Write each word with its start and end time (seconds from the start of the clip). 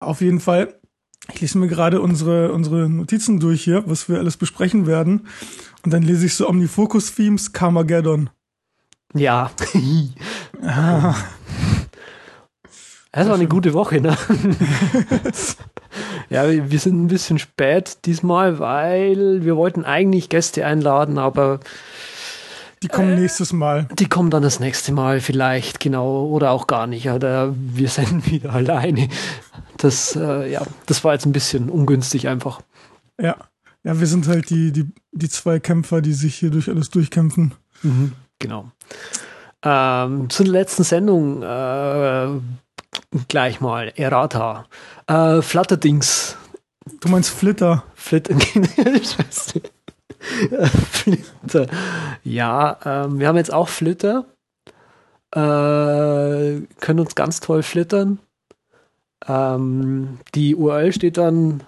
Auf 0.00 0.20
jeden 0.20 0.40
Fall. 0.40 0.74
Ich 1.32 1.40
lese 1.40 1.58
mir 1.58 1.68
gerade 1.68 2.00
unsere, 2.00 2.52
unsere 2.52 2.88
Notizen 2.88 3.40
durch 3.40 3.64
hier, 3.64 3.84
was 3.86 4.08
wir 4.08 4.18
alles 4.18 4.36
besprechen 4.36 4.86
werden. 4.86 5.26
Und 5.84 5.92
dann 5.92 6.02
lese 6.02 6.26
ich 6.26 6.34
so 6.34 6.48
Omnifocus-Themes, 6.48 7.52
Carmageddon. 7.52 8.30
Ja. 9.14 9.50
ah. 10.62 11.14
Das 13.12 13.28
war 13.28 13.36
eine 13.36 13.48
gute 13.48 13.72
Woche, 13.72 13.98
ne? 13.98 14.14
ja, 16.28 16.70
wir 16.70 16.78
sind 16.78 17.02
ein 17.02 17.06
bisschen 17.06 17.38
spät 17.38 18.04
diesmal, 18.04 18.58
weil 18.58 19.42
wir 19.42 19.56
wollten 19.56 19.86
eigentlich 19.86 20.28
Gäste 20.28 20.66
einladen, 20.66 21.16
aber 21.16 21.60
die 22.86 22.92
kommen 22.92 23.14
äh, 23.14 23.20
nächstes 23.20 23.52
Mal. 23.52 23.88
Die 23.98 24.08
kommen 24.08 24.30
dann 24.30 24.44
das 24.44 24.60
nächste 24.60 24.92
Mal 24.92 25.20
vielleicht, 25.20 25.80
genau, 25.80 26.26
oder 26.26 26.52
auch 26.52 26.68
gar 26.68 26.86
nicht. 26.86 27.10
Oder 27.10 27.52
wir 27.56 27.88
sind 27.88 28.30
wieder 28.30 28.52
alleine. 28.52 29.08
Das, 29.76 30.14
äh, 30.14 30.50
ja, 30.50 30.62
das 30.86 31.02
war 31.02 31.12
jetzt 31.12 31.26
ein 31.26 31.32
bisschen 31.32 31.68
ungünstig 31.68 32.28
einfach. 32.28 32.60
Ja. 33.20 33.36
Ja, 33.82 34.00
wir 34.00 34.06
sind 34.06 34.26
halt 34.26 34.50
die, 34.50 34.72
die, 34.72 34.86
die 35.12 35.28
zwei 35.28 35.60
Kämpfer, 35.60 36.00
die 36.00 36.12
sich 36.12 36.36
hier 36.36 36.50
durch 36.50 36.68
alles 36.68 36.90
durchkämpfen. 36.90 37.54
Mhm, 37.82 38.12
genau. 38.38 38.70
Ähm, 39.62 40.30
zur 40.30 40.46
letzten 40.46 40.82
Sendung 40.82 41.42
äh, 41.42 42.28
gleich 43.28 43.60
mal 43.60 43.92
Errata. 43.96 44.66
Äh, 45.06 45.42
Flutterdings. 45.42 46.36
Du 47.00 47.08
meinst 47.08 47.30
Flitter? 47.30 47.84
Flitter. 47.94 48.34
Flitter. 50.90 51.66
Ja, 52.24 52.78
ähm, 52.84 53.18
wir 53.18 53.28
haben 53.28 53.36
jetzt 53.36 53.52
auch 53.52 53.68
Flitter. 53.68 54.26
Äh, 55.34 56.62
können 56.80 57.00
uns 57.00 57.14
ganz 57.14 57.40
toll 57.40 57.62
flittern. 57.62 58.18
Ähm, 59.26 60.18
die 60.34 60.54
URL 60.54 60.92
steht 60.92 61.18
dann 61.18 61.62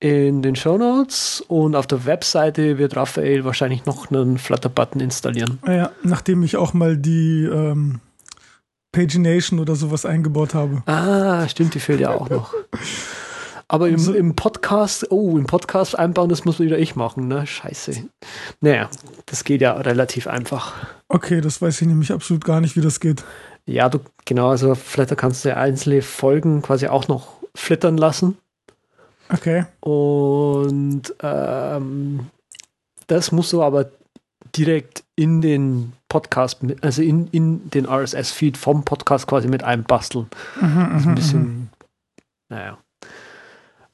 in 0.00 0.42
den 0.42 0.56
Show 0.56 0.76
Notes 0.76 1.42
und 1.48 1.76
auf 1.76 1.86
der 1.86 2.04
Webseite 2.04 2.78
wird 2.78 2.96
Raphael 2.96 3.44
wahrscheinlich 3.44 3.86
noch 3.86 4.10
einen 4.10 4.38
Flutter-Button 4.38 5.00
installieren. 5.00 5.58
Ja, 5.66 5.92
nachdem 6.02 6.42
ich 6.42 6.56
auch 6.56 6.74
mal 6.74 6.96
die 6.96 7.44
ähm, 7.44 8.00
Pagination 8.92 9.60
oder 9.60 9.76
sowas 9.76 10.04
eingebaut 10.04 10.54
habe. 10.54 10.82
Ah, 10.86 11.48
stimmt, 11.48 11.74
die 11.74 11.80
fehlt 11.80 12.00
ja 12.00 12.10
auch 12.10 12.28
noch. 12.28 12.54
Aber 13.74 13.88
im, 13.88 13.94
also- 13.94 14.14
im 14.14 14.36
Podcast, 14.36 15.10
oh, 15.10 15.36
im 15.36 15.46
Podcast 15.46 15.98
einbauen, 15.98 16.28
das 16.28 16.44
muss 16.44 16.60
wieder 16.60 16.78
ich 16.78 16.94
machen, 16.94 17.26
ne? 17.26 17.44
Scheiße. 17.44 18.08
Naja, 18.60 18.88
das 19.26 19.42
geht 19.42 19.62
ja 19.62 19.72
relativ 19.72 20.28
einfach. 20.28 20.74
Okay, 21.08 21.40
das 21.40 21.60
weiß 21.60 21.82
ich 21.82 21.88
nämlich 21.88 22.12
absolut 22.12 22.44
gar 22.44 22.60
nicht, 22.60 22.76
wie 22.76 22.80
das 22.80 23.00
geht. 23.00 23.24
Ja, 23.66 23.88
du, 23.88 23.98
genau, 24.26 24.50
also 24.50 24.76
Flatter 24.76 25.16
kannst 25.16 25.44
du 25.44 25.56
einzelne 25.56 26.02
Folgen 26.02 26.62
quasi 26.62 26.86
auch 26.86 27.08
noch 27.08 27.26
flittern 27.56 27.96
lassen. 27.96 28.38
Okay. 29.28 29.64
Und 29.80 31.12
ähm, 31.20 32.26
das 33.08 33.32
musst 33.32 33.52
du 33.52 33.60
aber 33.60 33.90
direkt 34.54 35.02
in 35.16 35.40
den 35.40 35.94
Podcast, 36.08 36.60
also 36.80 37.02
in, 37.02 37.26
in 37.32 37.70
den 37.70 37.86
RSS-Feed 37.86 38.56
vom 38.56 38.84
Podcast 38.84 39.26
quasi 39.26 39.48
mit 39.48 39.64
einbasteln. 39.64 40.28
Mhm, 40.60 40.90
das 40.92 41.00
ist 41.00 41.06
ein 41.06 41.10
mhm, 41.10 41.14
bisschen, 41.16 41.42
mhm. 41.42 41.68
naja. 42.50 42.78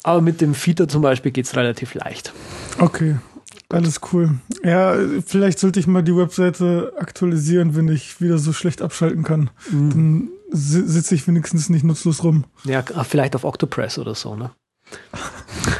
Aber 0.03 0.23
mit 0.23 0.41
dem 0.41 0.55
Feeder 0.55 0.89
zum 0.89 1.03
Beispiel 1.03 1.33
geht 1.33 1.47
es 1.47 1.57
relativ 1.57 1.95
leicht. 1.95 2.33
Okay, 2.79 3.17
alles 3.69 4.01
cool. 4.13 4.39
Ja, 4.65 4.97
vielleicht 5.27 5.59
sollte 5.59 5.79
ich 5.79 5.87
mal 5.87 6.03
die 6.03 6.17
Webseite 6.17 6.93
aktualisieren, 6.99 7.77
wenn 7.77 7.89
ich 7.89 8.21
wieder 8.21 8.39
so 8.39 8.53
schlecht 8.53 8.83
abschalten 8.83 9.23
kann. 9.23 9.51
Mhm. 9.71 9.91
Dann 9.91 10.29
sitze 10.51 11.15
ich 11.15 11.27
wenigstens 11.29 11.69
nicht 11.69 11.85
nutzlos 11.85 12.25
rum. 12.25 12.45
Ja, 12.65 12.83
vielleicht 13.05 13.37
auf 13.37 13.45
Octopress 13.45 13.99
oder 13.99 14.15
so, 14.15 14.35
ne? 14.35 14.51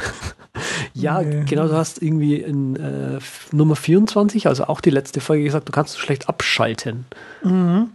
Ja, 0.93 1.21
nee. 1.21 1.45
genau, 1.45 1.67
du 1.67 1.73
hast 1.73 2.01
irgendwie 2.01 2.35
in 2.35 2.75
äh, 2.75 3.19
Nummer 3.51 3.75
24, 3.75 4.47
also 4.47 4.65
auch 4.65 4.81
die 4.81 4.89
letzte 4.89 5.21
Folge 5.21 5.43
gesagt, 5.43 5.67
du 5.67 5.71
kannst 5.71 5.99
schlecht 5.99 6.29
abschalten. 6.29 7.05
Mhm. 7.43 7.89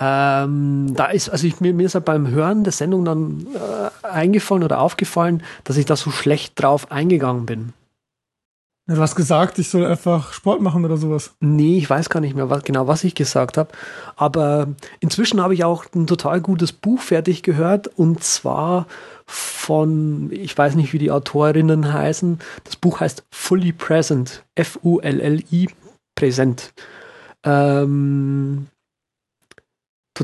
Ähm, 0.00 0.94
da 0.94 1.06
ist, 1.06 1.28
also 1.28 1.46
ich, 1.46 1.60
mir, 1.60 1.74
mir 1.74 1.86
ist 1.86 1.94
halt 1.94 2.06
beim 2.06 2.28
Hören 2.28 2.64
der 2.64 2.72
Sendung 2.72 3.04
dann 3.04 3.46
äh, 3.54 4.06
eingefallen 4.06 4.64
oder 4.64 4.80
aufgefallen, 4.80 5.42
dass 5.64 5.76
ich 5.76 5.84
da 5.84 5.96
so 5.96 6.10
schlecht 6.10 6.60
drauf 6.60 6.90
eingegangen 6.90 7.44
bin. 7.44 7.72
Ja, 8.88 8.96
du 8.96 9.00
hast 9.00 9.14
gesagt, 9.14 9.58
ich 9.60 9.68
soll 9.68 9.86
einfach 9.86 10.32
Sport 10.32 10.60
machen 10.60 10.84
oder 10.84 10.96
sowas. 10.96 11.34
Nee, 11.40 11.78
ich 11.78 11.88
weiß 11.88 12.10
gar 12.10 12.20
nicht 12.20 12.34
mehr 12.34 12.50
was, 12.50 12.64
genau, 12.64 12.88
was 12.88 13.04
ich 13.04 13.14
gesagt 13.14 13.56
habe. 13.56 13.70
Aber 14.16 14.68
inzwischen 14.98 15.40
habe 15.40 15.54
ich 15.54 15.62
auch 15.62 15.84
ein 15.94 16.06
total 16.08 16.40
gutes 16.40 16.72
Buch 16.72 17.00
fertig 17.00 17.44
gehört 17.44 17.86
und 17.86 18.24
zwar 18.24 18.86
von, 19.24 20.30
ich 20.32 20.56
weiß 20.58 20.74
nicht, 20.74 20.92
wie 20.92 20.98
die 20.98 21.12
Autorinnen 21.12 21.92
heißen. 21.92 22.40
Das 22.64 22.74
Buch 22.74 23.00
heißt 23.00 23.24
Fully 23.30 23.72
Present. 23.72 24.42
F-U-L-L-I, 24.56 25.68
präsent. 26.16 26.72
Ähm, 27.44 28.66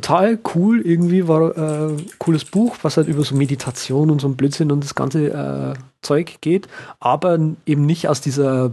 total 0.00 0.38
cool, 0.54 0.80
irgendwie 0.80 1.26
war 1.26 1.56
äh, 1.56 1.96
cooles 2.18 2.44
Buch, 2.44 2.76
was 2.82 2.96
halt 2.96 3.08
über 3.08 3.24
so 3.24 3.34
Meditation 3.34 4.10
und 4.10 4.20
so 4.20 4.28
ein 4.28 4.36
Blödsinn 4.36 4.70
und 4.70 4.84
das 4.84 4.94
ganze 4.94 5.28
äh, 5.28 5.74
Zeug 6.02 6.38
geht, 6.40 6.68
aber 7.00 7.38
eben 7.66 7.84
nicht 7.84 8.08
aus 8.08 8.20
dieser 8.20 8.70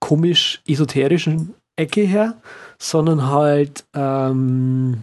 komisch 0.00 0.60
esoterischen 0.66 1.54
Ecke 1.76 2.02
her, 2.02 2.36
sondern 2.78 3.30
halt 3.30 3.84
ähm, 3.94 5.02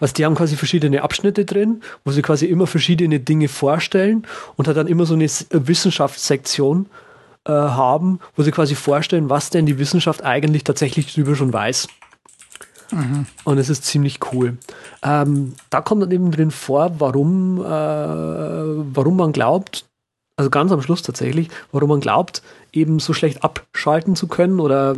was 0.00 0.14
die 0.14 0.24
haben 0.24 0.34
quasi 0.34 0.56
verschiedene 0.56 1.02
Abschnitte 1.02 1.44
drin, 1.44 1.82
wo 2.04 2.10
sie 2.10 2.22
quasi 2.22 2.46
immer 2.46 2.66
verschiedene 2.66 3.20
Dinge 3.20 3.48
vorstellen 3.48 4.26
und 4.56 4.66
hat 4.66 4.76
dann 4.76 4.88
immer 4.88 5.06
so 5.06 5.14
eine 5.14 5.28
Wissenschaftssektion 5.50 6.86
äh, 7.44 7.52
haben, 7.52 8.18
wo 8.34 8.42
sie 8.42 8.50
quasi 8.50 8.74
vorstellen, 8.74 9.30
was 9.30 9.50
denn 9.50 9.66
die 9.66 9.78
Wissenschaft 9.78 10.24
eigentlich 10.24 10.64
tatsächlich 10.64 11.14
drüber 11.14 11.36
schon 11.36 11.52
weiß. 11.52 11.88
Mhm. 12.90 13.26
Und 13.44 13.58
es 13.58 13.68
ist 13.68 13.84
ziemlich 13.84 14.20
cool. 14.32 14.58
Ähm, 15.02 15.54
da 15.70 15.80
kommt 15.80 16.02
dann 16.02 16.10
eben 16.10 16.30
drin 16.30 16.50
vor, 16.50 17.00
warum, 17.00 17.60
äh, 17.60 17.64
warum 17.64 19.16
man 19.16 19.32
glaubt, 19.32 19.86
also 20.36 20.50
ganz 20.50 20.70
am 20.70 20.82
Schluss 20.82 21.02
tatsächlich, 21.02 21.48
warum 21.72 21.88
man 21.88 22.00
glaubt, 22.00 22.42
eben 22.72 22.98
so 22.98 23.12
schlecht 23.12 23.42
abschalten 23.42 24.16
zu 24.16 24.28
können 24.28 24.60
oder 24.60 24.96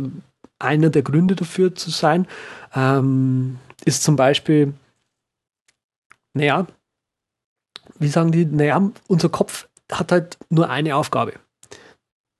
einer 0.59 0.89
der 0.89 1.01
Gründe 1.01 1.35
dafür 1.35 1.73
zu 1.75 1.89
sein. 1.89 2.27
Ähm, 2.75 3.57
ist 3.85 4.03
zum 4.03 4.15
Beispiel, 4.15 4.73
naja, 6.33 6.67
wie 7.97 8.09
sagen 8.09 8.31
die, 8.31 8.45
naja, 8.45 8.91
unser 9.07 9.29
Kopf 9.29 9.67
hat 9.91 10.11
halt 10.11 10.37
nur 10.49 10.69
eine 10.69 10.95
Aufgabe. 10.95 11.33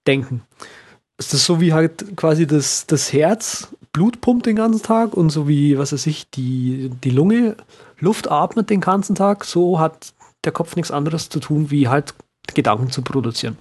Denken. 0.05 0.43
Ist 1.17 1.33
das 1.33 1.45
so 1.45 1.59
wie 1.59 1.73
halt 1.73 2.15
quasi 2.15 2.47
das, 2.47 2.85
das 2.85 3.11
Herz 3.11 3.69
Blut 3.99 4.21
pumpt 4.21 4.45
den 4.45 4.55
ganzen 4.55 4.81
Tag 4.81 5.13
und 5.13 5.29
so 5.29 5.49
wie, 5.49 5.77
was 5.77 5.91
weiß 5.91 6.07
ich, 6.07 6.29
die, 6.29 6.89
die 7.03 7.09
Lunge 7.09 7.57
Luft 7.97 8.31
atmet 8.31 8.69
den 8.69 8.79
ganzen 8.79 9.13
Tag, 9.13 9.43
so 9.43 9.77
hat 9.77 10.13
der 10.45 10.53
Kopf 10.53 10.77
nichts 10.77 10.89
anderes 10.89 11.27
zu 11.27 11.41
tun, 11.41 11.69
wie 11.69 11.89
halt 11.89 12.13
Gedanken 12.55 12.91
zu 12.91 13.01
produzieren. 13.01 13.57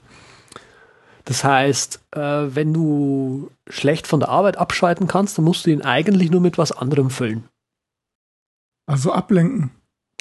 Das 1.24 1.42
heißt, 1.42 2.00
äh, 2.12 2.20
wenn 2.20 2.72
du 2.72 3.50
schlecht 3.68 4.06
von 4.06 4.20
der 4.20 4.28
Arbeit 4.28 4.58
abschalten 4.58 5.08
kannst, 5.08 5.36
dann 5.36 5.44
musst 5.44 5.66
du 5.66 5.70
ihn 5.70 5.82
eigentlich 5.82 6.30
nur 6.30 6.40
mit 6.40 6.56
was 6.56 6.70
anderem 6.70 7.10
füllen. 7.10 7.48
Also 8.86 9.10
ablenken. 9.10 9.72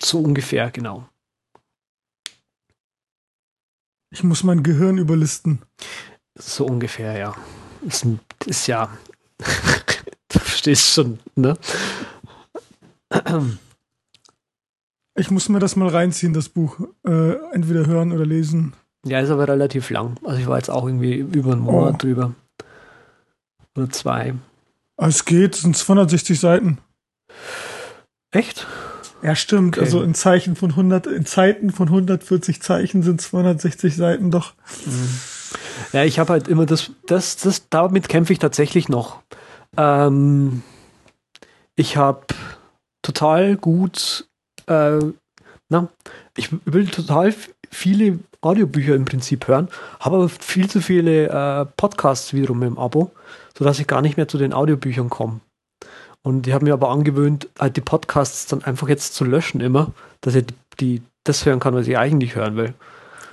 So 0.01 0.19
ungefähr, 0.19 0.71
genau. 0.71 1.07
Ich 4.09 4.23
muss 4.23 4.43
mein 4.43 4.63
Gehirn 4.63 4.97
überlisten. 4.97 5.61
So 6.33 6.65
ungefähr, 6.65 7.15
ja. 7.15 7.35
Ist, 7.85 8.07
ist 8.47 8.65
ja. 8.65 8.89
Verstehst 10.67 10.93
schon, 10.93 11.19
ne? 11.35 11.57
Ich 15.15 15.31
muss 15.31 15.49
mir 15.49 15.59
das 15.59 15.75
mal 15.75 15.87
reinziehen, 15.87 16.33
das 16.33 16.49
Buch. 16.49 16.79
Äh, 17.05 17.33
entweder 17.51 17.87
hören 17.87 18.11
oder 18.11 18.25
lesen. 18.25 18.73
Ja, 19.05 19.19
ist 19.19 19.29
aber 19.29 19.47
relativ 19.47 19.89
lang. 19.89 20.17
Also 20.23 20.39
ich 20.39 20.47
war 20.47 20.57
jetzt 20.57 20.69
auch 20.69 20.85
irgendwie 20.85 21.15
über 21.15 21.53
einen 21.53 21.61
Monat 21.61 21.95
oh. 21.95 21.97
drüber. 21.97 22.33
Oder 23.75 23.89
zwei. 23.89 24.35
Es 24.97 25.25
geht, 25.25 25.55
es 25.55 25.61
sind 25.61 25.75
260 25.75 26.39
Seiten. 26.39 26.79
Echt? 28.31 28.67
Ja, 29.23 29.35
stimmt. 29.35 29.77
Okay. 29.77 29.85
Also 29.85 30.03
in 30.03 30.13
Zeichen 30.13 30.55
von 30.55 30.71
100, 30.71 31.07
in 31.07 31.25
Zeiten 31.25 31.71
von 31.71 31.87
140 31.87 32.61
Zeichen 32.61 33.01
sind 33.01 33.21
260 33.21 33.95
Seiten 33.95 34.29
doch. 34.29 34.53
Mhm. 34.85 35.09
Ja, 35.93 36.03
ich 36.03 36.19
habe 36.19 36.33
halt 36.33 36.47
immer 36.47 36.65
das, 36.65 36.91
das, 37.07 37.37
das, 37.37 37.69
damit 37.69 38.09
kämpfe 38.09 38.33
ich 38.33 38.39
tatsächlich 38.39 38.89
noch. 38.89 39.21
Ähm, 39.75 40.63
ich 41.75 41.97
habe 41.97 42.25
total 43.01 43.55
gut, 43.57 44.27
äh, 44.67 44.99
na, 45.69 45.89
ich 46.35 46.49
will 46.65 46.87
total 46.87 47.33
viele 47.69 48.19
Audiobücher 48.41 48.95
im 48.95 49.05
Prinzip 49.05 49.47
hören, 49.47 49.69
habe 49.99 50.17
aber 50.17 50.29
viel 50.29 50.69
zu 50.69 50.81
viele 50.81 51.27
äh, 51.27 51.65
Podcasts 51.77 52.33
wiederum 52.33 52.63
im 52.63 52.77
Abo, 52.77 53.11
sodass 53.57 53.79
ich 53.79 53.87
gar 53.87 54.01
nicht 54.01 54.17
mehr 54.17 54.27
zu 54.27 54.37
den 54.37 54.53
Audiobüchern 54.53 55.09
komme. 55.09 55.41
Und 56.23 56.47
ich 56.47 56.53
habe 56.53 56.65
mir 56.65 56.73
aber 56.73 56.89
angewöhnt, 56.89 57.47
halt 57.59 57.77
die 57.77 57.81
Podcasts 57.81 58.47
dann 58.47 58.63
einfach 58.63 58.89
jetzt 58.89 59.15
zu 59.15 59.23
löschen 59.23 59.61
immer, 59.61 59.91
dass 60.21 60.35
ich 60.35 60.45
die, 60.79 61.01
das 61.23 61.45
hören 61.45 61.59
kann, 61.59 61.73
was 61.73 61.87
ich 61.87 61.97
eigentlich 61.97 62.35
hören 62.35 62.57
will. 62.57 62.73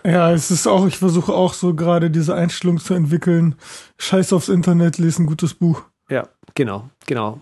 Ja, 0.05 0.33
es 0.33 0.51
ist 0.51 0.67
auch, 0.67 0.87
ich 0.87 0.99
versuche 0.99 1.33
auch 1.33 1.55
so 1.55 1.75
gerade 1.75 2.11
diese 2.11 2.35
Einstellung 2.35 2.79
zu 2.79 2.93
entwickeln. 2.95 3.55
Scheiß 3.99 4.33
aufs 4.35 4.51
Internet, 4.51 4.99
lese 4.99 5.23
ein 5.23 5.27
gutes 5.27 5.55
Buch. 5.55 5.83
Ja, 6.09 6.29
genau, 6.55 6.89
genau. 7.07 7.41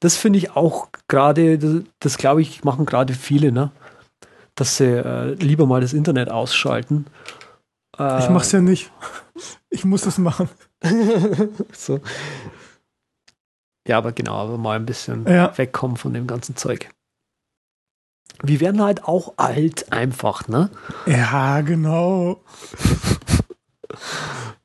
Das 0.00 0.16
finde 0.16 0.38
ich 0.38 0.54
auch 0.54 0.88
gerade, 1.08 1.58
das, 1.58 1.82
das 1.98 2.18
glaube 2.18 2.42
ich, 2.42 2.64
machen 2.64 2.86
gerade 2.86 3.14
viele, 3.14 3.52
ne? 3.52 3.70
Dass 4.54 4.76
sie 4.76 4.84
äh, 4.84 5.32
lieber 5.34 5.66
mal 5.66 5.80
das 5.80 5.92
Internet 5.92 6.30
ausschalten. 6.30 7.06
Äh, 7.98 8.20
ich 8.20 8.28
mache 8.28 8.44
es 8.44 8.52
ja 8.52 8.60
nicht. 8.60 8.90
Ich 9.70 9.84
muss 9.84 10.04
es 10.04 10.18
machen. 10.18 10.48
so. 11.72 12.00
Ja, 13.88 13.98
aber 13.98 14.12
genau, 14.12 14.36
aber 14.36 14.58
mal 14.58 14.76
ein 14.76 14.86
bisschen 14.86 15.26
ja. 15.26 15.56
wegkommen 15.56 15.96
von 15.96 16.12
dem 16.12 16.26
ganzen 16.26 16.56
Zeug. 16.56 16.88
Wir 18.42 18.60
werden 18.60 18.82
halt 18.82 19.04
auch 19.04 19.34
alt 19.36 19.92
einfach, 19.92 20.48
ne? 20.48 20.70
Ja, 21.06 21.60
genau. 21.62 22.42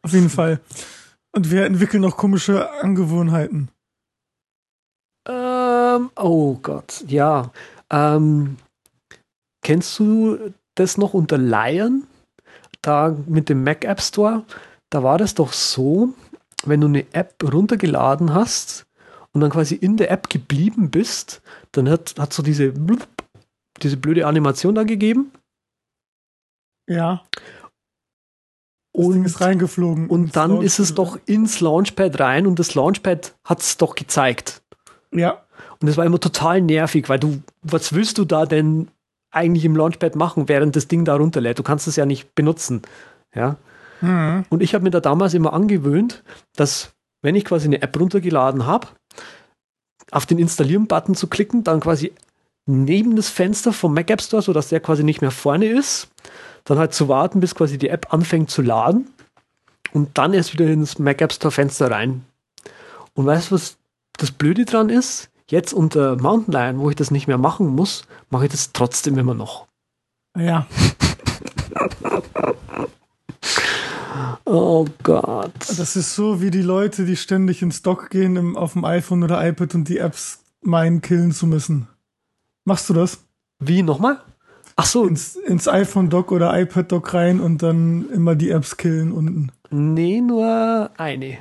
Auf 0.02 0.14
jeden 0.14 0.30
Fall. 0.30 0.60
Und 1.32 1.52
wir 1.52 1.66
entwickeln 1.66 2.02
noch 2.02 2.18
komische 2.18 2.72
Angewohnheiten. 2.82 3.70
Ähm, 5.28 6.10
oh 6.16 6.56
Gott, 6.56 7.04
ja. 7.08 7.52
Ähm, 7.90 8.58
kennst 9.62 10.00
du 10.00 10.54
das 10.76 10.98
noch 10.98 11.14
unter 11.14 11.38
Lion? 11.38 12.08
Da 12.82 13.16
mit 13.28 13.50
dem 13.50 13.64
Mac 13.64 13.84
App 13.84 14.02
Store? 14.02 14.46
Da 14.90 15.04
war 15.04 15.18
das 15.18 15.36
doch 15.36 15.52
so, 15.52 16.14
wenn 16.66 16.82
du 16.82 16.88
eine 16.88 17.06
App 17.14 17.44
runtergeladen 17.44 18.34
hast 18.34 18.86
und 19.34 19.42
dann 19.42 19.50
quasi 19.50 19.76
in 19.76 19.98
der 19.98 20.12
App 20.12 20.30
geblieben 20.30 20.90
bist, 20.90 21.42
dann 21.74 21.90
hat, 21.90 22.16
hat 22.18 22.34
so 22.34 22.42
diese, 22.42 22.74
diese 23.82 23.98
blöde 23.98 24.26
Animation 24.26 24.76
da 24.76 24.84
gegeben. 24.84 25.32
Ja. 26.90 27.24
Und, 28.98 29.14
Ding 29.14 29.26
ist 29.26 29.42
reingeflogen. 29.42 30.08
Und 30.08 30.36
dann 30.36 30.50
Launchpad 30.50 30.66
ist 30.66 30.80
es 30.80 30.96
doch 30.96 31.20
ins 31.28 31.62
Launchpad 31.62 32.20
rein 32.20 32.48
und 32.48 32.58
das 32.58 32.74
Launchpad 32.74 33.36
hat 33.44 33.62
es 33.62 33.78
doch 33.78 33.94
gezeigt. 33.94 34.64
Ja. 35.12 35.44
Und 35.80 35.88
es 35.88 35.98
war 35.98 36.06
immer 36.06 36.20
total 36.20 36.62
nervig, 36.62 37.08
weil 37.08 37.20
du, 37.20 37.42
was 37.62 37.94
willst 37.94 38.18
du 38.18 38.26
da 38.26 38.46
denn 38.48 38.88
eigentlich 39.30 39.66
im 39.66 39.76
Launchpad 39.76 40.16
machen, 40.16 40.50
während 40.50 40.76
das 40.76 40.88
Ding 40.88 41.06
da 41.06 41.16
runterlädt? 41.16 41.60
Du 41.60 41.64
kannst 41.64 41.88
es 41.88 41.96
ja 41.96 42.08
nicht 42.08 42.34
benutzen. 42.34 42.82
Ja. 43.36 43.58
Mhm. 44.02 44.46
Und 44.50 44.64
ich 44.64 44.74
habe 44.74 44.84
mir 44.84 44.90
da 44.90 45.00
damals 45.00 45.36
immer 45.36 45.54
angewöhnt, 45.54 46.24
dass 46.56 46.94
wenn 47.22 47.36
ich 47.36 47.46
quasi 47.46 47.68
eine 47.68 47.84
App 47.84 48.00
runtergeladen 48.00 48.66
habe, 48.66 48.88
auf 50.10 50.26
den 50.26 50.40
Installieren-Button 50.40 51.14
zu 51.14 51.28
klicken, 51.28 51.64
dann 51.64 51.82
quasi 51.82 52.14
neben 52.66 53.16
das 53.16 53.30
Fenster 53.30 53.74
vom 53.74 53.94
Mac 53.94 54.10
App 54.10 54.22
Store, 54.22 54.42
sodass 54.42 54.70
der 54.70 54.80
quasi 54.80 55.04
nicht 55.04 55.22
mehr 55.22 55.32
vorne 55.32 55.68
ist, 55.68 56.08
dann 56.68 56.78
halt 56.78 56.94
zu 56.94 57.08
warten, 57.08 57.40
bis 57.40 57.56
quasi 57.56 57.78
die 57.78 57.90
App 57.90 58.14
anfängt 58.14 58.52
zu 58.52 58.62
laden 58.62 59.08
und 59.94 60.18
dann 60.18 60.34
erst 60.34 60.54
wieder 60.54 60.68
ins 60.68 61.00
Mac 61.00 61.22
App 61.22 61.32
Store 61.32 61.52
Fenster 61.52 61.90
rein. 61.90 62.26
Und 63.14 63.26
weißt 63.26 63.50
du, 63.50 63.56
was 63.56 63.78
das 64.18 64.32
Blöde 64.32 64.66
dran 64.66 64.90
ist? 64.90 65.30
Jetzt 65.50 65.74
unter 65.74 66.18
Mountain 66.18 66.54
Lion, 66.54 66.80
wo 66.80 66.90
ich 66.90 66.98
das 66.98 67.10
nicht 67.10 67.28
mehr 67.28 67.38
machen 67.38 67.68
muss, 67.68 68.04
mache 68.30 68.46
ich 68.46 68.52
das 68.52 68.74
trotzdem 68.74 69.18
immer 69.18 69.34
noch. 69.34 69.68
Ja. 70.38 70.68
Oh 74.50 74.86
Gott. 75.04 75.52
Das 75.60 75.98
ist 75.98 76.16
so 76.16 76.42
wie 76.42 76.52
die 76.52 76.62
Leute, 76.62 77.06
die 77.06 77.18
ständig 77.18 77.62
ins 77.62 77.82
Dock 77.82 78.10
gehen 78.10 78.38
im, 78.38 78.56
auf 78.56 78.74
dem 78.74 78.86
iPhone 78.86 79.24
oder 79.24 79.46
iPad 79.46 79.76
und 79.76 79.90
die 79.90 79.98
Apps 79.98 80.40
meinen, 80.62 81.02
killen 81.02 81.34
zu 81.34 81.48
müssen. 81.48 81.90
Machst 82.64 82.90
du 82.90 82.94
das? 82.94 83.20
Wie 83.60 83.84
nochmal? 83.84 84.22
Ach 84.78 84.86
so. 84.86 85.06
Ins, 85.06 85.36
ins 85.36 85.68
iPhone-Dock 85.68 86.32
oder 86.32 86.58
iPad-Dock 86.58 87.14
rein 87.14 87.40
und 87.42 87.62
dann 87.62 88.10
immer 88.12 88.36
die 88.36 88.52
Apps 88.52 88.78
killen 88.78 89.12
unten. 89.12 89.52
Nee, 89.70 90.22
nur 90.22 90.92
eine. 90.98 91.40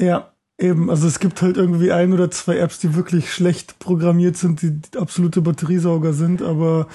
Ja, 0.00 0.30
eben. 0.58 0.88
Also 0.88 1.06
es 1.06 1.18
gibt 1.18 1.42
halt 1.42 1.56
irgendwie 1.56 1.92
ein 1.92 2.12
oder 2.12 2.30
zwei 2.30 2.56
Apps, 2.58 2.78
die 2.78 2.94
wirklich 2.94 3.32
schlecht 3.32 3.80
programmiert 3.80 4.36
sind, 4.36 4.62
die, 4.62 4.80
absolute 4.96 5.42
Batteriesauger 5.42 6.12
sind, 6.12 6.40
aber 6.40 6.86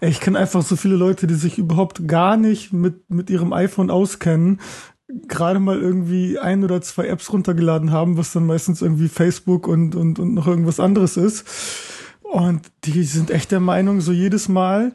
ey, 0.00 0.10
ich 0.10 0.20
kenne 0.20 0.38
einfach 0.38 0.62
so 0.62 0.76
viele 0.76 0.96
Leute, 0.96 1.26
die 1.28 1.34
sich 1.34 1.56
überhaupt 1.56 2.08
gar 2.08 2.36
nicht 2.36 2.72
mit, 2.72 3.08
mit 3.08 3.30
ihrem 3.30 3.52
iPhone 3.52 3.90
auskennen, 3.90 4.60
gerade 5.28 5.60
mal 5.60 5.78
irgendwie 5.78 6.38
ein 6.38 6.64
oder 6.64 6.80
zwei 6.82 7.06
Apps 7.06 7.32
runtergeladen 7.32 7.92
haben, 7.92 8.16
was 8.16 8.32
dann 8.32 8.46
meistens 8.46 8.82
irgendwie 8.82 9.08
Facebook 9.08 9.68
und, 9.68 9.94
und, 9.94 10.18
und 10.18 10.34
noch 10.34 10.46
irgendwas 10.46 10.80
anderes 10.80 11.16
ist. 11.16 11.46
Und 12.22 12.60
die 12.84 13.04
sind 13.04 13.30
echt 13.30 13.52
der 13.52 13.60
Meinung, 13.60 14.02
so 14.02 14.12
jedes 14.12 14.48
Mal, 14.48 14.92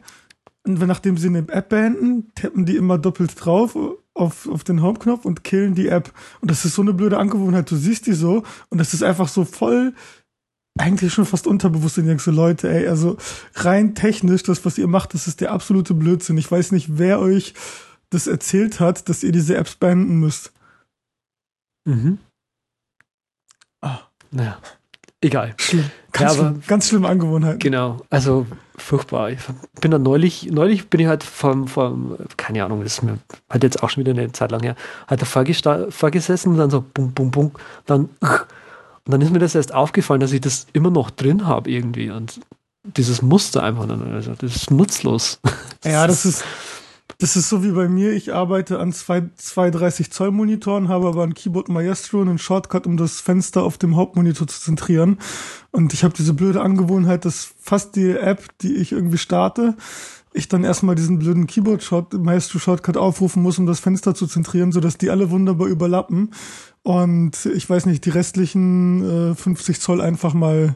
wenn 0.64 0.88
nachdem 0.88 1.16
sie 1.18 1.28
eine 1.28 1.46
App 1.48 1.68
beenden, 1.68 2.32
tappen 2.34 2.64
die 2.64 2.76
immer 2.76 2.98
doppelt 2.98 3.32
drauf 3.36 3.76
auf, 4.14 4.48
auf 4.48 4.64
den 4.64 4.82
Home-Knopf 4.82 5.24
und 5.24 5.44
killen 5.44 5.74
die 5.74 5.88
App. 5.88 6.12
Und 6.40 6.50
das 6.50 6.64
ist 6.64 6.74
so 6.74 6.82
eine 6.82 6.94
blöde 6.94 7.18
Angewohnheit. 7.18 7.70
Du 7.70 7.76
siehst 7.76 8.06
die 8.06 8.14
so 8.14 8.44
und 8.70 8.78
das 8.78 8.94
ist 8.94 9.02
einfach 9.02 9.28
so 9.28 9.44
voll, 9.44 9.92
eigentlich 10.78 11.12
schon 11.12 11.26
fast 11.26 11.46
unterbewusst. 11.46 11.98
Und 11.98 12.06
denkst 12.06 12.24
so, 12.24 12.30
Leute, 12.30 12.70
ey, 12.70 12.88
also 12.88 13.16
rein 13.54 13.94
technisch, 13.94 14.42
das, 14.42 14.64
was 14.64 14.78
ihr 14.78 14.88
macht, 14.88 15.14
das 15.14 15.26
ist 15.26 15.40
der 15.40 15.52
absolute 15.52 15.94
Blödsinn. 15.94 16.38
Ich 16.38 16.50
weiß 16.50 16.72
nicht, 16.72 16.98
wer 16.98 17.20
euch 17.20 17.54
das 18.10 18.26
erzählt 18.26 18.80
hat, 18.80 19.08
dass 19.08 19.22
ihr 19.22 19.32
diese 19.32 19.56
Apps 19.56 19.74
beenden 19.74 20.18
müsst. 20.18 20.52
Mhm. 21.84 22.18
Ah. 23.80 24.00
Naja, 24.30 24.58
egal. 25.20 25.54
Schlimm. 25.58 25.90
Ganz, 26.12 26.36
ja, 26.36 26.38
schlimm, 26.38 26.62
ganz 26.66 26.88
schlimme 26.88 27.08
Angewohnheit. 27.08 27.60
Genau, 27.60 28.00
also 28.08 28.46
furchtbar. 28.76 29.30
Ich 29.30 29.38
bin 29.80 29.90
da 29.90 29.98
neulich, 29.98 30.50
neulich 30.50 30.88
bin 30.88 31.00
ich 31.00 31.06
halt 31.06 31.22
vom, 31.22 31.68
vom 31.68 32.16
keine 32.36 32.64
Ahnung, 32.64 32.82
das 32.82 32.94
ist 32.94 33.02
mir 33.02 33.18
halt 33.50 33.62
jetzt 33.62 33.82
auch 33.82 33.90
schon 33.90 34.04
wieder 34.04 34.12
eine 34.12 34.32
Zeit 34.32 34.50
lang 34.50 34.62
her, 34.62 34.76
halt 35.08 35.22
davor 35.22 35.44
vorgesessen 35.90 36.52
und 36.52 36.58
dann 36.58 36.70
so 36.70 36.82
bum, 36.82 37.12
bum, 37.12 37.30
bum, 37.30 37.52
dann 37.86 38.08
und 39.06 39.12
dann 39.12 39.20
ist 39.20 39.32
mir 39.32 39.38
das 39.38 39.54
erst 39.54 39.74
aufgefallen, 39.74 40.20
dass 40.20 40.32
ich 40.32 40.40
das 40.40 40.66
immer 40.72 40.90
noch 40.90 41.10
drin 41.10 41.46
habe 41.46 41.70
irgendwie 41.70 42.10
und 42.10 42.40
dieses 42.84 43.22
Muster 43.22 43.62
einfach, 43.62 43.88
also 43.88 44.34
das 44.34 44.56
ist 44.56 44.70
nutzlos. 44.70 45.40
Ja, 45.84 46.06
das 46.06 46.24
ist, 46.24 46.44
das 47.18 47.36
ist 47.36 47.48
so 47.48 47.62
wie 47.62 47.70
bei 47.70 47.88
mir. 47.88 48.12
Ich 48.12 48.34
arbeite 48.34 48.78
an 48.78 48.92
zwei, 48.92 49.24
zwei 49.36 49.70
30 49.70 50.10
Zoll 50.10 50.30
Monitoren, 50.30 50.88
habe 50.88 51.08
aber 51.08 51.22
ein 51.22 51.34
Keyboard 51.34 51.68
Maestro 51.68 52.20
und 52.20 52.28
einen 52.28 52.38
Shortcut, 52.38 52.86
um 52.86 52.96
das 52.96 53.20
Fenster 53.20 53.62
auf 53.62 53.78
dem 53.78 53.96
Hauptmonitor 53.96 54.46
zu 54.46 54.60
zentrieren. 54.60 55.18
Und 55.70 55.92
ich 55.92 56.04
habe 56.04 56.14
diese 56.14 56.34
blöde 56.34 56.60
Angewohnheit, 56.60 57.24
dass 57.24 57.54
fast 57.60 57.96
die 57.96 58.10
App, 58.10 58.46
die 58.60 58.74
ich 58.74 58.92
irgendwie 58.92 59.18
starte, 59.18 59.76
ich 60.32 60.48
dann 60.48 60.64
erstmal 60.64 60.96
diesen 60.96 61.20
blöden 61.20 61.46
Keyboard 61.46 61.82
Short, 61.82 62.12
Maestro 62.12 62.58
Shortcut 62.58 62.96
aufrufen 62.96 63.42
muss, 63.42 63.58
um 63.58 63.66
das 63.66 63.78
Fenster 63.78 64.14
zu 64.14 64.26
zentrieren, 64.26 64.72
sodass 64.72 64.98
die 64.98 65.10
alle 65.10 65.30
wunderbar 65.30 65.68
überlappen. 65.68 66.32
Und 66.82 67.46
ich 67.46 67.70
weiß 67.70 67.86
nicht, 67.86 68.04
die 68.04 68.10
restlichen 68.10 69.30
äh, 69.30 69.34
50 69.34 69.80
Zoll 69.80 70.00
einfach 70.00 70.34
mal 70.34 70.74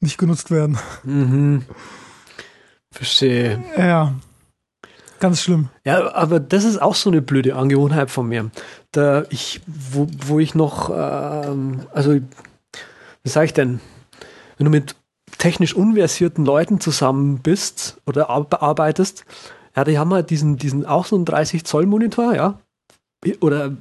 nicht 0.00 0.18
genutzt 0.18 0.50
werden. 0.50 0.78
Mhm. 1.02 1.62
Verstehe. 2.92 3.64
Ja. 3.76 4.14
Ganz 5.20 5.42
schlimm. 5.42 5.68
Ja, 5.84 6.14
aber 6.14 6.40
das 6.40 6.64
ist 6.64 6.80
auch 6.80 6.94
so 6.94 7.10
eine 7.10 7.20
blöde 7.20 7.54
Angewohnheit 7.54 8.10
von 8.10 8.26
mir. 8.26 8.50
Da 8.90 9.24
ich, 9.28 9.60
wo, 9.66 10.08
wo 10.26 10.38
ich 10.40 10.54
noch, 10.54 10.90
ähm, 10.90 11.82
also, 11.92 12.14
wie 12.14 13.28
sage 13.28 13.46
ich 13.46 13.52
denn, 13.52 13.80
wenn 14.56 14.64
du 14.64 14.70
mit 14.70 14.96
technisch 15.38 15.74
unversierten 15.74 16.44
Leuten 16.44 16.80
zusammen 16.80 17.38
bist 17.38 17.98
oder 18.06 18.30
arbeitest, 18.30 19.26
ja, 19.76 19.84
die 19.84 19.98
haben 19.98 20.12
halt 20.12 20.30
diesen, 20.30 20.56
diesen 20.56 20.86
auch 20.86 21.04
so 21.04 21.16
einen 21.16 21.26
30 21.26 21.64
Zoll 21.64 21.86
Monitor, 21.86 22.34
ja, 22.34 22.58
oder 23.40 23.72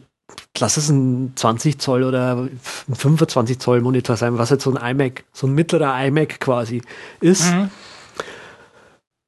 lass 0.58 0.78
es 0.78 0.90
ein 0.90 1.34
20 1.36 1.80
Zoll 1.80 2.04
oder 2.04 2.36
ein 2.36 2.60
25 2.96 3.60
Zoll 3.60 3.82
Monitor 3.82 4.18
sein, 4.18 4.38
was 4.38 4.50
jetzt 4.50 4.64
so 4.64 4.76
ein 4.76 4.96
iMac, 4.96 5.24
so 5.32 5.48
ein 5.48 5.54
mittlerer 5.54 6.06
iMac 6.06 6.40
quasi 6.42 6.82
ist. 7.22 7.52
Mhm. 7.54 7.70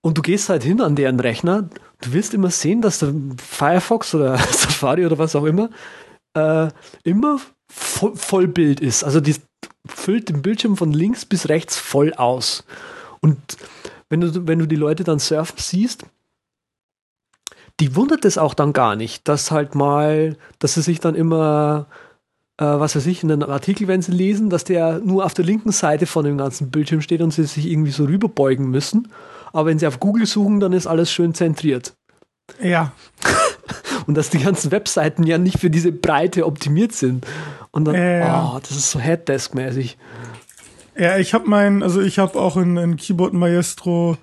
Und 0.01 0.17
du 0.17 0.21
gehst 0.21 0.49
halt 0.49 0.63
hin 0.63 0.81
an 0.81 0.95
deren 0.95 1.19
Rechner 1.19 1.69
du 2.01 2.13
wirst 2.13 2.33
immer 2.33 2.51
sehen, 2.51 2.81
dass 2.81 2.99
der 2.99 3.13
Firefox 3.37 4.13
oder 4.15 4.37
Safari 4.51 5.05
oder 5.05 5.17
was 5.17 5.35
auch 5.35 5.45
immer 5.45 5.69
äh, 6.33 6.69
immer 7.03 7.39
voll, 7.69 8.15
Vollbild 8.15 8.79
ist. 8.79 9.03
Also 9.03 9.19
die 9.19 9.35
füllt 9.87 10.29
den 10.29 10.41
Bildschirm 10.41 10.77
von 10.77 10.91
links 10.91 11.25
bis 11.25 11.49
rechts 11.49 11.77
voll 11.77 12.13
aus. 12.13 12.63
Und 13.21 13.37
wenn 14.09 14.21
du, 14.21 14.47
wenn 14.47 14.59
du 14.59 14.67
die 14.67 14.75
Leute 14.75 15.03
dann 15.03 15.19
surfen 15.19 15.57
siehst, 15.57 16.05
die 17.79 17.95
wundert 17.95 18.25
es 18.25 18.37
auch 18.37 18.53
dann 18.53 18.73
gar 18.73 18.95
nicht, 18.95 19.27
dass 19.27 19.51
halt 19.51 19.75
mal, 19.75 20.37
dass 20.59 20.75
sie 20.75 20.81
sich 20.81 20.99
dann 20.99 21.15
immer, 21.15 21.87
äh, 22.57 22.65
was 22.65 22.95
weiß 22.95 23.05
ich, 23.07 23.23
in 23.23 23.31
einem 23.31 23.49
Artikel, 23.49 23.87
wenn 23.87 24.01
sie 24.01 24.11
lesen, 24.11 24.49
dass 24.49 24.63
der 24.63 24.99
nur 24.99 25.25
auf 25.25 25.33
der 25.33 25.45
linken 25.45 25.71
Seite 25.71 26.05
von 26.05 26.25
dem 26.25 26.37
ganzen 26.37 26.71
Bildschirm 26.71 27.01
steht 27.01 27.21
und 27.21 27.31
sie 27.31 27.43
sich 27.45 27.69
irgendwie 27.69 27.91
so 27.91 28.05
rüberbeugen 28.05 28.69
müssen 28.69 29.07
aber 29.53 29.67
wenn 29.67 29.79
sie 29.79 29.87
auf 29.87 29.99
Google 29.99 30.25
suchen, 30.25 30.59
dann 30.59 30.73
ist 30.73 30.87
alles 30.87 31.11
schön 31.11 31.33
zentriert. 31.33 31.93
Ja. 32.61 32.93
Und 34.07 34.15
dass 34.15 34.29
die 34.29 34.39
ganzen 34.39 34.71
Webseiten 34.71 35.23
ja 35.23 35.37
nicht 35.37 35.59
für 35.59 35.69
diese 35.69 35.91
Breite 35.91 36.45
optimiert 36.45 36.93
sind. 36.93 37.25
Und 37.71 37.85
dann, 37.85 37.95
ja. 37.95 38.53
oh, 38.55 38.59
das 38.59 38.71
ist 38.71 38.91
so 38.91 38.99
Headdesk-mäßig. 38.99 39.97
Ja, 40.97 41.17
ich 41.17 41.33
habe 41.33 41.47
mein, 41.47 41.83
also 41.83 42.01
ich 42.01 42.19
habe 42.19 42.39
auch 42.39 42.57
in, 42.57 42.77
in 42.77 42.97
Keyboard 42.97 43.33
Maestro 43.33 44.17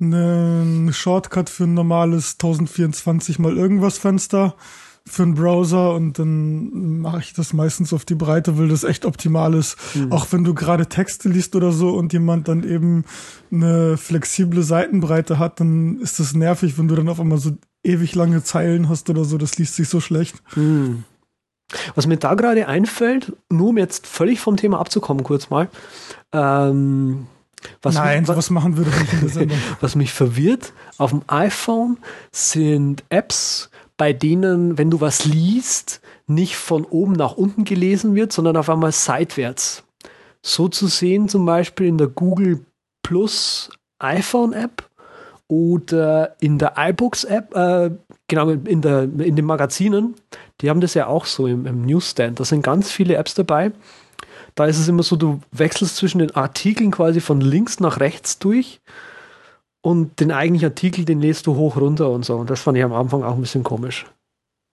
einen 0.00 0.92
Shortcut 0.92 1.48
für 1.48 1.64
ein 1.64 1.74
normales 1.74 2.32
1024 2.32 3.38
mal 3.38 3.56
irgendwas 3.56 3.98
Fenster 3.98 4.56
für 5.06 5.24
einen 5.24 5.34
Browser 5.34 5.94
und 5.94 6.18
dann 6.18 7.00
mache 7.00 7.20
ich 7.20 7.32
das 7.32 7.52
meistens 7.52 7.92
auf 7.92 8.04
die 8.04 8.14
Breite, 8.14 8.58
weil 8.58 8.68
das 8.68 8.84
echt 8.84 9.04
optimal 9.04 9.54
ist. 9.54 9.76
Mhm. 9.94 10.12
Auch 10.12 10.26
wenn 10.30 10.44
du 10.44 10.54
gerade 10.54 10.86
Texte 10.86 11.28
liest 11.28 11.56
oder 11.56 11.72
so 11.72 11.90
und 11.90 12.12
jemand 12.12 12.48
dann 12.48 12.62
eben 12.62 13.04
eine 13.50 13.96
flexible 13.96 14.62
Seitenbreite 14.62 15.38
hat, 15.38 15.60
dann 15.60 16.00
ist 16.00 16.20
das 16.20 16.34
nervig, 16.34 16.78
wenn 16.78 16.88
du 16.88 16.94
dann 16.94 17.08
auf 17.08 17.20
einmal 17.20 17.38
so 17.38 17.52
ewig 17.82 18.14
lange 18.14 18.44
Zeilen 18.44 18.88
hast 18.88 19.10
oder 19.10 19.24
so. 19.24 19.38
Das 19.38 19.58
liest 19.58 19.74
sich 19.74 19.88
so 19.88 20.00
schlecht. 20.00 20.36
Mhm. 20.56 21.04
Was 21.94 22.06
mir 22.06 22.16
da 22.18 22.34
gerade 22.34 22.68
einfällt, 22.68 23.32
nur 23.48 23.70
um 23.70 23.78
jetzt 23.78 24.06
völlig 24.06 24.40
vom 24.40 24.56
Thema 24.56 24.78
abzukommen, 24.78 25.24
kurz 25.24 25.50
mal. 25.50 25.68
Ähm, 26.32 27.26
was 27.80 27.94
Nein, 27.94 28.20
mich, 28.20 28.28
was 28.28 28.50
machen 28.50 28.76
wir 28.76 28.84
doch 28.84 28.98
nicht 28.98 29.12
in 29.12 29.20
der 29.20 29.28
Sendung. 29.30 29.58
was 29.80 29.94
mich 29.94 30.12
verwirrt, 30.12 30.72
auf 30.98 31.10
dem 31.10 31.22
iPhone 31.28 31.98
sind 32.30 33.04
Apps, 33.08 33.70
bei 34.02 34.12
denen, 34.12 34.78
wenn 34.78 34.90
du 34.90 35.00
was 35.00 35.26
liest, 35.26 36.00
nicht 36.26 36.56
von 36.56 36.84
oben 36.84 37.12
nach 37.12 37.36
unten 37.36 37.62
gelesen 37.62 38.16
wird, 38.16 38.32
sondern 38.32 38.56
auf 38.56 38.68
einmal 38.68 38.90
seitwärts. 38.90 39.84
So 40.44 40.66
zu 40.66 40.88
sehen 40.88 41.28
zum 41.28 41.46
Beispiel 41.46 41.86
in 41.86 41.98
der 41.98 42.08
Google 42.08 42.66
Plus 43.04 43.70
iPhone 44.00 44.54
App 44.54 44.90
oder 45.46 46.34
in 46.40 46.58
der 46.58 46.72
iBooks 46.76 47.22
App, 47.22 47.54
äh, 47.54 47.92
genau, 48.26 48.50
in, 48.50 48.82
der, 48.82 49.04
in 49.04 49.36
den 49.36 49.44
Magazinen, 49.44 50.16
die 50.60 50.68
haben 50.68 50.80
das 50.80 50.94
ja 50.94 51.06
auch 51.06 51.24
so 51.24 51.46
im, 51.46 51.64
im 51.64 51.82
Newsstand. 51.82 52.40
Da 52.40 52.44
sind 52.44 52.62
ganz 52.62 52.90
viele 52.90 53.14
Apps 53.14 53.34
dabei. 53.34 53.70
Da 54.56 54.66
ist 54.66 54.80
es 54.80 54.88
immer 54.88 55.04
so, 55.04 55.14
du 55.14 55.40
wechselst 55.52 55.94
zwischen 55.94 56.18
den 56.18 56.34
Artikeln 56.34 56.90
quasi 56.90 57.20
von 57.20 57.40
links 57.40 57.78
nach 57.78 58.00
rechts 58.00 58.40
durch 58.40 58.80
und 59.82 60.20
den 60.20 60.30
eigentlichen 60.30 60.70
Artikel, 60.70 61.04
den 61.04 61.20
lädst 61.20 61.46
du 61.46 61.56
hoch 61.56 61.76
runter 61.76 62.10
und 62.10 62.24
so. 62.24 62.36
Und 62.36 62.48
das 62.48 62.60
fand 62.60 62.78
ich 62.78 62.84
am 62.84 62.92
Anfang 62.92 63.22
auch 63.24 63.34
ein 63.34 63.40
bisschen 63.40 63.64
komisch. 63.64 64.06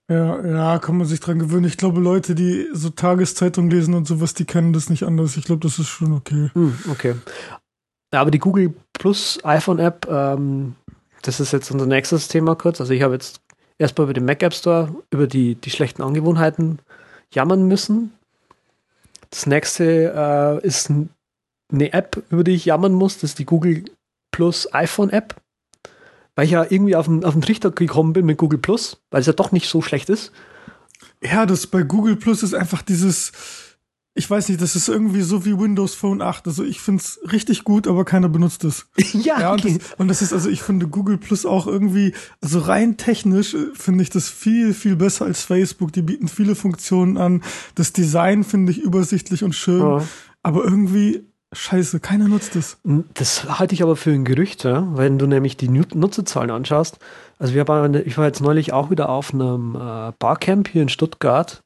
Ja, 0.10 0.44
ja, 0.44 0.80
kann 0.80 0.98
man 0.98 1.06
sich 1.06 1.20
dran 1.20 1.38
gewöhnen. 1.38 1.66
Ich 1.66 1.78
glaube, 1.78 2.00
Leute, 2.00 2.34
die 2.34 2.68
so 2.74 2.90
Tageszeitung 2.90 3.70
lesen 3.70 3.94
und 3.94 4.08
sowas, 4.08 4.34
die 4.34 4.46
kennen 4.46 4.74
das 4.74 4.90
nicht 4.90 5.04
anders. 5.04 5.38
Ich 5.38 5.46
glaube, 5.46 5.62
das 5.62 5.78
ist 5.78 5.88
schon 5.88 6.14
okay. 6.14 6.50
Hm, 6.54 6.78
okay. 6.90 7.16
Aber 8.12 8.32
die 8.32 8.40
Google 8.40 8.74
Plus 8.94 9.40
iPhone 9.44 9.80
App, 9.80 10.08
ähm, 10.10 10.76
das 11.22 11.40
ist 11.40 11.54
jetzt 11.54 11.70
unser 11.70 11.86
nächstes 11.86 12.28
Thema 12.28 12.56
kurz. 12.56 12.82
Also 12.82 12.94
ich 12.94 13.04
habe 13.04 13.14
jetzt 13.14 13.42
erstmal 13.78 14.06
über 14.06 14.14
den 14.14 14.26
Mac 14.26 14.42
App 14.42 14.54
Store 14.54 14.94
über 15.12 15.28
die, 15.28 15.56
die 15.56 15.70
schlechten 15.70 16.02
Angewohnheiten 16.02 16.80
jammern 17.32 17.68
müssen. 17.68 18.12
Das 19.30 19.46
nächste 19.46 20.60
äh, 20.64 20.68
ist 20.68 20.92
eine 21.72 21.94
App, 21.94 22.24
über 22.32 22.44
die 22.44 22.54
ich 22.54 22.66
jammern 22.66 22.94
muss. 22.94 23.16
Das 23.16 23.32
ist 23.32 23.40
die 23.40 23.46
Google 23.46 23.86
Plus 24.40 24.74
iPhone 24.74 25.10
App. 25.10 25.36
Weil 26.34 26.46
ich 26.46 26.52
ja 26.52 26.64
irgendwie 26.64 26.96
auf 26.96 27.08
den, 27.08 27.26
auf 27.26 27.34
den 27.34 27.42
Trichter 27.42 27.72
gekommen 27.72 28.14
bin 28.14 28.26
mit 28.26 28.38
Google 28.38 28.58
Plus, 28.58 29.04
weil 29.12 29.20
es 29.20 29.28
ja 29.28 29.34
doch 29.34 29.52
nicht 29.52 29.68
so 29.68 29.82
schlecht 29.82 30.08
ist. 30.08 30.32
Ja, 31.22 31.46
das 31.46 31.68
bei 31.68 31.84
Google 31.84 32.16
Plus 32.16 32.42
ist 32.42 32.54
einfach 32.54 32.82
dieses, 32.82 33.34
ich 34.14 34.30
weiß 34.30 34.48
nicht, 34.48 34.62
das 34.62 34.78
ist 34.78 34.88
irgendwie 34.88 35.24
so 35.24 35.44
wie 35.44 35.60
Windows 35.60 35.94
Phone 35.94 36.22
8. 36.22 36.48
Also 36.48 36.64
ich 36.64 36.80
finde 36.80 37.04
es 37.04 37.20
richtig 37.30 37.66
gut, 37.66 37.86
aber 37.86 38.06
keiner 38.06 38.30
benutzt 38.30 38.64
es. 38.64 38.88
ja, 39.12 39.42
ja 39.42 39.52
und, 39.52 39.66
das, 39.66 39.74
und, 39.98 40.08
das, 40.08 40.22
ist, 40.22 40.32
also 40.32 40.50
ich 40.50 40.62
finde 40.62 40.88
Google 40.88 41.18
Plus 41.18 41.46
auch 41.46 41.68
irgendwie, 41.68 42.14
also 42.40 42.60
rein 42.60 42.96
technisch 42.96 43.56
äh, 43.56 43.72
finde 43.74 44.04
ich 44.04 44.10
das 44.10 44.30
viel, 44.30 44.74
viel 44.74 44.96
besser 44.96 45.26
als 45.26 45.44
Facebook. 45.44 45.92
Die 45.92 46.02
bieten 46.02 46.30
viele 46.30 46.56
Funktionen 46.56 47.18
an. 47.18 47.44
Das 47.76 47.92
Design 47.92 48.46
finde 48.46 48.72
ich 48.72 48.80
übersichtlich 48.80 49.44
und 49.44 49.54
schön. 49.54 49.82
Ja. 49.82 50.08
Aber 50.44 50.64
irgendwie, 50.64 51.29
scheiße, 51.54 52.00
keiner 52.00 52.28
nutzt 52.28 52.56
es. 52.56 52.78
Das 53.14 53.60
halte 53.60 53.74
ich 53.74 53.84
aber 53.84 53.96
für 53.96 54.12
ein 54.12 54.26
Gerücht, 54.26 54.64
ja? 54.64 54.88
wenn 54.96 55.18
du 55.18 55.28
nämlich 55.28 55.58
die 55.58 55.70
Nutzerzahlen 55.70 56.52
anschaust. 56.52 57.00
Also 57.38 57.54
wir 57.54 57.68
waren, 57.68 57.96
ich 57.96 58.18
war 58.18 58.26
jetzt 58.26 58.42
neulich 58.42 58.74
auch 58.74 58.90
wieder 58.90 59.10
auf 59.10 59.34
einem 59.34 59.76
äh, 59.76 60.12
Barcamp 60.20 60.68
hier 60.68 60.82
in 60.82 60.90
Stuttgart 60.90 61.64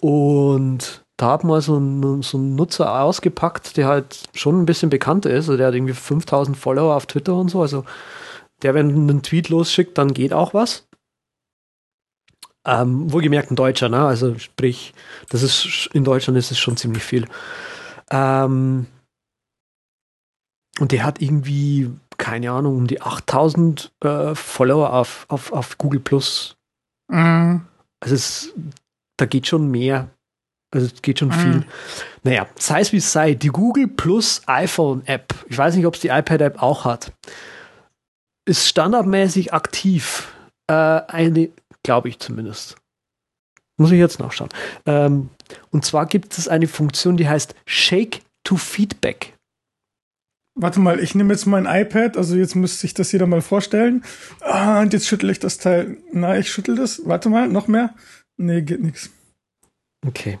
und 0.00 1.04
da 1.16 1.32
hat 1.32 1.44
mal 1.44 1.60
so 1.60 1.78
ein, 1.78 2.22
so 2.22 2.38
ein 2.38 2.56
Nutzer 2.56 3.00
ausgepackt, 3.00 3.76
der 3.76 3.86
halt 3.86 4.28
schon 4.34 4.60
ein 4.60 4.66
bisschen 4.66 4.90
bekannter 4.90 5.30
ist. 5.30 5.48
Also 5.48 5.56
der 5.56 5.68
hat 5.68 5.74
irgendwie 5.74 5.94
5000 5.94 6.56
Follower 6.56 6.96
auf 6.96 7.06
Twitter 7.06 7.34
und 7.34 7.48
so. 7.48 7.62
Also 7.62 7.84
der, 8.62 8.74
wenn 8.74 8.90
einen 8.90 9.22
Tweet 9.22 9.48
losschickt, 9.48 9.96
dann 9.96 10.12
geht 10.12 10.32
auch 10.32 10.54
was. 10.54 10.88
Ähm, 12.66 13.12
wohlgemerkt 13.12 13.50
ein 13.50 13.56
Deutscher, 13.56 13.88
ne? 13.88 14.04
Also 14.04 14.38
sprich, 14.38 14.94
das 15.28 15.42
ist 15.42 15.88
in 15.92 16.02
Deutschland 16.02 16.38
ist 16.38 16.50
es 16.50 16.58
schon 16.58 16.76
ziemlich 16.76 17.02
viel. 17.02 17.26
Ähm, 18.10 18.86
und 20.80 20.92
der 20.92 21.04
hat 21.04 21.20
irgendwie, 21.20 21.90
keine 22.18 22.50
Ahnung, 22.50 22.76
um 22.76 22.86
die 22.86 23.00
8000 23.00 23.92
äh, 24.02 24.34
Follower 24.34 24.92
auf, 24.92 25.26
auf, 25.28 25.52
auf 25.52 25.78
Google 25.78 26.00
Plus. 26.00 26.56
Mhm. 27.08 27.62
Also 28.00 28.14
es, 28.14 28.52
da 29.16 29.26
geht 29.26 29.46
schon 29.46 29.70
mehr. 29.70 30.08
Also 30.72 30.88
es 30.92 31.02
geht 31.02 31.20
schon 31.20 31.28
mhm. 31.28 31.32
viel. 31.32 31.66
Naja, 32.24 32.46
sei 32.56 32.80
es 32.80 32.92
wie 32.92 32.96
es 32.96 33.12
sei, 33.12 33.34
die 33.34 33.48
Google 33.48 33.86
Plus 33.86 34.42
iPhone 34.46 35.06
App, 35.06 35.34
ich 35.48 35.56
weiß 35.56 35.76
nicht, 35.76 35.86
ob 35.86 35.94
es 35.94 36.00
die 36.00 36.08
iPad 36.08 36.40
App 36.40 36.62
auch 36.62 36.84
hat, 36.84 37.12
ist 38.44 38.66
standardmäßig 38.66 39.52
aktiv. 39.52 40.32
Äh, 40.66 40.72
eine, 40.72 41.50
glaube 41.82 42.08
ich 42.08 42.18
zumindest. 42.18 42.76
Muss 43.76 43.90
ich 43.90 43.98
jetzt 43.98 44.18
nachschauen. 44.18 44.50
Ähm, 44.86 45.30
und 45.70 45.84
zwar 45.84 46.06
gibt 46.06 46.36
es 46.38 46.48
eine 46.48 46.68
Funktion, 46.68 47.16
die 47.16 47.28
heißt 47.28 47.54
Shake 47.66 48.22
to 48.44 48.56
Feedback. 48.56 49.33
Warte 50.56 50.78
mal, 50.78 51.00
ich 51.00 51.16
nehme 51.16 51.32
jetzt 51.32 51.46
mein 51.46 51.66
iPad, 51.66 52.16
also 52.16 52.36
jetzt 52.36 52.54
müsste 52.54 52.80
sich 52.80 52.94
das 52.94 53.10
jeder 53.10 53.26
mal 53.26 53.42
vorstellen. 53.42 54.04
Ah, 54.40 54.80
und 54.80 54.92
jetzt 54.92 55.08
schüttel 55.08 55.30
ich 55.30 55.40
das 55.40 55.58
Teil. 55.58 55.96
Na, 56.12 56.38
ich 56.38 56.50
schüttel 56.50 56.76
das. 56.76 57.02
Warte 57.04 57.28
mal, 57.28 57.48
noch 57.48 57.66
mehr? 57.66 57.94
Nee, 58.36 58.62
geht 58.62 58.80
nichts. 58.80 59.10
Okay. 60.06 60.38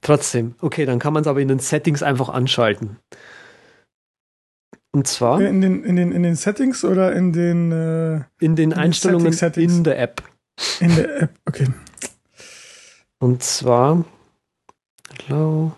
Trotzdem, 0.00 0.56
okay, 0.60 0.86
dann 0.86 0.98
kann 0.98 1.12
man 1.12 1.22
es 1.22 1.28
aber 1.28 1.40
in 1.40 1.48
den 1.48 1.60
Settings 1.60 2.02
einfach 2.02 2.28
anschalten. 2.28 2.98
Und 4.90 5.06
zwar? 5.06 5.40
In 5.40 5.60
den, 5.60 5.84
in 5.84 5.96
den, 5.96 6.12
in 6.12 6.22
den 6.22 6.34
Settings 6.34 6.84
oder 6.84 7.12
in 7.12 7.32
den 7.32 7.72
äh, 7.72 8.22
In 8.40 8.56
den 8.56 8.72
Einstellungen 8.72 9.32
Settings, 9.32 9.72
in 9.72 9.84
der 9.84 9.98
App. 10.00 10.22
In 10.80 10.94
der 10.96 11.22
App, 11.22 11.30
okay. 11.46 11.68
Und 13.18 13.42
zwar, 13.42 14.04
hallo, 15.28 15.72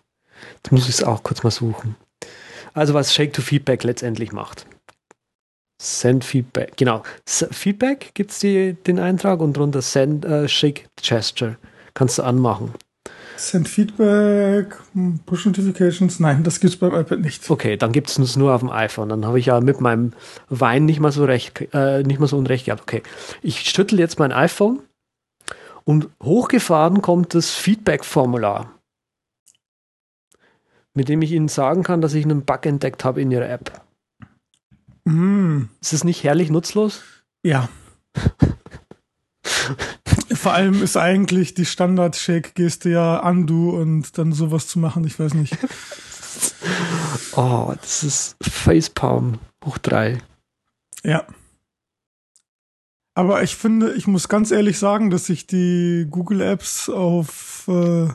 jetzt 0.56 0.72
muss 0.72 0.88
ich 0.88 0.94
es 0.94 1.04
auch 1.04 1.22
kurz 1.22 1.42
mal 1.42 1.50
suchen. 1.50 1.94
Also 2.74 2.92
was 2.92 3.14
Shake 3.14 3.32
to 3.32 3.40
Feedback 3.40 3.84
letztendlich 3.84 4.32
macht. 4.32 4.66
Send 5.80 6.24
Feedback, 6.24 6.76
genau. 6.76 7.02
S 7.26 7.46
Feedback 7.50 8.12
gibt 8.14 8.30
es 8.30 8.40
den 8.40 8.98
Eintrag 8.98 9.40
und 9.40 9.56
drunter 9.56 9.82
Send 9.82 10.24
uh, 10.24 10.46
Shake 10.48 10.88
Gesture. 11.00 11.56
Kannst 11.94 12.18
du 12.18 12.22
anmachen. 12.22 12.74
Send 13.36 13.68
Feedback, 13.68 14.76
Push 15.26 15.46
Notifications. 15.46 16.20
Nein, 16.20 16.42
das 16.44 16.60
gibt 16.60 16.72
es 16.72 16.78
beim 16.78 16.94
iPad 16.94 17.20
nicht. 17.20 17.50
Okay, 17.50 17.76
dann 17.76 17.92
gibt 17.92 18.08
es 18.08 18.36
nur 18.36 18.54
auf 18.54 18.60
dem 18.60 18.70
iPhone. 18.70 19.08
Dann 19.08 19.26
habe 19.26 19.38
ich 19.38 19.46
ja 19.46 19.60
mit 19.60 19.80
meinem 19.80 20.12
Wein 20.48 20.84
nicht 20.84 21.00
mal 21.00 21.12
so 21.12 21.24
recht, 21.24 21.68
äh, 21.74 22.02
nicht 22.02 22.20
mal 22.20 22.28
so 22.28 22.38
unrecht 22.38 22.66
gehabt. 22.66 22.82
Okay, 22.82 23.02
ich 23.42 23.60
schüttel 23.60 23.98
jetzt 23.98 24.18
mein 24.18 24.32
iPhone 24.32 24.80
und 25.84 26.08
hochgefahren 26.22 27.02
kommt 27.02 27.34
das 27.34 27.50
Feedback-Formular, 27.50 28.72
mit 30.94 31.08
dem 31.08 31.22
ich 31.22 31.32
Ihnen 31.32 31.48
sagen 31.48 31.82
kann, 31.82 32.00
dass 32.00 32.14
ich 32.14 32.24
einen 32.24 32.44
Bug 32.44 32.64
entdeckt 32.66 33.04
habe 33.04 33.20
in 33.20 33.30
Ihrer 33.30 33.48
App. 33.48 33.82
Mm. 35.04 35.64
Ist 35.80 35.92
es 35.92 36.04
nicht 36.04 36.24
herrlich 36.24 36.50
nutzlos? 36.50 37.02
Ja. 37.42 37.68
Vor 40.32 40.52
allem 40.52 40.82
ist 40.82 40.96
eigentlich 40.96 41.54
die 41.54 41.66
Standard-Shake-Geste 41.66 42.90
ja 42.90 43.18
Undo 43.28 43.70
und 43.70 44.16
dann 44.18 44.32
sowas 44.32 44.66
zu 44.68 44.78
machen, 44.78 45.04
ich 45.04 45.18
weiß 45.18 45.34
nicht. 45.34 45.56
oh, 47.36 47.72
das 47.80 48.02
ist 48.02 48.36
Facepalm 48.42 49.38
hoch 49.64 49.78
drei. 49.78 50.18
Ja. 51.02 51.26
Aber 53.14 53.42
ich 53.42 53.56
finde, 53.56 53.94
ich 53.94 54.06
muss 54.06 54.28
ganz 54.28 54.50
ehrlich 54.50 54.78
sagen, 54.78 55.10
dass 55.10 55.28
ich 55.28 55.46
die 55.46 56.06
Google 56.10 56.40
Apps 56.40 56.88
auf 56.88 57.68
äh, 57.68 58.08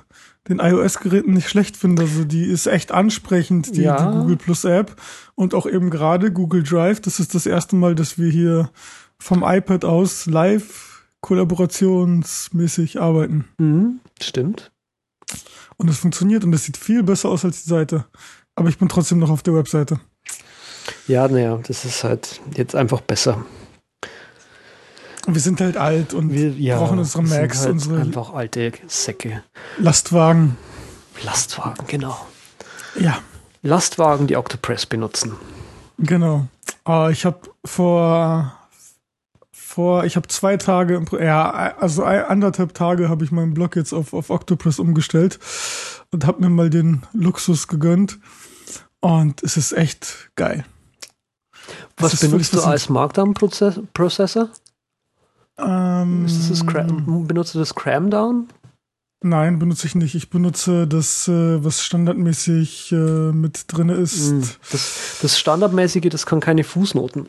den 0.47 0.59
iOS-Geräten 0.59 1.33
nicht 1.33 1.49
schlecht 1.49 1.77
finde. 1.77 2.03
Also 2.03 2.23
die 2.23 2.45
ist 2.45 2.65
echt 2.65 2.91
ansprechend, 2.91 3.75
die, 3.75 3.83
ja. 3.83 3.97
die 3.97 4.17
Google 4.17 4.37
Plus 4.37 4.63
App. 4.63 4.95
Und 5.35 5.53
auch 5.53 5.65
eben 5.65 5.89
gerade 5.89 6.31
Google 6.31 6.63
Drive. 6.63 7.01
Das 7.01 7.19
ist 7.19 7.35
das 7.35 7.45
erste 7.45 7.75
Mal, 7.75 7.95
dass 7.95 8.17
wir 8.17 8.31
hier 8.31 8.69
vom 9.19 9.43
iPad 9.43 9.85
aus 9.85 10.25
live 10.25 11.03
kollaborationsmäßig 11.21 12.99
arbeiten. 12.99 13.45
Mhm, 13.57 13.99
stimmt. 14.21 14.71
Und 15.77 15.89
es 15.89 15.99
funktioniert 15.99 16.43
und 16.43 16.53
es 16.53 16.63
sieht 16.63 16.77
viel 16.77 17.03
besser 17.03 17.29
aus 17.29 17.45
als 17.45 17.63
die 17.63 17.69
Seite. 17.69 18.05
Aber 18.55 18.69
ich 18.69 18.77
bin 18.77 18.89
trotzdem 18.89 19.19
noch 19.19 19.29
auf 19.29 19.43
der 19.43 19.53
Webseite. 19.53 19.99
Ja, 21.07 21.27
naja, 21.27 21.59
das 21.67 21.85
ist 21.85 22.03
halt 22.03 22.41
jetzt 22.55 22.75
einfach 22.75 23.01
besser. 23.01 23.45
Wir 25.27 25.41
sind 25.41 25.61
halt 25.61 25.77
alt 25.77 26.13
und 26.13 26.33
wir 26.33 26.51
ja, 26.51 26.77
brauchen 26.77 26.99
unsere 26.99 27.23
Macs, 27.23 27.61
halt 27.61 27.71
unsere 27.73 28.01
einfach 28.01 28.33
alte 28.33 28.71
Säcke. 28.87 29.43
Lastwagen. 29.77 30.57
Lastwagen, 31.23 31.85
genau. 31.87 32.17
Ja. 32.99 33.19
Lastwagen, 33.61 34.27
die 34.27 34.37
Octopress 34.37 34.85
benutzen. 34.85 35.33
Genau. 35.97 36.47
Oh, 36.85 37.09
ich 37.11 37.25
habe 37.25 37.41
vor 37.65 38.53
vor, 39.69 40.03
ich 40.03 40.15
habe 40.15 40.27
zwei 40.27 40.57
Tage, 40.57 40.99
ja, 41.21 41.51
also 41.79 42.03
anderthalb 42.03 42.73
Tage 42.73 43.07
habe 43.07 43.23
ich 43.23 43.31
meinen 43.31 43.53
Blog 43.53 43.75
jetzt 43.75 43.93
auf, 43.93 44.13
auf 44.13 44.31
Octopress 44.31 44.79
umgestellt 44.79 45.39
und 46.11 46.25
habe 46.25 46.41
mir 46.41 46.49
mal 46.49 46.71
den 46.71 47.03
Luxus 47.13 47.67
gegönnt. 47.67 48.17
Und 48.99 49.43
es 49.43 49.57
ist 49.57 49.71
echt 49.71 50.31
geil. 50.35 50.65
Was 51.97 52.19
benutzt 52.19 52.53
du 52.53 52.61
als 52.61 52.89
Markdown-Prozessor? 52.89 54.49
Ähm, 55.61 56.25
ist 56.25 56.49
das 56.49 56.65
das 56.65 56.85
benutzt 57.27 57.55
du 57.55 57.59
das 57.59 57.75
Cramdown? 57.75 58.47
Nein, 59.21 59.59
benutze 59.59 59.85
ich 59.85 59.95
nicht. 59.95 60.15
Ich 60.15 60.29
benutze 60.29 60.87
das, 60.87 61.27
äh, 61.27 61.63
was 61.63 61.83
standardmäßig 61.83 62.91
äh, 62.93 63.31
mit 63.33 63.65
drin 63.67 63.89
ist. 63.89 64.29
Hm, 64.29 64.49
das, 64.71 65.19
das 65.21 65.37
Standardmäßige, 65.37 66.09
das 66.09 66.25
kann 66.25 66.39
keine 66.39 66.63
Fußnoten. 66.63 67.27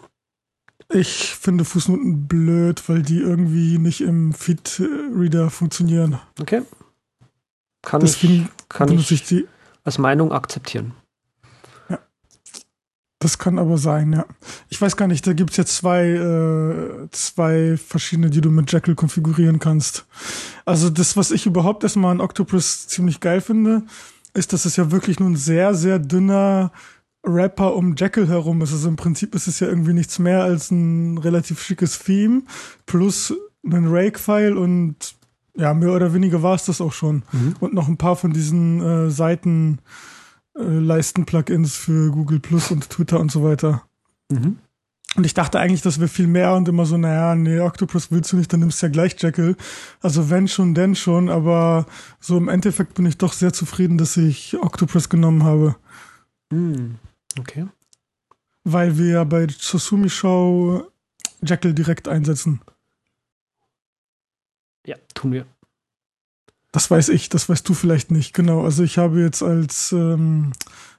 Ich 0.92 1.34
finde 1.34 1.64
Fußnoten 1.64 2.26
blöd, 2.26 2.88
weil 2.88 3.02
die 3.02 3.18
irgendwie 3.18 3.78
nicht 3.78 4.00
im 4.00 4.32
Feed-Reader 4.32 5.50
funktionieren. 5.50 6.18
Okay. 6.40 6.62
Kann 7.82 8.00
Deswegen 8.00 8.48
ich, 8.60 8.68
kann 8.68 8.92
ich, 8.92 9.10
ich 9.10 9.24
die 9.24 9.48
als 9.84 9.98
Meinung 9.98 10.32
akzeptieren. 10.32 10.92
Das 13.20 13.36
kann 13.38 13.58
aber 13.58 13.76
sein, 13.76 14.14
ja. 14.14 14.24
Ich 14.70 14.80
weiß 14.80 14.96
gar 14.96 15.06
nicht, 15.06 15.26
da 15.26 15.34
gibt 15.34 15.50
es 15.50 15.58
jetzt 15.58 15.76
zwei, 15.76 16.06
äh, 16.06 17.08
zwei 17.10 17.76
verschiedene, 17.76 18.30
die 18.30 18.40
du 18.40 18.50
mit 18.50 18.72
Jekyll 18.72 18.94
konfigurieren 18.94 19.58
kannst. 19.58 20.06
Also 20.64 20.88
das, 20.88 21.18
was 21.18 21.30
ich 21.30 21.44
überhaupt 21.44 21.84
erstmal 21.84 22.12
an 22.12 22.22
Octopus 22.22 22.88
ziemlich 22.88 23.20
geil 23.20 23.42
finde, 23.42 23.82
ist, 24.32 24.54
dass 24.54 24.64
es 24.64 24.76
ja 24.76 24.90
wirklich 24.90 25.20
nur 25.20 25.28
ein 25.28 25.36
sehr, 25.36 25.74
sehr 25.74 25.98
dünner 25.98 26.72
Rapper 27.22 27.76
um 27.76 27.94
Jekyll 27.94 28.26
herum 28.26 28.62
ist. 28.62 28.72
Also 28.72 28.88
im 28.88 28.96
Prinzip 28.96 29.34
ist 29.34 29.48
es 29.48 29.60
ja 29.60 29.68
irgendwie 29.68 29.92
nichts 29.92 30.18
mehr 30.18 30.42
als 30.42 30.70
ein 30.70 31.18
relativ 31.18 31.62
schickes 31.62 31.98
Theme 31.98 32.42
plus 32.86 33.34
ein 33.66 33.86
Rake-File 33.86 34.56
und 34.56 35.14
ja, 35.56 35.74
mehr 35.74 35.92
oder 35.92 36.14
weniger 36.14 36.42
war 36.42 36.54
es 36.54 36.64
das 36.64 36.80
auch 36.80 36.94
schon. 36.94 37.22
Mhm. 37.32 37.56
Und 37.60 37.74
noch 37.74 37.86
ein 37.86 37.98
paar 37.98 38.16
von 38.16 38.32
diesen 38.32 38.80
äh, 38.80 39.10
Seiten 39.10 39.80
äh, 40.60 40.78
Leisten-Plugins 40.78 41.76
für 41.76 42.10
Google 42.10 42.40
Plus 42.40 42.70
und 42.70 42.90
Twitter 42.90 43.18
und 43.20 43.30
so 43.32 43.42
weiter. 43.42 43.82
Mhm. 44.30 44.58
Und 45.16 45.26
ich 45.26 45.34
dachte 45.34 45.58
eigentlich, 45.58 45.82
das 45.82 45.98
wäre 45.98 46.08
viel 46.08 46.28
mehr 46.28 46.54
und 46.54 46.68
immer 46.68 46.86
so, 46.86 46.96
naja, 46.96 47.34
nee, 47.34 47.58
Octopus 47.58 48.12
willst 48.12 48.32
du 48.32 48.36
nicht, 48.36 48.52
dann 48.52 48.60
nimmst 48.60 48.80
du 48.80 48.86
ja 48.86 48.92
gleich 48.92 49.20
Jekyll. 49.20 49.56
Also 50.00 50.30
wenn 50.30 50.46
schon, 50.46 50.72
denn 50.74 50.94
schon, 50.94 51.28
aber 51.28 51.86
so 52.20 52.36
im 52.36 52.48
Endeffekt 52.48 52.94
bin 52.94 53.06
ich 53.06 53.18
doch 53.18 53.32
sehr 53.32 53.52
zufrieden, 53.52 53.98
dass 53.98 54.16
ich 54.16 54.56
Octopus 54.60 55.08
genommen 55.08 55.42
habe. 55.42 55.74
Mhm. 56.50 56.96
Okay. 57.38 57.66
Weil 58.62 58.98
wir 58.98 59.24
bei 59.24 59.48
Susumi 59.48 60.08
Show 60.08 60.86
Jekyll 61.42 61.74
direkt 61.74 62.06
einsetzen. 62.06 62.60
Ja, 64.86 64.96
tun 65.14 65.32
wir. 65.32 65.46
Das 66.72 66.90
weiß 66.90 67.08
ich, 67.08 67.28
das 67.28 67.48
weißt 67.48 67.68
du 67.68 67.74
vielleicht 67.74 68.10
nicht. 68.10 68.32
Genau, 68.32 68.62
also 68.64 68.82
ich 68.82 68.98
habe 68.98 69.20
jetzt 69.20 69.42
als, 69.42 69.92
ähm, 69.92 70.52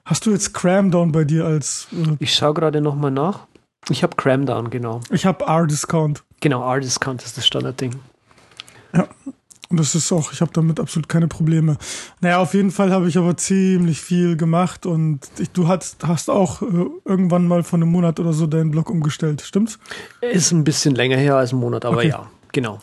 hast 0.04 0.26
du 0.26 0.30
jetzt 0.30 0.52
Cramdown 0.52 1.12
bei 1.12 1.24
dir 1.24 1.46
als... 1.46 1.88
Äh, 1.92 2.16
ich 2.18 2.34
schaue 2.34 2.54
gerade 2.54 2.80
nochmal 2.80 3.10
nach. 3.10 3.46
Ich 3.88 4.02
habe 4.02 4.16
Cramdown, 4.16 4.70
genau. 4.70 5.00
Ich 5.10 5.26
habe 5.26 5.44
R-Discount. 5.44 6.22
Genau, 6.40 6.62
R-Discount 6.62 7.22
ist 7.22 7.36
das 7.36 7.46
Standardding. 7.46 7.94
Ja, 8.92 9.08
und 9.72 9.80
das 9.80 9.94
ist 9.94 10.12
auch, 10.12 10.32
ich 10.34 10.42
habe 10.42 10.52
damit 10.52 10.78
absolut 10.78 11.08
keine 11.08 11.28
Probleme. 11.28 11.78
Naja, 12.20 12.38
auf 12.38 12.52
jeden 12.52 12.70
Fall 12.70 12.92
habe 12.92 13.08
ich 13.08 13.16
aber 13.16 13.38
ziemlich 13.38 14.02
viel 14.02 14.36
gemacht 14.36 14.84
und 14.84 15.20
ich, 15.38 15.50
du 15.50 15.66
hast, 15.66 16.06
hast 16.06 16.28
auch 16.28 16.60
äh, 16.60 16.66
irgendwann 17.06 17.48
mal 17.48 17.62
vor 17.62 17.78
einem 17.78 17.88
Monat 17.88 18.20
oder 18.20 18.34
so 18.34 18.46
deinen 18.46 18.70
Blog 18.70 18.90
umgestellt, 18.90 19.40
stimmt's? 19.40 19.78
Ist 20.20 20.52
ein 20.52 20.62
bisschen 20.62 20.94
länger 20.94 21.16
her 21.16 21.36
als 21.36 21.52
ein 21.52 21.58
Monat, 21.58 21.86
aber 21.86 21.96
okay. 21.96 22.08
ja, 22.10 22.30
genau. 22.52 22.80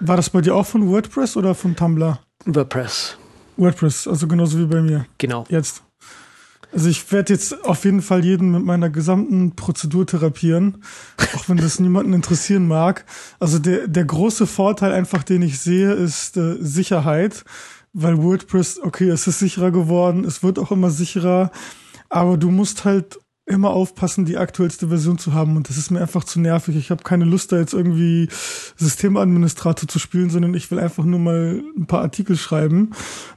War 0.00 0.16
das 0.16 0.30
bei 0.30 0.40
dir 0.40 0.56
auch 0.56 0.66
von 0.66 0.88
WordPress 0.88 1.36
oder 1.36 1.54
von 1.54 1.76
Tumblr? 1.76 2.18
WordPress. 2.44 3.16
WordPress, 3.56 4.06
also 4.08 4.26
genauso 4.26 4.58
wie 4.58 4.66
bei 4.66 4.80
mir. 4.80 5.06
Genau. 5.18 5.44
Jetzt. 5.48 5.82
Also 6.72 6.88
ich 6.88 7.12
werde 7.12 7.34
jetzt 7.34 7.64
auf 7.64 7.84
jeden 7.84 8.00
Fall 8.00 8.24
jeden 8.24 8.50
mit 8.50 8.64
meiner 8.64 8.88
gesamten 8.88 9.54
Prozedur 9.54 10.06
therapieren, 10.06 10.82
auch 11.36 11.48
wenn 11.48 11.58
das 11.58 11.78
niemanden 11.78 12.14
interessieren 12.14 12.66
mag. 12.66 13.04
Also 13.38 13.58
der, 13.58 13.88
der 13.88 14.04
große 14.04 14.46
Vorteil 14.46 14.92
einfach, 14.92 15.22
den 15.22 15.42
ich 15.42 15.60
sehe, 15.60 15.92
ist 15.92 16.36
äh, 16.38 16.56
Sicherheit, 16.60 17.44
weil 17.92 18.22
WordPress, 18.22 18.80
okay, 18.82 19.08
es 19.10 19.26
ist 19.26 19.38
sicherer 19.38 19.70
geworden, 19.70 20.24
es 20.24 20.42
wird 20.42 20.58
auch 20.58 20.72
immer 20.72 20.90
sicherer, 20.90 21.50
aber 22.08 22.38
du 22.38 22.50
musst 22.50 22.86
halt 22.86 23.18
immer 23.44 23.70
aufpassen, 23.70 24.24
die 24.24 24.36
aktuellste 24.36 24.88
Version 24.88 25.18
zu 25.18 25.34
haben. 25.34 25.56
Und 25.56 25.68
das 25.68 25.76
ist 25.76 25.90
mir 25.90 26.00
einfach 26.00 26.22
zu 26.22 26.40
nervig. 26.40 26.76
Ich 26.76 26.90
habe 26.90 27.02
keine 27.02 27.24
Lust, 27.24 27.50
da 27.50 27.58
jetzt 27.58 27.74
irgendwie 27.74 28.28
Systemadministrator 28.76 29.88
zu 29.88 29.98
spielen, 29.98 30.30
sondern 30.30 30.54
ich 30.54 30.70
will 30.70 30.78
einfach 30.78 31.04
nur 31.04 31.18
mal 31.18 31.62
ein 31.76 31.86
paar 31.86 32.02
Artikel 32.02 32.36
schreiben. 32.36 32.92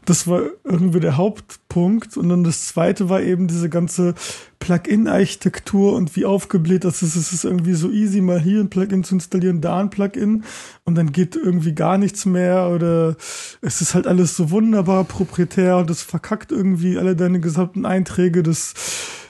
Das 0.06 0.28
war 0.28 0.44
irgendwie 0.64 1.00
der 1.00 1.18
Hauptpunkt. 1.18 2.18
Und 2.18 2.30
dann 2.30 2.44
das 2.44 2.68
zweite 2.68 3.10
war 3.10 3.22
eben 3.22 3.48
diese 3.48 3.68
ganze 3.68 4.14
Plugin-Architektur 4.60 5.94
und 5.94 6.16
wie 6.16 6.26
aufgebläht 6.26 6.84
das 6.84 7.02
ist. 7.02 7.16
Es 7.16 7.34
ist 7.34 7.46
irgendwie 7.46 7.74
so 7.74 7.90
easy, 7.90 8.22
mal 8.22 8.40
hier 8.40 8.60
ein 8.60 8.70
Plugin 8.70 9.04
zu 9.04 9.16
installieren, 9.16 9.62
da 9.62 9.80
ein 9.80 9.90
Plugin 9.90 10.44
und 10.86 10.96
dann 10.96 11.12
geht 11.12 11.36
irgendwie 11.36 11.74
gar 11.74 11.98
nichts 11.98 12.26
mehr 12.26 12.70
oder 12.70 13.16
es 13.62 13.82
ist 13.82 13.94
halt 13.94 14.08
alles 14.08 14.36
so 14.36 14.50
wunderbar 14.50 15.04
proprietär 15.04 15.78
und 15.78 15.90
das 15.90 16.02
verkackt 16.02 16.52
irgendwie 16.52 16.98
alle 16.98 17.16
deine 17.16 17.40
gesamten 17.40 17.86
Einträge. 17.86 18.42
Das 18.42 18.74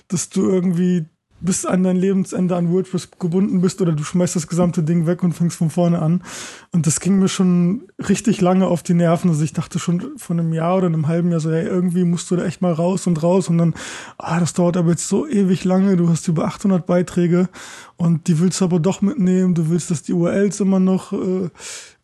dass 0.07 0.29
du 0.29 0.49
irgendwie 0.49 1.05
bis 1.41 1.65
an 1.65 1.83
dein 1.83 1.97
Lebensende 1.97 2.55
an 2.55 2.71
WordPress 2.71 3.11
gebunden 3.19 3.61
bist 3.61 3.81
oder 3.81 3.91
du 3.91 4.03
schmeißt 4.03 4.35
das 4.35 4.47
gesamte 4.47 4.83
Ding 4.83 5.05
weg 5.05 5.21
und 5.21 5.33
fängst 5.33 5.57
von 5.57 5.69
vorne 5.69 6.01
an. 6.01 6.23
Und 6.71 6.87
das 6.87 6.99
ging 6.99 7.19
mir 7.19 7.27
schon 7.27 7.87
richtig 8.09 8.41
lange 8.41 8.67
auf 8.67 8.83
die 8.83 8.93
Nerven. 8.93 9.29
Also 9.29 9.43
ich 9.43 9.53
dachte 9.53 9.77
schon 9.77 10.17
von 10.17 10.39
einem 10.39 10.53
Jahr 10.53 10.77
oder 10.77 10.87
einem 10.87 11.07
halben 11.07 11.31
Jahr 11.31 11.39
so, 11.39 11.51
ja, 11.51 11.61
irgendwie 11.61 12.03
musst 12.03 12.31
du 12.31 12.35
da 12.35 12.45
echt 12.45 12.61
mal 12.61 12.73
raus 12.73 13.05
und 13.05 13.21
raus. 13.21 13.49
Und 13.49 13.57
dann, 13.57 13.73
ah, 14.17 14.39
das 14.39 14.53
dauert 14.53 14.77
aber 14.77 14.91
jetzt 14.91 15.07
so 15.07 15.27
ewig 15.27 15.63
lange. 15.63 15.97
Du 15.97 16.09
hast 16.09 16.27
über 16.27 16.45
800 16.45 16.85
Beiträge 16.85 17.49
und 17.97 18.27
die 18.27 18.39
willst 18.39 18.61
du 18.61 18.65
aber 18.65 18.79
doch 18.79 19.01
mitnehmen. 19.01 19.53
Du 19.55 19.69
willst, 19.69 19.91
dass 19.91 20.03
die 20.03 20.13
URLs 20.13 20.59
immer 20.61 20.79
noch 20.79 21.13
äh, 21.13 21.49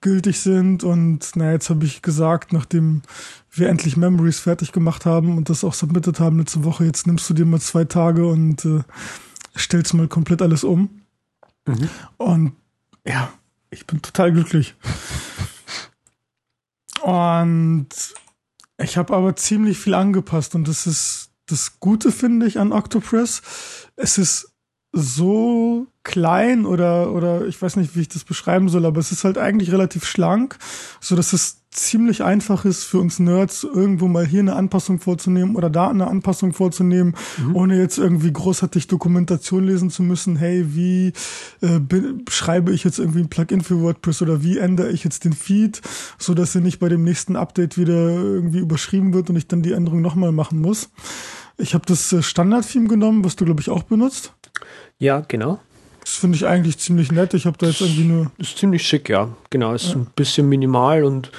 gültig 0.01 0.39
sind. 0.39 0.83
Und 0.83 1.31
na, 1.35 1.51
jetzt 1.51 1.69
habe 1.69 1.85
ich 1.85 2.01
gesagt, 2.01 2.53
nachdem 2.53 3.01
wir 3.51 3.69
endlich 3.69 3.97
Memories 3.97 4.39
fertig 4.39 4.71
gemacht 4.71 5.05
haben 5.05 5.37
und 5.37 5.49
das 5.49 5.63
auch 5.63 5.73
submitted 5.73 6.19
haben 6.19 6.39
letzte 6.39 6.63
Woche, 6.63 6.85
jetzt 6.85 7.07
nimmst 7.07 7.29
du 7.29 7.33
dir 7.33 7.45
mal 7.45 7.61
zwei 7.61 7.85
Tage 7.85 8.27
und 8.27 8.65
äh, 8.65 8.81
stellst 9.57 9.93
mal 9.93 10.07
komplett 10.07 10.41
alles 10.41 10.63
um. 10.63 11.01
Mhm. 11.65 11.89
Und 12.17 12.53
ja, 13.05 13.31
ich 13.69 13.87
bin 13.87 14.01
total 14.01 14.31
glücklich. 14.31 14.75
Und 17.01 17.87
ich 18.77 18.97
habe 18.97 19.15
aber 19.15 19.35
ziemlich 19.35 19.79
viel 19.79 19.93
angepasst 19.93 20.55
und 20.55 20.67
das 20.67 20.87
ist 20.87 21.29
das 21.47 21.79
Gute, 21.79 22.11
finde 22.11 22.45
ich, 22.45 22.59
an 22.59 22.71
Octopress. 22.71 23.41
Es 23.95 24.17
ist 24.17 24.50
so 24.93 25.88
klein 26.04 26.65
oder, 26.65 27.13
oder 27.13 27.45
ich 27.45 27.62
weiß 27.62 27.75
nicht, 27.77 27.95
wie 27.95 28.01
ich 28.01 28.10
das 28.10 28.23
beschreiben 28.23 28.69
soll, 28.69 28.86
aber 28.86 28.99
es 28.99 29.12
ist 29.12 29.23
halt 29.23 29.38
eigentlich 29.38 29.71
relativ 29.71 30.06
schlank, 30.06 30.58
so 30.99 31.15
dass 31.15 31.34
es 31.34 31.62
ziemlich 31.71 32.21
einfach 32.21 32.65
ist 32.65 32.84
für 32.84 32.99
uns 32.99 33.19
Nerds, 33.19 33.63
irgendwo 33.63 34.10
mal 34.10 34.25
hier 34.25 34.41
eine 34.41 34.58
Anpassung 34.58 34.99
vorzunehmen 34.99 35.56
oder 35.56 35.69
da 35.69 35.89
eine 35.89 36.08
Anpassung 36.08 36.51
vorzunehmen, 36.51 37.15
mhm. 37.38 37.56
ohne 37.56 37.77
jetzt 37.77 37.97
irgendwie 37.97 38.34
großartig 38.34 38.88
Dokumentation 38.88 39.63
lesen 39.63 39.89
zu 39.89 40.04
müssen. 40.04 40.36
Hey, 40.36 40.75
wie 40.75 41.13
äh, 41.62 41.80
schreibe 42.30 42.73
ich 42.73 42.84
jetzt 42.84 42.99
irgendwie 42.99 43.21
ein 43.21 43.30
Plugin 43.30 43.62
für 43.62 43.80
WordPress 43.82 44.21
oder 44.21 44.43
wie 44.43 44.58
ändere 44.58 44.89
ich 44.89 45.06
jetzt 45.06 45.23
den 45.23 45.32
Feed, 45.32 45.82
so 46.17 46.34
dass 46.34 46.54
er 46.56 46.62
nicht 46.62 46.80
bei 46.80 46.89
dem 46.89 47.04
nächsten 47.04 47.38
Update 47.38 47.77
wieder 47.77 47.93
irgendwie 47.93 48.60
überschrieben 48.60 49.13
wird 49.13 49.30
und 49.30 49.38
ich 49.38 49.47
dann 49.47 49.62
die 49.62 49.71
Änderung 49.71 50.01
nochmal 50.01 50.34
machen 50.34 50.60
muss. 50.60 50.89
Ich 51.62 51.74
habe 51.74 51.86
das 51.86 52.12
äh, 52.12 52.21
Standard-Theme 52.21 52.88
genommen, 52.88 53.24
was 53.24 53.36
du, 53.36 53.45
glaube 53.45 53.62
ich, 53.62 53.69
auch 53.69 53.84
benutzt. 53.84 54.34
Ja, 54.97 55.24
genau. 55.28 55.60
Das 56.02 56.15
finde 56.15 56.36
ich 56.36 56.47
eigentlich 56.47 56.80
ziemlich 56.80 57.12
nett. 57.12 57.34
Ich 57.34 57.45
habe 57.45 57.58
da 57.58 57.67
jetzt 57.67 57.82
irgendwie 57.82 58.04
nur. 58.04 58.32
Ist 58.38 58.58
ziemlich 58.58 58.86
schick, 58.86 59.08
ja. 59.10 59.30
Genau, 59.50 59.74
ist 59.74 59.89
ja. 59.89 59.95
ein 59.97 60.08
bisschen 60.15 60.50
minimal 60.50 61.04
und 61.04 61.32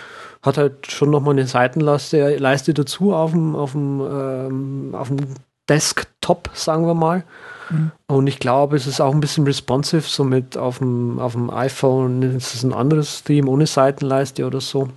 hat 0.43 0.57
halt 0.57 0.91
schon 0.91 1.11
nochmal 1.11 1.35
eine 1.35 1.47
Seitenleiste 1.47 2.37
Leiste 2.37 2.75
dazu 2.75 3.13
auf 3.13 3.33
dem, 3.33 3.55
auf 3.55 3.73
dem, 3.73 4.01
ähm, 4.01 4.95
auf 4.95 5.09
dem 5.09 5.19
Desktop, 5.69 6.51
sagen 6.55 6.87
wir 6.87 6.95
mal. 6.95 7.25
Mhm. 7.71 7.93
Und 8.07 8.27
ich 8.27 8.39
glaube, 8.39 8.77
es 8.77 8.87
ist 8.87 9.01
auch 9.01 9.13
ein 9.13 9.21
bisschen 9.21 9.45
responsive, 9.45 10.03
somit 10.03 10.57
auf 10.57 10.79
dem, 10.79 11.19
auf 11.19 11.33
dem 11.33 11.51
iPhone 11.51 12.23
ist 12.23 12.55
es 12.55 12.63
ein 12.63 12.73
anderes 12.73 13.19
Stream 13.19 13.49
ohne 13.49 13.67
Seitenleiste 13.67 14.47
oder 14.47 14.61
so. 14.61 14.89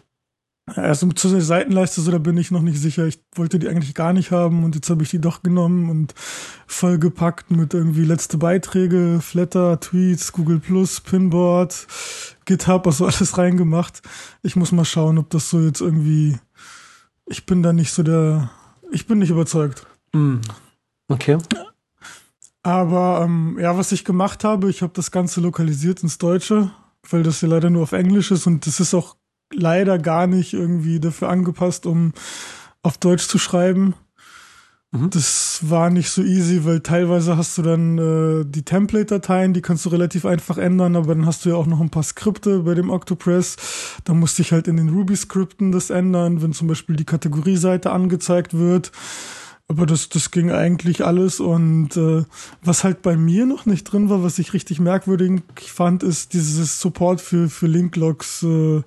Also 0.68 1.08
zu 1.12 1.30
der 1.30 1.42
Seitenleiste, 1.42 2.02
so 2.02 2.10
da 2.10 2.18
bin 2.18 2.38
ich 2.38 2.50
noch 2.50 2.64
nicht 2.64 2.80
sicher. 2.80 3.06
Ich 3.06 3.20
wollte 3.36 3.60
die 3.60 3.68
eigentlich 3.68 3.94
gar 3.94 4.14
nicht 4.14 4.32
haben 4.32 4.64
und 4.64 4.74
jetzt 4.74 4.90
habe 4.90 5.04
ich 5.04 5.10
die 5.10 5.22
doch 5.22 5.44
genommen 5.44 5.92
und 5.92 6.16
vollgepackt 6.66 7.52
mit 7.52 7.76
irgendwie 7.76 8.04
letzte 8.04 8.40
Beiträge, 8.40 9.20
Flatter, 9.22 9.80
Tweets, 9.80 10.32
Google 10.32 10.60
Plus, 10.60 11.02
Pinboard, 11.02 11.86
GitHub, 12.46 12.88
also 12.88 13.06
alles 13.06 13.38
reingemacht. 13.38 14.02
Ich 14.42 14.56
muss 14.56 14.72
mal 14.72 14.86
schauen, 14.86 15.20
ob 15.20 15.30
das 15.30 15.52
so 15.52 15.60
jetzt 15.60 15.82
irgendwie. 15.82 16.38
Ich 17.28 17.46
bin 17.46 17.62
da 17.62 17.72
nicht 17.72 17.92
so 17.92 18.02
der. 18.02 18.50
Ich 18.92 19.06
bin 19.06 19.20
nicht 19.20 19.30
überzeugt. 19.30 19.86
Mm. 20.14 20.38
Okay. 21.08 21.38
Aber 22.64 23.22
ähm, 23.24 23.60
ja, 23.60 23.78
was 23.78 23.92
ich 23.92 24.04
gemacht 24.04 24.44
habe, 24.44 24.72
ich 24.72 24.82
habe 24.82 24.94
das 24.96 25.12
Ganze 25.12 25.42
lokalisiert 25.42 26.02
ins 26.02 26.18
Deutsche, 26.18 26.72
weil 27.08 27.22
das 27.22 27.42
ja 27.42 27.48
leider 27.48 27.70
nur 27.70 27.84
auf 27.84 27.92
Englisch 27.92 28.32
ist 28.32 28.48
und 28.48 28.66
das 28.66 28.80
ist 28.80 28.96
auch 28.96 29.16
leider 29.54 30.00
gar 30.00 30.28
nicht 30.28 30.54
irgendwie 30.54 31.00
dafür 31.00 31.30
angepasst, 31.30 31.86
um 31.86 32.14
auf 32.84 32.98
Deutsch 32.98 33.28
zu 33.28 33.38
schreiben. 33.38 33.96
Mhm. 34.92 35.10
Das 35.10 35.60
war 35.62 35.90
nicht 35.90 36.10
so 36.10 36.22
easy, 36.22 36.66
weil 36.66 36.80
teilweise 36.82 37.38
hast 37.38 37.58
du 37.58 37.62
dann 37.62 37.98
äh, 37.98 38.46
die 38.46 38.64
Template-Dateien, 38.64 39.54
die 39.54 39.62
kannst 39.62 39.86
du 39.86 39.90
relativ 39.90 40.26
einfach 40.26 40.58
ändern, 40.58 40.96
aber 40.96 41.16
dann 41.16 41.26
hast 41.26 41.46
du 41.46 41.50
ja 41.50 41.56
auch 41.56 41.66
noch 41.66 41.82
ein 41.82 41.90
paar 41.90 42.04
Skripte 42.04 42.60
bei 42.60 42.74
dem 42.74 42.90
Octopress. 42.90 43.58
Da 44.04 44.14
musste 44.14 44.42
ich 44.42 44.52
halt 44.52 44.68
in 44.68 44.78
den 44.78 44.90
Ruby-Skripten 44.90 45.72
das 45.72 45.90
ändern, 45.90 46.42
wenn 46.42 46.54
zum 46.54 46.68
Beispiel 46.68 46.96
die 46.96 47.06
Kategorieseite 47.06 47.92
angezeigt 47.92 48.54
wird. 48.54 48.92
Aber 49.68 49.88
das, 49.88 50.10
das 50.10 50.30
ging 50.30 50.52
eigentlich 50.52 51.04
alles. 51.04 51.40
Und 51.40 51.98
äh, 51.98 52.24
was 52.62 52.84
halt 52.84 53.02
bei 53.02 53.18
mir 53.18 53.48
noch 53.48 53.66
nicht 53.66 53.84
drin 53.86 54.10
war, 54.10 54.24
was 54.24 54.38
ich 54.38 54.54
richtig 54.54 54.80
merkwürdig 54.80 55.42
fand, 55.58 56.04
ist 56.04 56.34
dieses 56.34 56.80
Support 56.80 57.20
für, 57.20 57.50
für 57.50 57.66
Linklogs, 57.66 58.44
äh, 58.44 58.84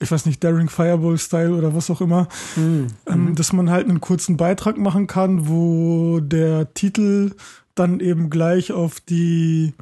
ich 0.00 0.10
weiß 0.10 0.24
nicht, 0.24 0.42
Daring 0.42 0.70
Fireball-Style 0.70 1.54
oder 1.54 1.74
was 1.74 1.90
auch 1.90 2.00
immer. 2.00 2.28
Mhm. 2.56 2.86
Ähm, 3.06 3.34
dass 3.34 3.52
man 3.52 3.70
halt 3.70 3.88
einen 3.88 4.00
kurzen 4.00 4.38
Beitrag 4.38 4.78
machen 4.78 5.06
kann, 5.06 5.48
wo 5.48 6.20
der 6.20 6.72
Titel 6.72 7.32
dann 7.74 8.00
eben 8.00 8.30
gleich 8.30 8.72
auf 8.72 9.00
die 9.00 9.74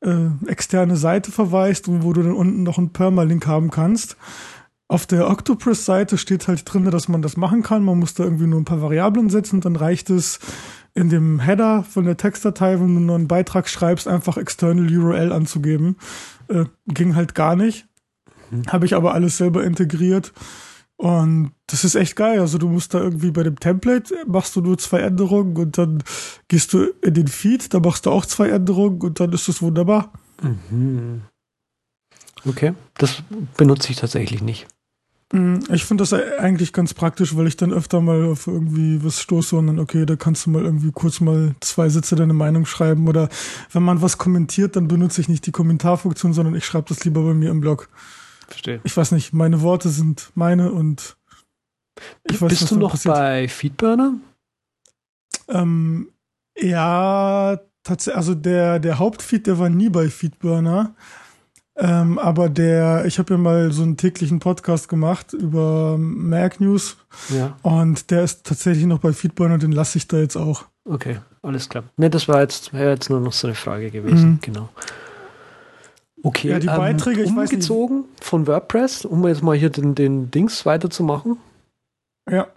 äh, 0.00 0.26
externe 0.46 0.96
Seite 0.96 1.30
verweist 1.30 1.86
und 1.86 2.02
wo 2.02 2.12
du 2.12 2.22
dann 2.22 2.32
unten 2.32 2.64
noch 2.64 2.78
einen 2.78 2.92
Permalink 2.92 3.46
haben 3.46 3.70
kannst. 3.70 4.16
Auf 4.90 5.06
der 5.06 5.30
Octopress-Seite 5.30 6.18
steht 6.18 6.48
halt 6.48 6.62
drin, 6.64 6.84
dass 6.90 7.06
man 7.06 7.22
das 7.22 7.36
machen 7.36 7.62
kann. 7.62 7.84
Man 7.84 8.00
muss 8.00 8.14
da 8.14 8.24
irgendwie 8.24 8.48
nur 8.48 8.60
ein 8.60 8.64
paar 8.64 8.82
Variablen 8.82 9.30
setzen, 9.30 9.60
dann 9.60 9.76
reicht 9.76 10.10
es 10.10 10.40
in 10.94 11.08
dem 11.08 11.38
Header 11.38 11.84
von 11.84 12.06
der 12.06 12.16
Textdatei, 12.16 12.80
wenn 12.80 12.96
du 12.96 13.00
nur 13.00 13.14
einen 13.14 13.28
Beitrag 13.28 13.68
schreibst, 13.68 14.08
einfach 14.08 14.36
external 14.36 14.90
URL 14.92 15.30
anzugeben. 15.30 15.96
Äh, 16.48 16.64
ging 16.88 17.14
halt 17.14 17.36
gar 17.36 17.54
nicht. 17.54 17.86
Mhm. 18.50 18.64
Habe 18.66 18.84
ich 18.84 18.96
aber 18.96 19.14
alles 19.14 19.36
selber 19.36 19.62
integriert. 19.62 20.32
Und 20.96 21.52
das 21.68 21.84
ist 21.84 21.94
echt 21.94 22.16
geil. 22.16 22.40
Also 22.40 22.58
du 22.58 22.68
musst 22.68 22.92
da 22.92 22.98
irgendwie 22.98 23.30
bei 23.30 23.44
dem 23.44 23.60
Template 23.60 24.12
machst 24.26 24.56
du 24.56 24.60
nur 24.60 24.76
zwei 24.76 25.02
Änderungen 25.02 25.56
und 25.56 25.78
dann 25.78 26.02
gehst 26.48 26.72
du 26.72 26.88
in 27.00 27.14
den 27.14 27.28
Feed, 27.28 27.72
da 27.72 27.78
machst 27.78 28.06
du 28.06 28.10
auch 28.10 28.26
zwei 28.26 28.48
Änderungen 28.48 29.00
und 29.02 29.20
dann 29.20 29.32
ist 29.32 29.46
das 29.46 29.62
wunderbar. 29.62 30.12
Mhm. 30.42 31.22
Okay, 32.44 32.74
das 32.98 33.22
benutze 33.56 33.92
ich 33.92 33.98
tatsächlich 33.98 34.42
nicht. 34.42 34.66
Mm, 35.32 35.58
ich 35.72 35.84
finde 35.84 36.02
das 36.02 36.12
eigentlich 36.12 36.72
ganz 36.72 36.92
praktisch, 36.94 37.36
weil 37.36 37.46
ich 37.46 37.56
dann 37.56 37.72
öfter 37.72 38.00
mal 38.00 38.24
auf 38.24 38.46
irgendwie 38.46 39.04
was 39.04 39.20
stoße 39.20 39.54
und 39.56 39.68
dann, 39.68 39.78
okay, 39.78 40.04
da 40.06 40.16
kannst 40.16 40.46
du 40.46 40.50
mal 40.50 40.64
irgendwie 40.64 40.90
kurz 40.92 41.20
mal 41.20 41.54
zwei 41.60 41.88
Sätze 41.88 42.16
deine 42.16 42.34
Meinung 42.34 42.66
schreiben 42.66 43.06
oder 43.06 43.28
wenn 43.72 43.82
man 43.82 44.02
was 44.02 44.18
kommentiert, 44.18 44.76
dann 44.76 44.88
benutze 44.88 45.20
ich 45.20 45.28
nicht 45.28 45.46
die 45.46 45.52
Kommentarfunktion, 45.52 46.32
sondern 46.32 46.54
ich 46.54 46.64
schreibe 46.64 46.88
das 46.88 47.04
lieber 47.04 47.22
bei 47.22 47.34
mir 47.34 47.50
im 47.50 47.60
Blog. 47.60 47.88
Verstehe. 48.48 48.80
Ich 48.82 48.96
weiß 48.96 49.12
nicht, 49.12 49.32
meine 49.32 49.60
Worte 49.60 49.88
sind 49.88 50.32
meine 50.34 50.72
und 50.72 51.16
ich 52.24 52.40
weiß, 52.40 52.48
Bist 52.48 52.70
du 52.70 52.76
noch 52.76 52.92
passiert. 52.92 53.14
bei 53.14 53.48
Feedburner? 53.48 54.14
Ähm, 55.48 56.08
ja, 56.58 57.60
tatsächlich, 57.84 58.16
also 58.16 58.34
der, 58.34 58.78
der 58.80 58.98
Hauptfeed, 58.98 59.46
der 59.46 59.58
war 59.58 59.68
nie 59.68 59.88
bei 59.90 60.08
Feedburner. 60.08 60.94
Ähm, 61.82 62.18
aber 62.18 62.50
der, 62.50 63.06
ich 63.06 63.18
habe 63.18 63.34
ja 63.34 63.38
mal 63.38 63.72
so 63.72 63.82
einen 63.82 63.96
täglichen 63.96 64.38
Podcast 64.38 64.88
gemacht 64.90 65.32
über 65.32 65.96
Mac 65.98 66.60
News. 66.60 66.98
Ja. 67.30 67.56
Und 67.62 68.10
der 68.10 68.22
ist 68.22 68.44
tatsächlich 68.44 68.84
noch 68.84 68.98
bei 68.98 69.14
Feedburner, 69.14 69.56
den 69.56 69.72
lasse 69.72 69.96
ich 69.96 70.06
da 70.06 70.18
jetzt 70.18 70.36
auch. 70.36 70.66
Okay, 70.84 71.20
alles 71.42 71.70
klar. 71.70 71.84
Ne, 71.96 72.10
das 72.10 72.28
war 72.28 72.40
jetzt, 72.42 72.74
wäre 72.74 72.90
jetzt 72.90 73.08
nur 73.08 73.20
noch 73.20 73.32
so 73.32 73.46
eine 73.46 73.54
Frage 73.54 73.90
gewesen. 73.90 74.32
Mhm. 74.32 74.38
Genau. 74.42 74.68
Okay, 76.22 76.50
ja, 76.50 76.58
die 76.58 76.66
Beiträge, 76.66 77.22
ähm, 77.22 77.38
umgezogen 77.38 78.04
von 78.20 78.46
WordPress, 78.46 79.06
um 79.06 79.26
jetzt 79.26 79.42
mal 79.42 79.56
hier 79.56 79.70
den, 79.70 79.94
den 79.94 80.30
Dings 80.30 80.66
weiterzumachen. 80.66 81.38
Ja. 82.30 82.48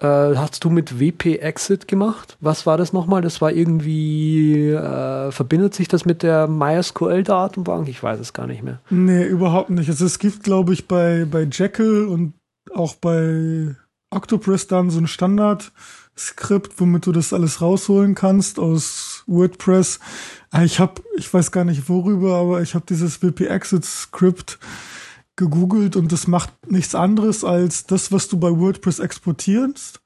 Äh, 0.00 0.36
hast 0.36 0.64
du 0.64 0.70
mit 0.70 0.98
WP 0.98 1.36
Exit 1.36 1.86
gemacht? 1.86 2.38
Was 2.40 2.64
war 2.64 2.78
das 2.78 2.94
nochmal? 2.94 3.20
Das 3.20 3.42
war 3.42 3.52
irgendwie, 3.52 4.70
äh, 4.70 5.30
verbindet 5.30 5.74
sich 5.74 5.88
das 5.88 6.06
mit 6.06 6.22
der 6.22 6.48
MySQL-Datenbank? 6.48 7.86
Ich 7.88 8.02
weiß 8.02 8.18
es 8.18 8.32
gar 8.32 8.46
nicht 8.46 8.62
mehr. 8.62 8.80
Nee, 8.88 9.24
überhaupt 9.24 9.68
nicht. 9.68 9.90
Also 9.90 10.06
es 10.06 10.18
gibt, 10.18 10.42
glaube 10.42 10.72
ich, 10.72 10.88
bei, 10.88 11.26
bei 11.30 11.42
Jekyll 11.42 12.06
und 12.06 12.32
auch 12.74 12.94
bei 12.94 13.74
Octopress 14.08 14.66
dann 14.68 14.88
so 14.88 15.00
ein 15.00 15.06
Standard-Skript, 15.06 16.80
womit 16.80 17.04
du 17.04 17.12
das 17.12 17.34
alles 17.34 17.60
rausholen 17.60 18.14
kannst 18.14 18.58
aus 18.58 19.22
WordPress. 19.26 20.00
Ah, 20.50 20.64
ich 20.64 20.80
habe, 20.80 21.02
ich 21.16 21.32
weiß 21.32 21.52
gar 21.52 21.64
nicht 21.64 21.90
worüber, 21.90 22.36
aber 22.36 22.62
ich 22.62 22.74
habe 22.74 22.86
dieses 22.88 23.22
WP 23.22 23.42
Exit 23.48 23.84
Skript 23.84 24.58
gegoogelt 25.40 25.96
und 25.96 26.12
das 26.12 26.28
macht 26.28 26.52
nichts 26.70 26.94
anderes 26.94 27.42
als 27.42 27.86
das, 27.86 28.12
was 28.12 28.28
du 28.28 28.38
bei 28.38 28.50
WordPress 28.50 29.00
exportierst, 29.00 30.00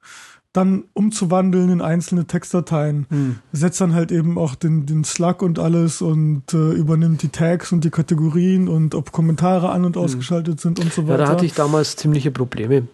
dann 0.53 0.85
umzuwandeln 0.93 1.69
in 1.69 1.81
einzelne 1.81 2.25
Textdateien. 2.25 3.05
Hm. 3.09 3.35
Setzt 3.51 3.81
dann 3.81 3.93
halt 3.93 4.11
eben 4.11 4.37
auch 4.37 4.55
den, 4.55 4.85
den 4.85 5.03
Slug 5.03 5.41
und 5.41 5.59
alles 5.59 6.01
und 6.01 6.53
äh, 6.53 6.71
übernimmt 6.71 7.21
die 7.21 7.29
Tags 7.29 7.73
und 7.73 7.83
die 7.83 7.89
Kategorien 7.89 8.69
und 8.69 8.95
ob 8.95 9.11
Kommentare 9.11 9.69
an- 9.69 9.85
und 9.85 9.97
hm. 9.97 10.01
ausgeschaltet 10.01 10.61
sind 10.61 10.79
und 10.79 10.91
so 10.91 11.03
weiter. 11.03 11.19
Ja, 11.19 11.25
da 11.25 11.31
hatte 11.31 11.45
ich 11.45 11.53
damals 11.53 11.97
ziemliche 11.97 12.31
Probleme. 12.31 12.87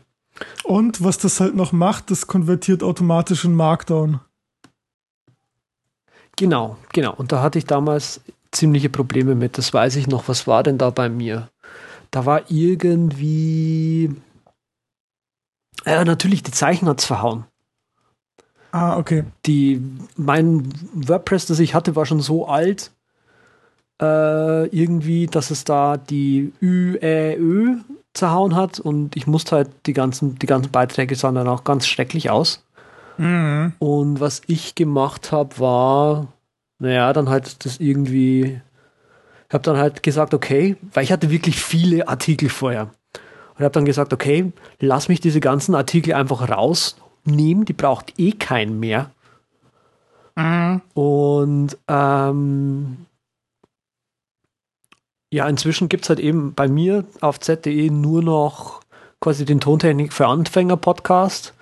Und 0.63 1.03
was 1.03 1.19
das 1.19 1.39
halt 1.39 1.55
noch 1.55 1.71
macht, 1.71 2.09
das 2.09 2.25
konvertiert 2.25 2.81
automatisch 2.81 3.45
in 3.45 3.53
Markdown. 3.53 4.19
Genau, 6.35 6.77
genau. 6.91 7.13
Und 7.13 7.31
da 7.31 7.43
hatte 7.43 7.59
ich 7.59 7.65
damals 7.65 8.21
ziemliche 8.51 8.89
Probleme 8.89 9.35
mit. 9.35 9.59
Das 9.59 9.73
weiß 9.73 9.95
ich 9.97 10.07
noch. 10.07 10.27
Was 10.27 10.47
war 10.47 10.63
denn 10.63 10.79
da 10.79 10.89
bei 10.89 11.09
mir? 11.09 11.49
Da 12.11 12.25
war 12.25 12.43
irgendwie. 12.49 14.13
Ja, 15.85 16.03
natürlich, 16.05 16.43
die 16.43 16.51
Zeichen 16.51 16.87
hat 16.87 16.99
es 16.99 17.05
verhauen. 17.05 17.45
Ah, 18.71 18.97
okay. 18.97 19.23
Die, 19.45 19.81
mein 20.15 20.71
WordPress, 20.93 21.47
das 21.47 21.59
ich 21.59 21.73
hatte, 21.73 21.95
war 21.95 22.05
schon 22.05 22.21
so 22.21 22.47
alt, 22.47 22.91
äh, 24.01 24.67
irgendwie, 24.67 25.27
dass 25.27 25.51
es 25.51 25.63
da 25.63 25.97
die 25.97 26.53
Ü, 26.61 26.97
Ä, 27.01 27.35
Ö 27.37 27.77
zerhauen 28.13 28.55
hat 28.55 28.79
und 28.79 29.15
ich 29.15 29.25
musste 29.25 29.55
halt 29.55 29.69
die 29.85 29.93
ganzen, 29.93 30.37
die 30.37 30.45
ganzen 30.45 30.71
Beiträge 30.71 31.15
sahen 31.15 31.35
dann 31.35 31.47
auch 31.47 31.63
ganz 31.63 31.87
schrecklich 31.87 32.29
aus. 32.29 32.65
Mhm. 33.17 33.73
Und 33.79 34.19
was 34.19 34.41
ich 34.47 34.75
gemacht 34.75 35.31
habe, 35.31 35.59
war, 35.59 36.27
naja, 36.79 37.13
dann 37.13 37.29
halt 37.29 37.63
das 37.65 37.79
irgendwie 37.79 38.61
habe 39.53 39.63
dann 39.63 39.77
halt 39.77 40.03
gesagt, 40.03 40.33
okay, 40.33 40.77
weil 40.93 41.03
ich 41.03 41.11
hatte 41.11 41.29
wirklich 41.29 41.61
viele 41.61 42.07
Artikel 42.07 42.49
vorher. 42.49 42.91
Und 43.57 43.63
habe 43.63 43.71
dann 43.71 43.85
gesagt, 43.85 44.13
okay, 44.13 44.51
lass 44.79 45.09
mich 45.09 45.19
diese 45.19 45.39
ganzen 45.39 45.75
Artikel 45.75 46.13
einfach 46.13 46.49
rausnehmen, 46.49 47.65
die 47.65 47.73
braucht 47.73 48.17
eh 48.17 48.31
keinen 48.31 48.79
mehr. 48.79 49.11
Mhm. 50.35 50.81
Und 50.93 51.77
ähm, 51.87 53.05
ja, 55.31 55.47
inzwischen 55.47 55.89
gibt 55.89 56.05
es 56.05 56.09
halt 56.09 56.19
eben 56.19 56.53
bei 56.53 56.67
mir 56.67 57.05
auf 57.21 57.39
ZDE 57.39 57.89
nur 57.89 58.21
noch 58.21 58.81
quasi 59.19 59.45
den 59.45 59.59
Tontechnik 59.59 60.13
für 60.13 60.27
Anfänger 60.27 60.77
Podcast. 60.77 61.53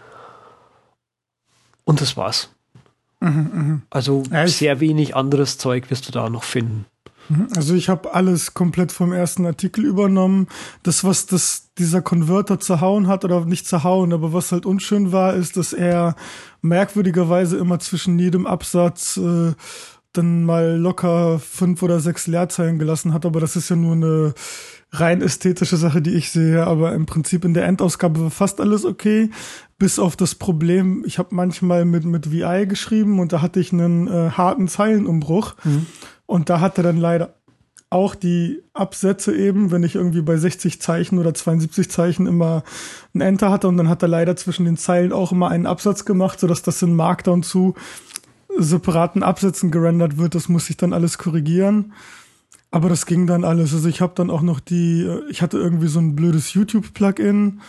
Und 1.85 2.01
das 2.01 2.17
war's. 2.17 2.49
Mhm, 3.19 3.51
mh. 3.53 3.81
Also 3.89 4.23
ja, 4.31 4.47
sehr 4.47 4.79
wenig 4.79 5.15
anderes 5.15 5.57
Zeug 5.57 5.89
wirst 5.89 6.07
du 6.07 6.11
da 6.11 6.29
noch 6.29 6.43
finden. 6.43 6.85
Mhm. 7.29 7.47
Also 7.55 7.75
ich 7.75 7.89
habe 7.89 8.13
alles 8.13 8.53
komplett 8.53 8.91
vom 8.91 9.13
ersten 9.13 9.45
Artikel 9.45 9.85
übernommen. 9.85 10.47
Das, 10.83 11.03
was 11.03 11.25
das, 11.25 11.69
dieser 11.77 12.01
Konverter 12.01 12.59
zerhauen 12.59 13.07
hat, 13.07 13.23
oder 13.23 13.45
nicht 13.45 13.67
zerhauen, 13.67 14.11
aber 14.13 14.33
was 14.33 14.51
halt 14.51 14.65
unschön 14.65 15.11
war, 15.11 15.35
ist, 15.35 15.55
dass 15.57 15.73
er 15.73 16.15
merkwürdigerweise 16.61 17.57
immer 17.57 17.79
zwischen 17.79 18.19
jedem 18.19 18.45
Absatz 18.45 19.17
äh, 19.17 19.53
dann 20.13 20.43
mal 20.43 20.75
locker 20.77 21.39
fünf 21.39 21.83
oder 21.83 21.99
sechs 21.99 22.25
Leerzeilen 22.27 22.79
gelassen 22.79 23.13
hat. 23.13 23.25
Aber 23.25 23.39
das 23.39 23.55
ist 23.55 23.69
ja 23.69 23.75
nur 23.75 23.93
eine 23.93 24.33
rein 24.91 25.21
ästhetische 25.21 25.77
Sache, 25.77 26.01
die 26.01 26.15
ich 26.15 26.31
sehe. 26.31 26.65
Aber 26.65 26.93
im 26.93 27.05
Prinzip 27.05 27.45
in 27.45 27.53
der 27.53 27.65
Endausgabe 27.65 28.19
war 28.19 28.31
fast 28.31 28.59
alles 28.59 28.85
okay. 28.85 29.29
Bis 29.77 29.99
auf 29.99 30.15
das 30.15 30.35
Problem, 30.35 31.03
ich 31.05 31.19
habe 31.19 31.35
manchmal 31.35 31.85
mit, 31.85 32.05
mit 32.05 32.31
VI 32.31 32.65
geschrieben 32.67 33.19
und 33.19 33.31
da 33.31 33.41
hatte 33.41 33.59
ich 33.59 33.71
einen 33.71 34.07
äh, 34.07 34.31
harten 34.31 34.67
Zeilenumbruch. 34.67 35.55
Mhm. 35.63 35.85
Und 36.29 36.51
da 36.51 36.59
hat 36.59 36.77
er 36.77 36.83
dann 36.83 36.97
leider 36.97 37.33
auch 37.89 38.13
die 38.13 38.61
Absätze 38.75 39.35
eben, 39.35 39.71
wenn 39.71 39.81
ich 39.81 39.95
irgendwie 39.95 40.21
bei 40.21 40.37
60 40.37 40.79
Zeichen 40.79 41.17
oder 41.17 41.33
72 41.33 41.89
Zeichen 41.89 42.27
immer 42.27 42.63
ein 43.15 43.21
Enter 43.21 43.49
hatte 43.49 43.67
und 43.67 43.77
dann 43.77 43.89
hat 43.89 44.03
er 44.03 44.09
leider 44.09 44.35
zwischen 44.35 44.65
den 44.65 44.77
Zeilen 44.77 45.11
auch 45.11 45.31
immer 45.31 45.49
einen 45.49 45.65
Absatz 45.65 46.05
gemacht, 46.05 46.39
sodass 46.39 46.61
das 46.61 46.83
in 46.83 46.95
Markdown 46.95 47.41
zu 47.41 47.73
separaten 48.55 49.23
Absätzen 49.23 49.71
gerendert 49.71 50.19
wird. 50.19 50.35
Das 50.35 50.49
muss 50.49 50.69
ich 50.69 50.77
dann 50.77 50.93
alles 50.93 51.17
korrigieren. 51.17 51.93
Aber 52.69 52.89
das 52.89 53.07
ging 53.07 53.25
dann 53.25 53.43
alles. 53.43 53.73
Also 53.73 53.89
ich 53.89 53.99
habe 53.99 54.13
dann 54.13 54.29
auch 54.29 54.43
noch 54.43 54.59
die, 54.59 55.09
ich 55.31 55.41
hatte 55.41 55.57
irgendwie 55.57 55.87
so 55.87 55.97
ein 55.97 56.15
blödes 56.15 56.53
YouTube-Plugin 56.53 57.59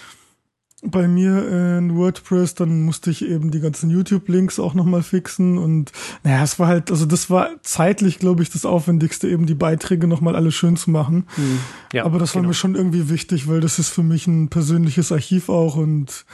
bei 0.82 1.06
mir 1.06 1.78
in 1.78 1.96
WordPress, 1.96 2.54
dann 2.54 2.82
musste 2.82 3.10
ich 3.10 3.22
eben 3.22 3.50
die 3.50 3.60
ganzen 3.60 3.90
YouTube-Links 3.90 4.58
auch 4.58 4.72
nochmal 4.72 5.02
fixen 5.02 5.58
und 5.58 5.92
naja, 6.24 6.42
es 6.42 6.58
war 6.58 6.68
halt, 6.68 6.90
also 6.90 7.04
das 7.04 7.28
war 7.28 7.50
zeitlich, 7.62 8.18
glaube 8.18 8.42
ich, 8.42 8.50
das 8.50 8.64
Aufwendigste, 8.64 9.28
eben 9.28 9.44
die 9.44 9.54
Beiträge 9.54 10.06
nochmal 10.06 10.36
alle 10.36 10.52
schön 10.52 10.76
zu 10.76 10.90
machen. 10.90 11.26
Mhm. 11.36 11.58
Ja, 11.92 12.04
Aber 12.04 12.18
das 12.18 12.34
war 12.34 12.40
genau. 12.40 12.48
mir 12.48 12.54
schon 12.54 12.74
irgendwie 12.76 13.10
wichtig, 13.10 13.46
weil 13.46 13.60
das 13.60 13.78
ist 13.78 13.90
für 13.90 14.02
mich 14.02 14.26
ein 14.26 14.48
persönliches 14.48 15.12
Archiv 15.12 15.50
auch 15.50 15.76
und 15.76 16.24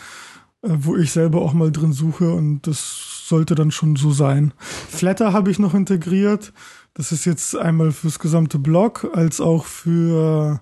äh, 0.62 0.68
wo 0.70 0.96
ich 0.96 1.10
selber 1.10 1.42
auch 1.42 1.52
mal 1.52 1.72
drin 1.72 1.92
suche 1.92 2.32
und 2.32 2.68
das 2.68 3.26
sollte 3.26 3.56
dann 3.56 3.72
schon 3.72 3.96
so 3.96 4.12
sein. 4.12 4.52
Flatter 4.88 5.32
habe 5.32 5.50
ich 5.50 5.58
noch 5.58 5.74
integriert. 5.74 6.52
Das 6.94 7.10
ist 7.10 7.24
jetzt 7.24 7.56
einmal 7.56 7.90
fürs 7.90 8.20
gesamte 8.20 8.58
Blog 8.58 9.10
als 9.12 9.40
auch 9.40 9.64
für, 9.66 10.60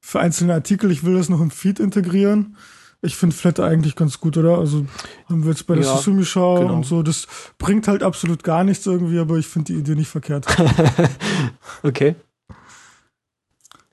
für 0.00 0.20
einzelne 0.20 0.52
Artikel. 0.52 0.90
Ich 0.92 1.02
will 1.02 1.14
das 1.16 1.30
noch 1.30 1.40
im 1.40 1.50
Feed 1.50 1.80
integrieren. 1.80 2.56
Ich 3.02 3.16
finde 3.16 3.36
Flatter 3.36 3.64
eigentlich 3.64 3.94
ganz 3.94 4.20
gut, 4.20 4.36
oder? 4.36 4.58
Also 4.58 4.86
haben 5.28 5.44
wir 5.44 5.50
jetzt 5.50 5.66
bei 5.66 5.74
der 5.74 5.84
ja, 5.84 5.96
Susumi 5.96 6.24
Show 6.24 6.60
genau. 6.60 6.74
und 6.74 6.86
so. 6.86 7.02
Das 7.02 7.26
bringt 7.58 7.88
halt 7.88 8.02
absolut 8.02 8.42
gar 8.42 8.64
nichts 8.64 8.86
irgendwie, 8.86 9.18
aber 9.18 9.36
ich 9.36 9.46
finde 9.46 9.72
die 9.72 9.78
Idee 9.78 9.94
nicht 9.94 10.08
verkehrt. 10.08 10.46
okay. 11.82 12.16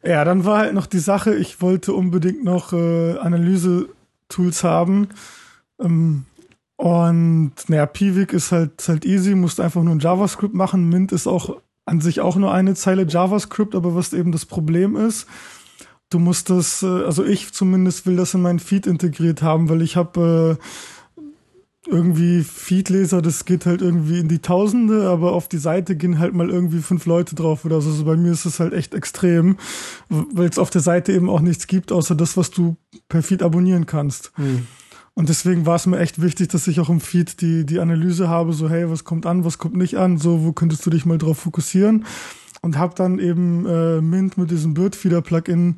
Ja, 0.03 0.25
dann 0.25 0.45
war 0.45 0.59
halt 0.59 0.73
noch 0.73 0.85
die 0.85 0.99
Sache, 0.99 1.33
ich 1.35 1.61
wollte 1.61 1.93
unbedingt 1.93 2.43
noch 2.43 2.73
äh, 2.73 3.17
Analyse-Tools 3.17 4.63
haben. 4.63 5.07
Ähm, 5.79 6.25
und 6.75 7.53
naja, 7.67 7.85
Piwik 7.85 8.33
ist 8.33 8.51
halt, 8.51 8.81
ist 8.81 8.89
halt 8.89 9.05
easy, 9.05 9.35
musst 9.35 9.59
einfach 9.59 9.83
nur 9.83 9.95
ein 9.95 9.99
JavaScript 9.99 10.53
machen. 10.53 10.89
Mint 10.89 11.11
ist 11.11 11.27
auch 11.27 11.61
an 11.85 12.01
sich 12.01 12.21
auch 12.21 12.35
nur 12.35 12.53
eine 12.53 12.75
Zeile 12.75 13.05
JavaScript, 13.07 13.75
aber 13.75 13.95
was 13.95 14.13
eben 14.13 14.31
das 14.31 14.45
Problem 14.45 14.95
ist, 14.95 15.27
du 16.13 16.19
musst 16.19 16.49
das, 16.49 16.83
äh, 16.83 16.85
also 16.85 17.23
ich 17.23 17.51
zumindest 17.51 18.05
will 18.05 18.15
das 18.15 18.33
in 18.33 18.41
meinen 18.41 18.59
Feed 18.59 18.87
integriert 18.87 19.41
haben, 19.41 19.69
weil 19.69 19.81
ich 19.81 19.95
habe 19.95 20.57
äh, 20.59 20.63
irgendwie 21.89 22.43
Feedleser, 22.43 23.21
das 23.21 23.43
geht 23.43 23.65
halt 23.65 23.81
irgendwie 23.81 24.19
in 24.19 24.29
die 24.29 24.39
Tausende, 24.39 25.09
aber 25.09 25.33
auf 25.33 25.49
die 25.49 25.57
Seite 25.57 25.97
gehen 25.97 26.17
halt 26.19 26.33
mal 26.33 26.49
irgendwie 26.49 26.79
fünf 26.79 27.05
Leute 27.05 27.35
drauf 27.35 27.65
oder 27.65 27.81
so. 27.81 27.89
Also 27.89 28.05
bei 28.05 28.15
mir 28.15 28.31
ist 28.31 28.45
es 28.45 28.59
halt 28.59 28.73
echt 28.73 28.93
extrem, 28.93 29.57
weil 30.09 30.49
es 30.49 30.59
auf 30.59 30.69
der 30.69 30.81
Seite 30.81 31.11
eben 31.11 31.29
auch 31.29 31.41
nichts 31.41 31.67
gibt, 31.67 31.91
außer 31.91 32.15
das, 32.15 32.37
was 32.37 32.51
du 32.51 32.77
per 33.09 33.21
Feed 33.21 33.43
abonnieren 33.43 33.85
kannst. 33.85 34.31
Hm. 34.35 34.67
Und 35.15 35.29
deswegen 35.29 35.65
war 35.65 35.75
es 35.75 35.85
mir 35.85 35.99
echt 35.99 36.21
wichtig, 36.21 36.47
dass 36.49 36.67
ich 36.67 36.79
auch 36.79 36.89
im 36.89 37.01
Feed 37.01 37.41
die, 37.41 37.65
die 37.65 37.79
Analyse 37.79 38.29
habe, 38.29 38.53
so 38.53 38.69
hey, 38.69 38.89
was 38.89 39.03
kommt 39.03 39.25
an, 39.25 39.43
was 39.43 39.57
kommt 39.57 39.75
nicht 39.75 39.97
an, 39.97 40.17
so 40.17 40.43
wo 40.43 40.53
könntest 40.53 40.85
du 40.85 40.89
dich 40.89 41.05
mal 41.05 41.17
drauf 41.17 41.39
fokussieren 41.39 42.05
und 42.63 42.77
habe 42.77 42.95
dann 42.95 43.19
eben 43.19 43.67
äh, 43.67 44.01
Mint 44.01 44.37
mit 44.37 44.49
diesem 44.49 44.73
Birdfeeder-Plugin 44.73 45.75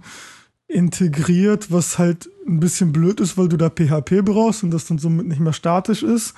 integriert, 0.67 1.71
was 1.71 1.97
halt 1.99 2.29
ein 2.47 2.59
bisschen 2.59 2.93
blöd 2.93 3.19
ist, 3.19 3.37
weil 3.37 3.49
du 3.49 3.57
da 3.57 3.69
PHP 3.69 4.23
brauchst 4.23 4.63
und 4.63 4.71
das 4.71 4.85
dann 4.85 4.99
somit 4.99 5.27
nicht 5.27 5.41
mehr 5.41 5.53
statisch 5.53 6.03
ist. 6.03 6.35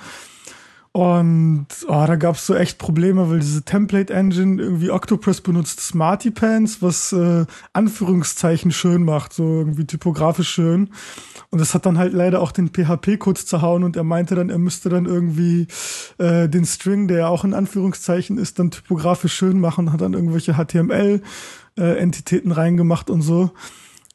Und 0.92 1.66
oh, 1.86 2.04
da 2.06 2.16
gab 2.16 2.36
es 2.36 2.46
so 2.46 2.54
echt 2.54 2.78
Probleme, 2.78 3.28
weil 3.30 3.40
diese 3.40 3.62
Template 3.62 4.12
Engine 4.12 4.60
irgendwie 4.60 4.90
Octopress 4.90 5.42
benutzt 5.42 5.80
Smarty 5.80 6.30
Pants, 6.30 6.80
was 6.80 7.12
äh, 7.12 7.44
Anführungszeichen 7.74 8.72
schön 8.72 9.04
macht, 9.04 9.34
so 9.34 9.44
irgendwie 9.60 9.84
typografisch 9.84 10.48
schön. 10.48 10.90
Und 11.50 11.60
das 11.60 11.74
hat 11.74 11.86
dann 11.86 11.96
halt 11.96 12.12
leider 12.12 12.42
auch 12.42 12.52
den 12.52 12.68
PHP-Code 12.68 13.42
zerhauen 13.42 13.82
und 13.82 13.96
er 13.96 14.04
meinte 14.04 14.34
dann, 14.34 14.50
er 14.50 14.58
müsste 14.58 14.90
dann 14.90 15.06
irgendwie 15.06 15.66
äh, 16.18 16.46
den 16.46 16.66
String, 16.66 17.08
der 17.08 17.18
ja 17.18 17.28
auch 17.28 17.42
in 17.44 17.54
Anführungszeichen 17.54 18.36
ist, 18.36 18.58
dann 18.58 18.70
typografisch 18.70 19.32
schön 19.32 19.58
machen, 19.58 19.90
hat 19.92 20.02
dann 20.02 20.12
irgendwelche 20.12 20.54
HTML-Entitäten 20.54 22.50
äh, 22.50 22.54
reingemacht 22.54 23.08
und 23.08 23.22
so. 23.22 23.50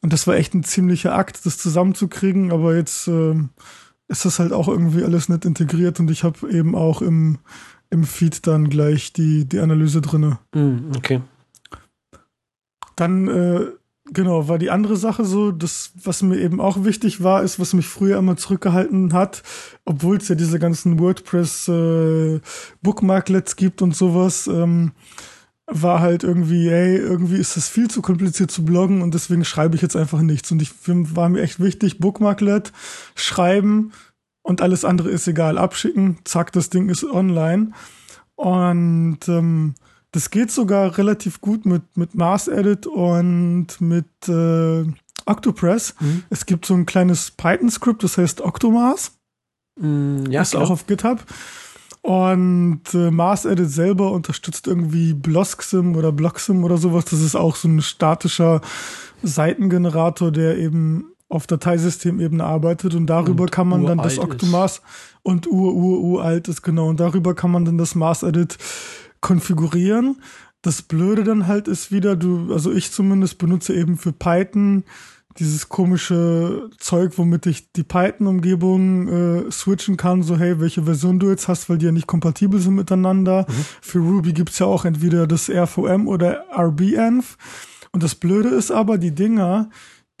Und 0.00 0.12
das 0.12 0.26
war 0.28 0.36
echt 0.36 0.54
ein 0.54 0.62
ziemlicher 0.62 1.16
Akt, 1.16 1.44
das 1.44 1.58
zusammenzukriegen, 1.58 2.52
aber 2.52 2.76
jetzt 2.76 3.08
äh, 3.08 3.34
ist 4.06 4.24
das 4.24 4.38
halt 4.38 4.52
auch 4.52 4.68
irgendwie 4.68 5.02
alles 5.02 5.28
nicht 5.28 5.44
integriert 5.44 5.98
und 5.98 6.10
ich 6.10 6.22
habe 6.22 6.48
eben 6.52 6.76
auch 6.76 7.02
im, 7.02 7.38
im 7.90 8.04
Feed 8.04 8.46
dann 8.46 8.68
gleich 8.68 9.12
die, 9.12 9.44
die 9.44 9.58
Analyse 9.58 10.00
drinne. 10.00 10.38
Mm, 10.54 10.92
okay. 10.96 11.20
Dann, 12.96 13.28
äh, 13.28 13.66
genau, 14.14 14.48
war 14.48 14.58
die 14.58 14.70
andere 14.70 14.96
Sache 14.96 15.24
so, 15.24 15.52
das, 15.52 15.92
was 16.02 16.22
mir 16.22 16.38
eben 16.38 16.60
auch 16.60 16.84
wichtig 16.84 17.22
war, 17.22 17.42
ist, 17.42 17.60
was 17.60 17.74
mich 17.74 17.86
früher 17.86 18.18
immer 18.18 18.36
zurückgehalten 18.36 19.12
hat, 19.12 19.42
obwohl 19.84 20.16
es 20.16 20.28
ja 20.28 20.34
diese 20.34 20.58
ganzen 20.58 20.98
WordPress 20.98 21.68
äh, 21.68 22.40
Bookmarklets 22.82 23.56
gibt 23.56 23.82
und 23.82 23.94
sowas, 23.94 24.46
ähm, 24.46 24.92
war 25.66 26.00
halt 26.00 26.24
irgendwie, 26.24 26.68
ey, 26.68 26.96
irgendwie 26.96 27.36
ist 27.36 27.56
das 27.56 27.68
viel 27.68 27.88
zu 27.88 28.02
kompliziert 28.02 28.50
zu 28.50 28.64
bloggen 28.64 29.02
und 29.02 29.14
deswegen 29.14 29.44
schreibe 29.44 29.76
ich 29.76 29.82
jetzt 29.82 29.96
einfach 29.96 30.20
nichts. 30.20 30.50
Und 30.52 30.60
ich 30.62 30.70
war 30.86 31.28
mir 31.28 31.42
echt 31.42 31.60
wichtig, 31.60 31.98
Bookmarklet, 31.98 32.72
schreiben 33.14 33.92
und 34.42 34.60
alles 34.60 34.84
andere 34.84 35.10
ist 35.10 35.26
egal, 35.26 35.56
abschicken, 35.56 36.18
zack, 36.24 36.52
das 36.52 36.68
Ding 36.70 36.90
ist 36.90 37.04
online. 37.04 37.72
Und 38.36 39.20
ähm, 39.28 39.74
das 40.14 40.30
geht 40.30 40.52
sogar 40.52 40.96
relativ 40.96 41.40
gut 41.40 41.66
mit, 41.66 41.82
mit 41.96 42.14
Mars 42.14 42.46
Edit 42.46 42.86
und 42.86 43.66
mit 43.80 44.06
äh, 44.28 44.84
Octopress. 45.26 45.96
Mhm. 45.98 46.22
Es 46.30 46.46
gibt 46.46 46.66
so 46.66 46.74
ein 46.74 46.86
kleines 46.86 47.32
Python-Skript, 47.32 48.04
das 48.04 48.16
heißt 48.16 48.40
Octomars. 48.40 49.10
Mhm, 49.76 50.26
ja, 50.30 50.42
ist 50.42 50.52
klar. 50.52 50.62
auch 50.62 50.70
auf 50.70 50.86
GitHub. 50.86 51.24
Und 52.02 52.82
äh, 52.94 53.10
Mars 53.10 53.44
Edit 53.44 53.70
selber 53.70 54.12
unterstützt 54.12 54.68
irgendwie 54.68 55.14
Bloxim 55.14 55.96
oder 55.96 56.12
Bloxim 56.12 56.62
oder 56.62 56.76
sowas. 56.76 57.06
Das 57.06 57.20
ist 57.20 57.34
auch 57.34 57.56
so 57.56 57.66
ein 57.66 57.82
statischer 57.82 58.60
Seitengenerator, 59.24 60.30
der 60.30 60.58
eben 60.58 61.06
auf 61.28 61.48
Dateisystemebene 61.48 62.44
arbeitet 62.44 62.94
und 62.94 63.06
darüber 63.06 63.44
und 63.44 63.50
kann 63.50 63.66
man 63.66 63.84
dann 63.84 63.98
das 63.98 64.20
Octomars 64.20 64.80
und 65.24 65.48
ur 65.48 65.74
ur 65.74 66.00
uralt 66.00 66.46
ist 66.46 66.62
genau 66.62 66.88
und 66.88 67.00
darüber 67.00 67.34
kann 67.34 67.50
man 67.50 67.64
dann 67.64 67.78
das 67.78 67.96
Mars 67.96 68.22
Edit 68.22 68.58
konfigurieren. 69.24 70.20
Das 70.60 70.82
Blöde 70.82 71.24
dann 71.24 71.46
halt 71.46 71.66
ist 71.66 71.90
wieder, 71.90 72.14
du, 72.14 72.52
also 72.52 72.70
ich 72.70 72.92
zumindest 72.92 73.38
benutze 73.38 73.74
eben 73.74 73.96
für 73.96 74.12
Python 74.12 74.84
dieses 75.38 75.68
komische 75.68 76.70
Zeug, 76.78 77.14
womit 77.16 77.46
ich 77.46 77.72
die 77.72 77.82
Python-Umgebung 77.82 79.08
äh, 79.08 79.50
switchen 79.50 79.96
kann, 79.96 80.22
so 80.22 80.36
hey, 80.36 80.60
welche 80.60 80.84
Version 80.84 81.18
du 81.18 81.30
jetzt 81.30 81.48
hast, 81.48 81.68
weil 81.68 81.78
die 81.78 81.86
ja 81.86 81.92
nicht 81.92 82.06
kompatibel 82.06 82.60
sind 82.60 82.74
miteinander. 82.74 83.46
Mhm. 83.48 83.64
Für 83.80 83.98
Ruby 83.98 84.32
gibt's 84.34 84.58
ja 84.58 84.66
auch 84.66 84.84
entweder 84.84 85.26
das 85.26 85.50
RVM 85.50 86.06
oder 86.06 86.44
RBEnv. 86.56 87.36
Und 87.90 88.02
das 88.02 88.14
Blöde 88.14 88.50
ist 88.50 88.70
aber, 88.70 88.98
die 88.98 89.14
Dinger, 89.14 89.70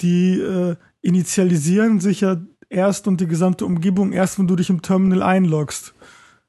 die 0.00 0.40
äh, 0.40 0.76
initialisieren 1.02 2.00
sich 2.00 2.22
ja 2.22 2.38
erst 2.70 3.06
und 3.06 3.20
die 3.20 3.28
gesamte 3.28 3.66
Umgebung 3.66 4.12
erst, 4.12 4.38
wenn 4.38 4.48
du 4.48 4.56
dich 4.56 4.70
im 4.70 4.82
Terminal 4.82 5.22
einloggst. 5.22 5.94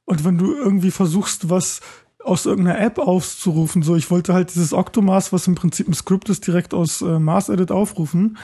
Und 0.06 0.24
wenn 0.24 0.38
du 0.38 0.54
irgendwie 0.54 0.92
versuchst, 0.92 1.50
was 1.50 1.80
aus 2.26 2.46
irgendeiner 2.46 2.80
App 2.80 2.98
aufzurufen. 2.98 3.82
So, 3.82 3.96
ich 3.96 4.10
wollte 4.10 4.34
halt 4.34 4.54
dieses 4.54 4.72
Octomas, 4.72 5.32
was 5.32 5.46
im 5.46 5.54
Prinzip 5.54 5.88
ein 5.88 5.94
Skript 5.94 6.28
ist, 6.28 6.46
direkt 6.46 6.74
aus 6.74 7.00
äh, 7.00 7.18
Mars 7.18 7.48
Edit 7.48 7.70
aufrufen. 7.70 8.36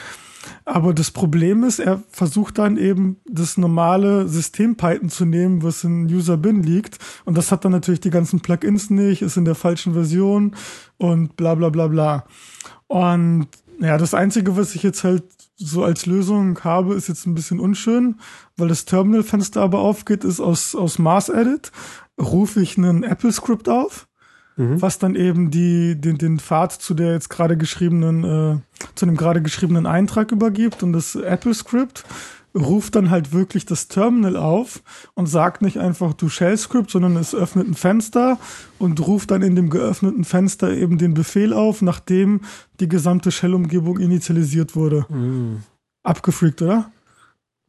Aber 0.64 0.92
das 0.92 1.10
Problem 1.10 1.62
ist, 1.64 1.78
er 1.78 2.02
versucht 2.10 2.58
dann 2.58 2.76
eben 2.76 3.16
das 3.26 3.56
normale 3.58 4.28
System 4.28 4.76
Python 4.76 5.08
zu 5.08 5.24
nehmen, 5.24 5.62
was 5.62 5.84
in 5.84 6.06
User 6.06 6.36
Bin 6.36 6.62
liegt. 6.62 6.98
Und 7.24 7.36
das 7.36 7.52
hat 7.52 7.64
dann 7.64 7.72
natürlich 7.72 8.00
die 8.00 8.10
ganzen 8.10 8.40
Plugins 8.40 8.90
nicht, 8.90 9.22
ist 9.22 9.36
in 9.36 9.44
der 9.44 9.54
falschen 9.54 9.92
Version 9.92 10.56
und 10.98 11.36
bla 11.36 11.54
bla 11.54 11.68
bla 11.68 11.86
bla. 11.86 12.24
Und 12.88 13.46
ja, 13.80 13.98
das 13.98 14.14
Einzige, 14.14 14.56
was 14.56 14.74
ich 14.74 14.82
jetzt 14.82 15.04
halt 15.04 15.24
so 15.56 15.84
als 15.84 16.06
Lösung 16.06 16.58
habe, 16.64 16.94
ist 16.94 17.08
jetzt 17.08 17.26
ein 17.26 17.34
bisschen 17.34 17.60
unschön, 17.60 18.16
weil 18.56 18.68
das 18.68 18.84
Terminal-Fenster 18.84 19.60
aber 19.60 19.80
aufgeht, 19.80 20.24
ist 20.24 20.40
aus, 20.40 20.74
aus 20.74 20.98
Mars 20.98 21.28
Edit 21.28 21.72
rufe 22.20 22.60
ich 22.60 22.78
einen 22.78 23.02
Apple-Script 23.02 23.68
auf, 23.68 24.08
mhm. 24.56 24.80
was 24.80 24.98
dann 24.98 25.14
eben 25.14 25.50
die, 25.50 26.00
den, 26.00 26.18
den 26.18 26.38
Pfad 26.38 26.72
zu 26.72 26.94
der 26.94 27.12
jetzt 27.12 27.30
gerade 27.30 27.56
geschriebenen, 27.56 28.24
äh, 28.24 28.58
zu 28.94 29.06
dem 29.06 29.16
gerade 29.16 29.42
geschriebenen 29.42 29.86
Eintrag 29.86 30.32
übergibt 30.32 30.82
und 30.82 30.92
das 30.92 31.14
Apple-Script 31.14 32.04
ruft 32.54 32.94
dann 32.96 33.10
halt 33.10 33.32
wirklich 33.32 33.66
das 33.66 33.88
Terminal 33.88 34.36
auf 34.36 34.82
und 35.14 35.26
sagt 35.26 35.62
nicht 35.62 35.78
einfach 35.78 36.12
du 36.12 36.28
Shell-Script, 36.28 36.90
sondern 36.90 37.16
es 37.16 37.34
öffnet 37.34 37.68
ein 37.68 37.74
Fenster 37.74 38.38
und 38.78 39.06
ruft 39.06 39.30
dann 39.30 39.42
in 39.42 39.56
dem 39.56 39.70
geöffneten 39.70 40.24
Fenster 40.24 40.70
eben 40.72 40.98
den 40.98 41.14
Befehl 41.14 41.52
auf, 41.52 41.82
nachdem 41.82 42.42
die 42.80 42.88
gesamte 42.88 43.30
Shell-Umgebung 43.30 43.98
initialisiert 43.98 44.76
wurde. 44.76 45.06
Mhm. 45.08 45.62
Abgefreakt, 46.02 46.62
oder? 46.62 46.90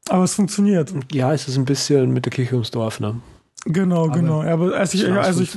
Aber 0.09 0.23
es 0.23 0.33
funktioniert. 0.33 0.93
Ja, 1.11 1.33
es 1.33 1.47
ist 1.47 1.57
ein 1.57 1.65
bisschen 1.65 2.11
mit 2.11 2.25
der 2.25 2.33
Kirche 2.33 2.55
ums 2.55 2.71
Dorf, 2.71 2.99
ne? 2.99 3.21
Genau, 3.65 4.05
aber 4.05 4.13
genau. 4.13 4.43
Aber 4.43 4.75
also 4.75 4.97
ich, 4.97 5.09
also 5.09 5.41
ich, 5.41 5.55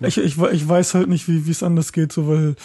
ich, 0.00 0.18
ich, 0.18 0.38
ich, 0.38 0.68
weiß 0.68 0.94
halt 0.94 1.08
nicht, 1.08 1.28
wie 1.28 1.48
es 1.48 1.62
anders 1.62 1.92
geht, 1.92 2.12
so 2.12 2.26
weil. 2.26 2.56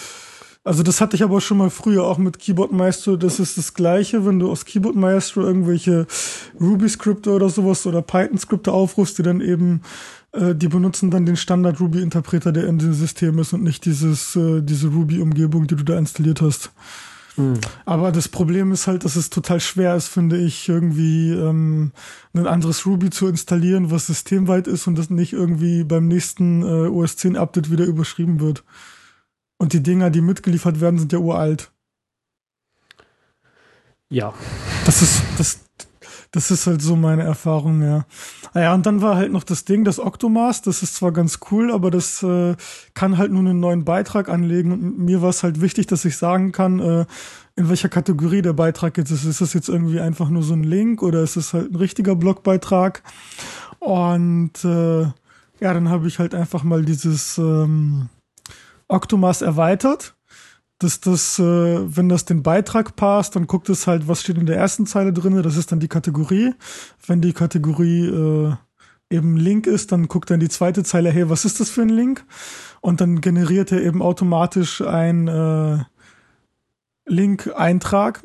Also 0.64 0.84
das 0.84 1.02
hatte 1.02 1.16
ich 1.16 1.24
aber 1.24 1.42
schon 1.42 1.58
mal 1.58 1.72
früher 1.72 2.04
auch 2.04 2.20
mit 2.20 2.38
Keyboard 2.38 2.72
Maestro. 2.72 3.16
Das 3.16 3.40
ist 3.40 3.58
das 3.58 3.74
Gleiche, 3.74 4.26
wenn 4.28 4.38
du 4.38 4.52
aus 4.52 4.66
Keyboard 4.66 4.96
Maestro 4.96 5.42
irgendwelche 5.42 6.06
Ruby-Skripte 6.60 7.32
oder 7.32 7.50
sowas 7.50 7.88
oder 7.88 8.04
Python-Skripte 8.04 8.72
aufrufst, 8.72 9.18
die 9.18 9.24
dann 9.24 9.42
eben, 9.42 9.82
äh, 10.34 10.54
die 10.54 10.68
benutzen 10.68 11.10
dann 11.10 11.26
den 11.26 11.36
Standard 11.36 11.80
Ruby-Interpreter, 11.80 12.52
der 12.52 12.68
in 12.68 12.78
dem 12.78 12.94
System 12.94 13.40
ist 13.40 13.54
und 13.54 13.64
nicht 13.64 13.86
dieses, 13.86 14.36
äh, 14.36 14.62
diese 14.62 14.90
Ruby-Umgebung, 14.90 15.66
die 15.66 15.76
du 15.76 15.84
da 15.84 15.98
installiert 15.98 16.42
hast. 16.42 16.72
Mhm. 17.38 17.60
Aber 17.86 18.12
das 18.12 18.28
Problem 18.28 18.72
ist 18.72 18.86
halt, 18.86 19.04
dass 19.04 19.16
es 19.16 19.32
total 19.32 19.60
schwer 19.60 19.96
ist, 19.96 20.10
finde 20.10 20.38
ich, 20.38 20.70
irgendwie 20.70 21.32
ähm, 21.32 21.92
ein 22.34 22.46
anderes 22.46 22.86
Ruby 22.86 23.10
zu 23.10 23.28
installieren, 23.28 23.90
was 23.90 24.08
systemweit 24.08 24.68
ist 24.68 24.86
und 24.86 24.96
das 24.96 25.10
nicht 25.10 25.34
irgendwie 25.34 25.84
beim 25.84 26.08
nächsten 26.08 26.62
äh, 26.62 26.88
OS 26.88 27.18
10 27.18 27.36
Update 27.36 27.72
wieder 27.72 27.86
überschrieben 27.86 28.40
wird. 28.40 28.64
Und 29.62 29.74
die 29.74 29.84
Dinger, 29.84 30.10
die 30.10 30.22
mitgeliefert 30.22 30.82
werden, 30.82 30.98
sind 30.98 31.14
ja 31.14 31.20
uralt. 31.20 31.72
Ja. 34.10 34.34
Das 34.88 35.04
ist, 35.04 35.22
das, 35.38 35.60
das 36.32 36.50
ist 36.50 36.66
halt 36.66 36.82
so 36.82 36.96
meine 36.96 37.22
Erfahrung, 37.22 37.84
ja. 37.84 38.08
Naja, 38.56 38.74
und 38.74 38.88
dann 38.88 39.04
war 39.04 39.18
halt 39.18 39.32
noch 39.32 39.44
das 39.44 39.64
Ding, 39.64 39.84
das 39.84 40.00
Octomask, 40.00 40.64
das 40.64 40.82
ist 40.82 40.96
zwar 40.96 41.12
ganz 41.12 41.42
cool, 41.52 41.72
aber 41.72 41.92
das 41.92 42.24
äh, 42.24 42.56
kann 42.96 43.20
halt 43.20 43.32
nur 43.32 43.42
einen 43.42 43.60
neuen 43.60 43.86
Beitrag 43.86 44.30
anlegen. 44.30 44.72
Und 44.72 44.98
mir 44.98 45.22
war 45.22 45.30
es 45.30 45.44
halt 45.44 45.62
wichtig, 45.62 45.86
dass 45.86 46.06
ich 46.06 46.18
sagen 46.18 46.52
kann, 46.52 46.80
äh, 46.80 47.06
in 47.56 47.70
welcher 47.70 47.90
Kategorie 47.90 48.42
der 48.42 48.54
Beitrag 48.54 48.98
jetzt 48.98 49.12
ist. 49.12 49.26
Ist 49.26 49.42
das 49.42 49.54
jetzt 49.54 49.70
irgendwie 49.70 50.00
einfach 50.00 50.30
nur 50.30 50.42
so 50.42 50.56
ein 50.56 50.64
Link 50.64 51.04
oder 51.04 51.22
ist 51.22 51.36
es 51.36 51.54
halt 51.54 51.72
ein 51.72 51.76
richtiger 51.76 52.16
Blogbeitrag? 52.16 53.04
Und 53.78 54.66
äh, 54.66 55.02
ja, 55.04 55.12
dann 55.60 55.90
habe 55.90 56.08
ich 56.08 56.18
halt 56.18 56.34
einfach 56.34 56.64
mal 56.64 56.84
dieses 56.84 57.38
ähm, 57.38 58.10
Octomask 58.92 59.42
erweitert 59.42 60.16
dass 60.82 61.00
das, 61.00 61.38
äh, 61.38 61.44
wenn 61.44 62.10
das 62.10 62.26
den 62.26 62.42
Beitrag 62.42 62.96
passt, 62.96 63.36
dann 63.36 63.46
guckt 63.46 63.70
es 63.70 63.86
halt, 63.86 64.08
was 64.08 64.22
steht 64.22 64.38
in 64.38 64.48
der 64.48 64.58
ersten 64.58 64.88
Zeile 64.88 65.14
drin, 65.14 65.42
das 65.44 65.56
ist 65.56 65.72
dann 65.72 65.80
die 65.80 65.88
Kategorie. 65.88 66.54
Wenn 67.06 67.22
die 67.22 67.34
Kategorie 67.34 68.08
äh, 68.08 68.54
eben 69.12 69.38
Link 69.38 69.68
ist, 69.68 69.92
dann 69.92 70.08
guckt 70.08 70.32
in 70.32 70.40
die 70.40 70.50
zweite 70.50 70.84
Zeile, 70.84 71.12
hey, 71.12 71.30
was 71.30 71.46
ist 71.46 71.60
das 71.60 71.70
für 71.70 71.84
ein 71.84 71.90
Link? 71.90 72.26
Und 72.80 73.00
dann 73.00 73.22
generiert 73.22 73.72
er 73.72 73.84
eben 73.84 74.02
automatisch 74.02 74.82
ein 74.82 75.28
äh, 75.28 75.84
Link-Eintrag, 77.06 78.24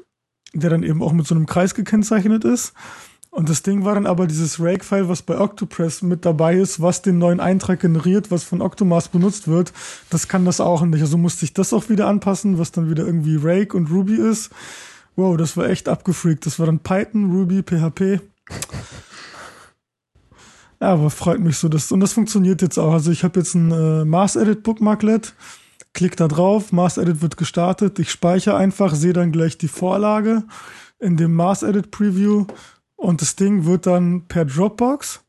der 0.55 0.71
dann 0.71 0.83
eben 0.83 1.03
auch 1.03 1.13
mit 1.13 1.27
so 1.27 1.35
einem 1.35 1.47
Kreis 1.47 1.75
gekennzeichnet 1.75 2.45
ist. 2.45 2.73
Und 3.37 3.51
das 3.51 3.63
Ding 3.63 3.85
war 3.85 3.95
dann 3.95 4.07
aber 4.07 4.27
dieses 4.27 4.59
Rake-File, 4.61 5.11
was 5.11 5.21
bei 5.21 5.39
Octopress 5.39 6.01
mit 6.01 6.25
dabei 6.25 6.57
ist, 6.57 6.81
was 6.81 7.03
den 7.03 7.19
neuen 7.19 7.39
Eintrag 7.39 7.81
generiert, 7.81 8.31
was 8.31 8.45
von 8.45 8.63
Octomask 8.63 9.13
benutzt 9.13 9.47
wird. 9.47 9.75
Das 10.09 10.27
kann 10.27 10.47
das 10.47 10.59
auch 10.59 10.81
nicht. 10.87 11.03
Also 11.03 11.19
musste 11.19 11.45
ich 11.45 11.53
das 11.53 11.75
auch 11.75 11.91
wieder 11.91 12.07
anpassen, 12.07 12.59
was 12.59 12.73
dann 12.73 12.89
wieder 12.89 13.05
irgendwie 13.05 13.37
Rake 13.37 13.77
und 13.77 13.91
Ruby 13.91 14.15
ist. 14.15 14.49
Wow, 15.17 15.37
das 15.37 15.55
war 15.55 15.69
echt 15.69 15.87
abgefreakt. 15.87 16.47
Das 16.47 16.59
war 16.59 16.65
dann 16.65 16.79
Python, 16.79 17.31
Ruby, 17.31 17.63
PHP. 17.63 18.23
Ja, 20.81 20.95
aber 20.95 21.11
freut 21.11 21.41
mich 21.41 21.59
so. 21.59 21.69
Dass, 21.69 21.93
und 21.93 22.01
das 22.01 22.15
funktioniert 22.15 22.63
jetzt 22.63 22.79
auch. 22.79 22.95
Also 22.95 23.11
ich 23.11 23.23
habe 23.23 23.39
jetzt 23.39 23.55
ein 23.55 23.71
äh, 23.71 24.07
Mars 24.07 24.37
Edit 24.37 24.63
Bookmarklet, 24.63 25.35
klick 25.93 26.17
da 26.17 26.27
drauf, 26.27 26.73
Mars 26.73 26.97
Edit 26.97 27.21
wird 27.21 27.37
gestartet, 27.37 27.99
ich 27.99 28.11
speichere 28.11 28.57
einfach, 28.57 28.95
sehe 28.95 29.13
dann 29.13 29.31
gleich 29.31 29.59
die 29.59 29.69
Vorlage 29.69 30.45
in 30.99 31.19
dem 31.19 31.35
Mars 31.35 31.63
Edit 31.63 31.91
Preview 31.91 32.47
und 32.97 33.23
das 33.23 33.37
Ding 33.37 33.65
wird 33.65 33.87
dann 33.87 34.27
per 34.27 34.45
Dropbox 34.45 35.23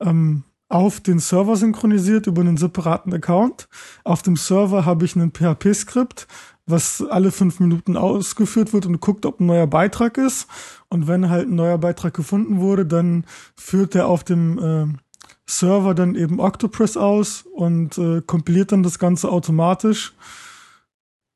ähm, 0.00 0.44
auf 0.68 1.00
den 1.00 1.18
Server 1.18 1.56
synchronisiert 1.56 2.26
über 2.26 2.42
einen 2.42 2.56
separaten 2.56 3.14
Account. 3.14 3.68
Auf 4.04 4.22
dem 4.22 4.36
Server 4.36 4.84
habe 4.84 5.04
ich 5.04 5.16
einen 5.16 5.32
PHP-Skript, 5.32 6.26
was 6.66 7.02
alle 7.08 7.32
fünf 7.32 7.60
Minuten 7.60 7.96
ausgeführt 7.96 8.72
wird 8.74 8.84
und 8.84 9.00
guckt, 9.00 9.24
ob 9.24 9.40
ein 9.40 9.46
neuer 9.46 9.66
Beitrag 9.66 10.18
ist. 10.18 10.46
Und 10.88 11.06
wenn 11.06 11.30
halt 11.30 11.48
ein 11.48 11.54
neuer 11.54 11.78
Beitrag 11.78 12.12
gefunden 12.12 12.58
wurde, 12.58 12.84
dann 12.84 13.24
führt 13.56 13.94
er 13.94 14.08
auf 14.08 14.24
dem 14.24 14.58
äh, 14.58 14.86
Server 15.46 15.94
dann 15.94 16.14
eben 16.14 16.40
Octopress 16.40 16.98
aus 16.98 17.44
und 17.54 17.96
äh, 17.96 18.20
kompiliert 18.20 18.72
dann 18.72 18.82
das 18.82 18.98
Ganze 18.98 19.30
automatisch 19.30 20.12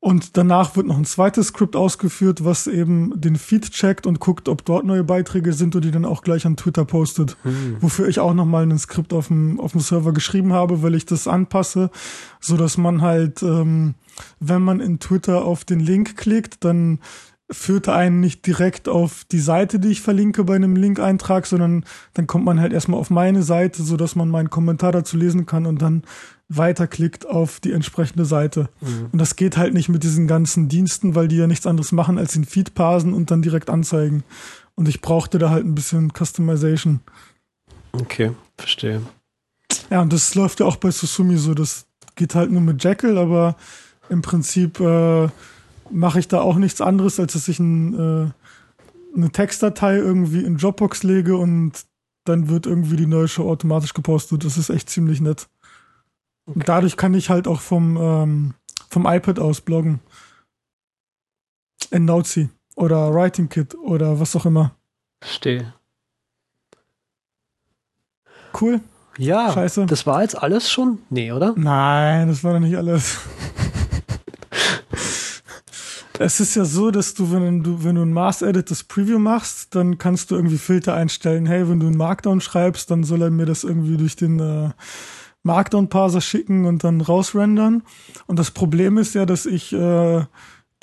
und 0.03 0.35
danach 0.35 0.75
wird 0.75 0.85
noch 0.85 0.97
ein 0.97 1.05
zweites 1.05 1.47
Skript 1.47 1.77
ausgeführt, 1.77 2.43
was 2.43 2.67
eben 2.67 3.13
den 3.21 3.37
Feed 3.37 3.71
checkt 3.71 4.05
und 4.05 4.19
guckt, 4.19 4.49
ob 4.49 4.65
dort 4.65 4.83
neue 4.85 5.05
Beiträge 5.05 5.53
sind 5.53 5.77
und 5.77 5.85
die 5.85 5.91
dann 5.91 6.03
auch 6.03 6.23
gleich 6.23 6.45
an 6.45 6.57
Twitter 6.57 6.83
postet. 6.83 7.37
Hm. 7.43 7.77
Wofür 7.79 8.09
ich 8.09 8.19
auch 8.19 8.33
nochmal 8.33 8.63
ein 8.63 8.77
Skript 8.77 9.13
auf 9.13 9.29
dem, 9.29 9.61
auf 9.61 9.71
dem 9.71 9.79
Server 9.79 10.11
geschrieben 10.11 10.51
habe, 10.51 10.83
weil 10.83 10.95
ich 10.95 11.05
das 11.05 11.25
anpasse, 11.25 11.89
so 12.41 12.57
dass 12.57 12.77
man 12.77 13.01
halt, 13.01 13.43
ähm, 13.43 13.93
wenn 14.41 14.61
man 14.61 14.81
in 14.81 14.99
Twitter 14.99 15.45
auf 15.45 15.63
den 15.63 15.79
Link 15.79 16.17
klickt, 16.17 16.65
dann 16.65 16.99
führt 17.49 17.87
einen 17.87 18.19
nicht 18.19 18.45
direkt 18.45 18.89
auf 18.89 19.23
die 19.31 19.39
Seite, 19.39 19.79
die 19.79 19.89
ich 19.89 20.01
verlinke 20.01 20.43
bei 20.43 20.55
einem 20.55 20.75
Link-Eintrag, 20.75 21.45
sondern 21.45 21.85
dann 22.13 22.27
kommt 22.27 22.43
man 22.43 22.59
halt 22.59 22.73
erstmal 22.73 22.99
auf 22.99 23.09
meine 23.09 23.43
Seite, 23.43 23.83
so 23.83 23.95
dass 23.95 24.17
man 24.17 24.29
meinen 24.29 24.49
Kommentar 24.49 24.91
dazu 24.91 25.15
lesen 25.15 25.45
kann 25.45 25.65
und 25.65 25.81
dann 25.81 26.03
weiterklickt 26.49 27.25
auf 27.25 27.59
die 27.59 27.71
entsprechende 27.71 28.25
Seite. 28.25 28.69
Mhm. 28.81 29.09
Und 29.11 29.19
das 29.19 29.35
geht 29.35 29.57
halt 29.57 29.73
nicht 29.73 29.89
mit 29.89 30.03
diesen 30.03 30.27
ganzen 30.27 30.69
Diensten, 30.69 31.15
weil 31.15 31.27
die 31.27 31.37
ja 31.37 31.47
nichts 31.47 31.65
anderes 31.67 31.91
machen, 31.91 32.17
als 32.17 32.33
den 32.33 32.45
Feed 32.45 32.73
parsen 32.75 33.13
und 33.13 33.31
dann 33.31 33.41
direkt 33.41 33.69
anzeigen. 33.69 34.23
Und 34.75 34.87
ich 34.87 35.01
brauchte 35.01 35.39
da 35.39 35.49
halt 35.49 35.65
ein 35.65 35.75
bisschen 35.75 36.11
Customization. 36.11 37.01
Okay, 37.93 38.31
verstehe. 38.57 39.01
Ja, 39.89 40.01
und 40.01 40.11
das 40.11 40.35
läuft 40.35 40.59
ja 40.59 40.65
auch 40.65 40.77
bei 40.77 40.91
Susumi 40.91 41.37
so. 41.37 41.53
Das 41.53 41.85
geht 42.15 42.35
halt 42.35 42.51
nur 42.51 42.61
mit 42.61 42.83
Jekyll, 42.83 43.17
aber 43.17 43.55
im 44.09 44.21
Prinzip 44.21 44.79
äh, 44.79 45.29
mache 45.89 46.19
ich 46.19 46.27
da 46.27 46.41
auch 46.41 46.57
nichts 46.57 46.81
anderes, 46.81 47.19
als 47.19 47.33
dass 47.33 47.47
ich 47.47 47.59
ein, 47.59 47.93
äh, 47.93 48.31
eine 49.15 49.31
Textdatei 49.31 49.97
irgendwie 49.97 50.43
in 50.43 50.57
Dropbox 50.57 51.03
lege 51.03 51.37
und 51.37 51.85
dann 52.25 52.49
wird 52.49 52.65
irgendwie 52.65 52.95
die 52.95 53.05
neue 53.05 53.27
Show 53.27 53.49
automatisch 53.49 53.93
gepostet. 53.93 54.45
Das 54.45 54.57
ist 54.57 54.69
echt 54.69 54.89
ziemlich 54.89 55.21
nett. 55.21 55.47
Okay. 56.45 56.59
Und 56.59 56.69
dadurch 56.69 56.97
kann 56.97 57.13
ich 57.13 57.29
halt 57.29 57.47
auch 57.47 57.61
vom, 57.61 57.97
ähm, 57.97 58.53
vom 58.89 59.05
iPad 59.05 59.39
aus 59.39 59.61
bloggen. 59.61 59.99
In 61.89 62.05
Notesy 62.05 62.49
oder 62.75 63.13
Writing 63.13 63.49
Kit 63.49 63.75
oder 63.75 64.19
was 64.19 64.35
auch 64.35 64.45
immer. 64.45 64.75
Verstehe. 65.21 65.73
Cool. 68.59 68.81
Ja, 69.17 69.53
Scheiße. 69.53 69.85
das 69.85 70.07
war 70.07 70.21
jetzt 70.21 70.41
alles 70.41 70.71
schon? 70.71 70.99
Nee, 71.09 71.31
oder? 71.31 71.53
Nein, 71.55 72.27
das 72.27 72.43
war 72.43 72.53
doch 72.53 72.59
nicht 72.59 72.75
alles. 72.75 73.19
es 76.19 76.39
ist 76.39 76.55
ja 76.55 76.65
so, 76.65 76.89
dass 76.89 77.13
du, 77.13 77.31
wenn 77.31 77.63
du, 77.63 77.83
wenn 77.83 77.95
du 77.95 78.01
ein 78.01 78.13
Mass-Edit 78.13 78.71
das 78.71 78.83
Preview 78.83 79.19
machst, 79.19 79.75
dann 79.75 79.99
kannst 79.99 80.31
du 80.31 80.35
irgendwie 80.35 80.57
Filter 80.57 80.95
einstellen. 80.95 81.45
Hey, 81.45 81.69
wenn 81.69 81.79
du 81.79 81.87
einen 81.87 81.97
Markdown 81.97 82.41
schreibst, 82.41 82.89
dann 82.89 83.03
soll 83.03 83.21
er 83.21 83.29
mir 83.29 83.45
das 83.45 83.63
irgendwie 83.63 83.97
durch 83.97 84.15
den 84.15 84.39
äh, 84.39 84.71
Markdown-Parser 85.43 86.21
schicken 86.21 86.65
und 86.65 86.83
dann 86.83 87.01
rausrendern. 87.01 87.83
Und 88.27 88.39
das 88.39 88.51
Problem 88.51 88.97
ist 88.97 89.13
ja, 89.13 89.25
dass 89.25 89.45
ich 89.45 89.73
äh, 89.73 90.25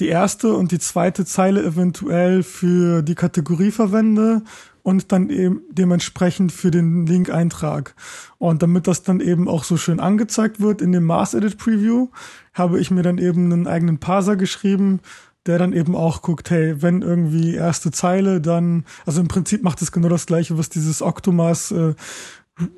die 0.01 0.09
erste 0.09 0.55
und 0.55 0.73
die 0.73 0.79
zweite 0.79 1.25
Zeile 1.25 1.63
eventuell 1.63 2.43
für 2.43 3.03
die 3.03 3.15
Kategorie 3.15 3.71
verwende 3.71 4.43
und 4.83 5.13
dann 5.13 5.29
eben 5.29 5.63
dementsprechend 5.71 6.53
für 6.53 6.71
den 6.71 7.07
Link-Eintrag. 7.07 7.95
Und 8.39 8.63
damit 8.63 8.87
das 8.87 9.03
dann 9.03 9.21
eben 9.21 9.49
auch 9.49 9.65
so 9.65 9.77
schön 9.77 10.01
angezeigt 10.01 10.61
wird 10.61 10.81
in 10.81 10.93
dem 10.93 11.05
Mass 11.05 11.35
Edit 11.35 11.59
Preview, 11.59 12.09
habe 12.55 12.81
ich 12.81 12.91
mir 12.91 13.03
dann 13.03 13.19
eben 13.19 13.53
einen 13.53 13.67
eigenen 13.67 13.99
Parser 13.99 14.37
geschrieben, 14.37 15.01
der 15.47 15.59
dann 15.59 15.73
eben 15.73 15.95
auch 15.95 16.23
guckt, 16.23 16.51
hey, 16.51 16.83
wenn 16.83 17.03
irgendwie 17.03 17.55
erste 17.55 17.91
Zeile, 17.91 18.41
dann, 18.41 18.85
also 19.07 19.21
im 19.21 19.29
Prinzip 19.29 19.63
macht 19.63 19.81
es 19.81 19.93
genau 19.93 20.09
das 20.09 20.27
gleiche, 20.27 20.59
was 20.59 20.69
dieses 20.69 21.03
Octomas 21.03 21.71
äh, 21.71 21.95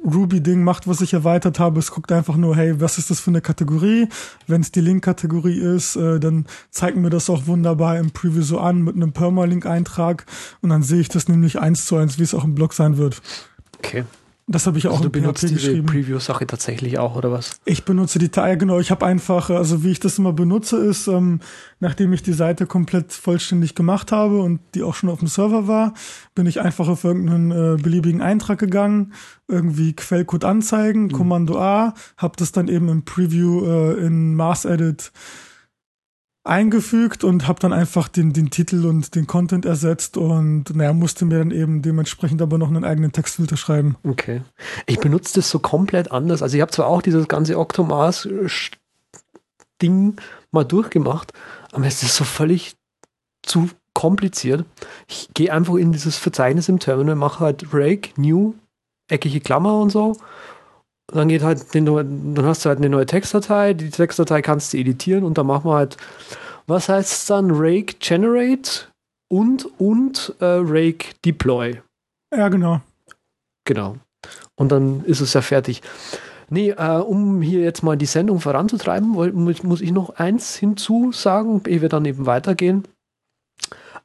Ruby-Ding 0.04 0.62
macht, 0.62 0.86
was 0.86 1.00
ich 1.00 1.12
erweitert 1.12 1.58
habe. 1.58 1.78
Es 1.78 1.90
guckt 1.90 2.12
einfach 2.12 2.36
nur, 2.36 2.56
hey, 2.56 2.80
was 2.80 2.98
ist 2.98 3.10
das 3.10 3.20
für 3.20 3.30
eine 3.30 3.40
Kategorie? 3.40 4.08
Wenn 4.46 4.60
es 4.60 4.72
die 4.72 4.80
Link-Kategorie 4.80 5.58
ist, 5.58 5.96
äh, 5.96 6.20
dann 6.20 6.46
zeigt 6.70 6.96
mir 6.96 7.10
das 7.10 7.30
auch 7.30 7.46
wunderbar 7.46 7.98
im 7.98 8.10
Preview 8.10 8.42
so 8.42 8.58
an 8.58 8.82
mit 8.82 8.96
einem 8.96 9.12
Permalink-Eintrag 9.12 10.26
und 10.60 10.70
dann 10.70 10.82
sehe 10.82 11.00
ich 11.00 11.08
das 11.08 11.28
nämlich 11.28 11.58
eins 11.58 11.86
zu 11.86 11.96
eins, 11.96 12.18
wie 12.18 12.22
es 12.22 12.34
auch 12.34 12.44
im 12.44 12.54
Blog 12.54 12.72
sein 12.74 12.96
wird. 12.96 13.20
Okay. 13.78 14.04
Das 14.52 14.66
habe 14.66 14.78
ich 14.78 14.86
auch 14.86 14.92
also 14.92 15.04
du 15.04 15.10
benutzt 15.10 15.40
PHP 15.40 15.48
diese 15.48 15.82
Preview-Sache 15.82 16.46
tatsächlich 16.46 16.98
auch, 16.98 17.16
oder 17.16 17.32
was? 17.32 17.60
Ich 17.64 17.84
benutze 17.84 18.18
die 18.18 18.28
Teile, 18.28 18.58
genau. 18.58 18.78
Ich 18.78 18.90
habe 18.90 19.06
einfach, 19.06 19.50
also 19.50 19.82
wie 19.82 19.90
ich 19.90 20.00
das 20.00 20.18
immer 20.18 20.32
benutze, 20.32 20.76
ist, 20.76 21.06
ähm, 21.08 21.40
nachdem 21.80 22.12
ich 22.12 22.22
die 22.22 22.34
Seite 22.34 22.66
komplett 22.66 23.12
vollständig 23.12 23.74
gemacht 23.74 24.12
habe 24.12 24.40
und 24.40 24.60
die 24.74 24.82
auch 24.82 24.94
schon 24.94 25.08
auf 25.08 25.20
dem 25.20 25.28
Server 25.28 25.66
war, 25.68 25.94
bin 26.34 26.46
ich 26.46 26.60
einfach 26.60 26.88
auf 26.88 27.04
irgendeinen 27.04 27.50
äh, 27.50 27.82
beliebigen 27.82 28.20
Eintrag 28.20 28.58
gegangen, 28.58 29.14
irgendwie 29.48 29.94
Quellcode 29.94 30.44
anzeigen, 30.44 31.04
mhm. 31.04 31.12
Kommando 31.12 31.58
A, 31.58 31.94
habe 32.18 32.34
das 32.36 32.52
dann 32.52 32.68
eben 32.68 32.88
im 32.90 33.04
Preview 33.04 33.64
äh, 33.64 34.06
in 34.06 34.34
Mars 34.34 34.66
Edit 34.66 35.12
eingefügt 36.44 37.24
und 37.24 37.46
habe 37.46 37.60
dann 37.60 37.72
einfach 37.72 38.08
den, 38.08 38.32
den 38.32 38.50
Titel 38.50 38.84
und 38.86 39.14
den 39.14 39.28
Content 39.28 39.64
ersetzt 39.64 40.16
und 40.16 40.74
naja, 40.74 40.92
musste 40.92 41.24
mir 41.24 41.38
dann 41.38 41.52
eben 41.52 41.82
dementsprechend 41.82 42.42
aber 42.42 42.58
noch 42.58 42.66
einen 42.68 42.84
eigenen 42.84 43.12
Textfilter 43.12 43.56
schreiben. 43.56 43.96
Okay. 44.02 44.42
Ich 44.86 44.98
benutze 44.98 45.34
das 45.34 45.50
so 45.50 45.60
komplett 45.60 46.10
anders. 46.10 46.42
Also 46.42 46.56
ich 46.56 46.60
habe 46.60 46.72
zwar 46.72 46.88
auch 46.88 47.00
dieses 47.00 47.28
ganze 47.28 47.56
Octomars-Ding 47.58 50.16
mal 50.50 50.64
durchgemacht, 50.64 51.32
aber 51.70 51.86
es 51.86 52.02
ist 52.02 52.16
so 52.16 52.24
völlig 52.24 52.74
zu 53.42 53.70
kompliziert. 53.94 54.64
Ich 55.06 55.28
gehe 55.34 55.52
einfach 55.52 55.76
in 55.76 55.92
dieses 55.92 56.16
Verzeichnis 56.16 56.68
im 56.68 56.80
Terminal, 56.80 57.14
mache 57.14 57.44
halt 57.44 57.66
Rake, 57.72 58.10
New, 58.16 58.54
eckige 59.08 59.40
Klammer 59.40 59.78
und 59.78 59.90
so 59.90 60.16
dann 61.08 61.28
geht 61.28 61.42
halt, 61.42 61.74
dann 61.74 62.46
hast 62.46 62.64
du 62.64 62.68
halt 62.68 62.78
eine 62.78 62.88
neue 62.88 63.06
Textdatei, 63.06 63.74
die 63.74 63.90
Textdatei 63.90 64.42
kannst 64.42 64.72
du 64.72 64.78
editieren 64.78 65.24
und 65.24 65.38
dann 65.38 65.46
machen 65.46 65.70
wir 65.70 65.74
halt 65.74 65.96
was 66.66 66.88
heißt 66.88 67.12
es 67.12 67.26
dann? 67.26 67.50
Rake 67.50 67.96
Generate 67.98 68.86
und, 69.28 69.68
und 69.78 70.34
äh, 70.40 70.44
Rake 70.62 71.08
Deploy. 71.24 71.80
Ja, 72.34 72.48
genau. 72.48 72.80
Genau. 73.64 73.96
Und 74.56 74.72
dann 74.72 75.04
ist 75.04 75.20
es 75.20 75.34
ja 75.34 75.42
fertig. 75.42 75.82
Nee, 76.50 76.70
äh, 76.70 76.98
um 76.98 77.42
hier 77.42 77.60
jetzt 77.60 77.82
mal 77.82 77.96
die 77.96 78.06
Sendung 78.06 78.40
voranzutreiben, 78.40 79.10
muss 79.10 79.80
ich 79.80 79.92
noch 79.92 80.16
eins 80.16 80.56
hinzusagen, 80.56 81.62
ehe 81.66 81.82
wir 81.82 81.88
dann 81.88 82.04
eben 82.04 82.26
weitergehen. 82.26 82.84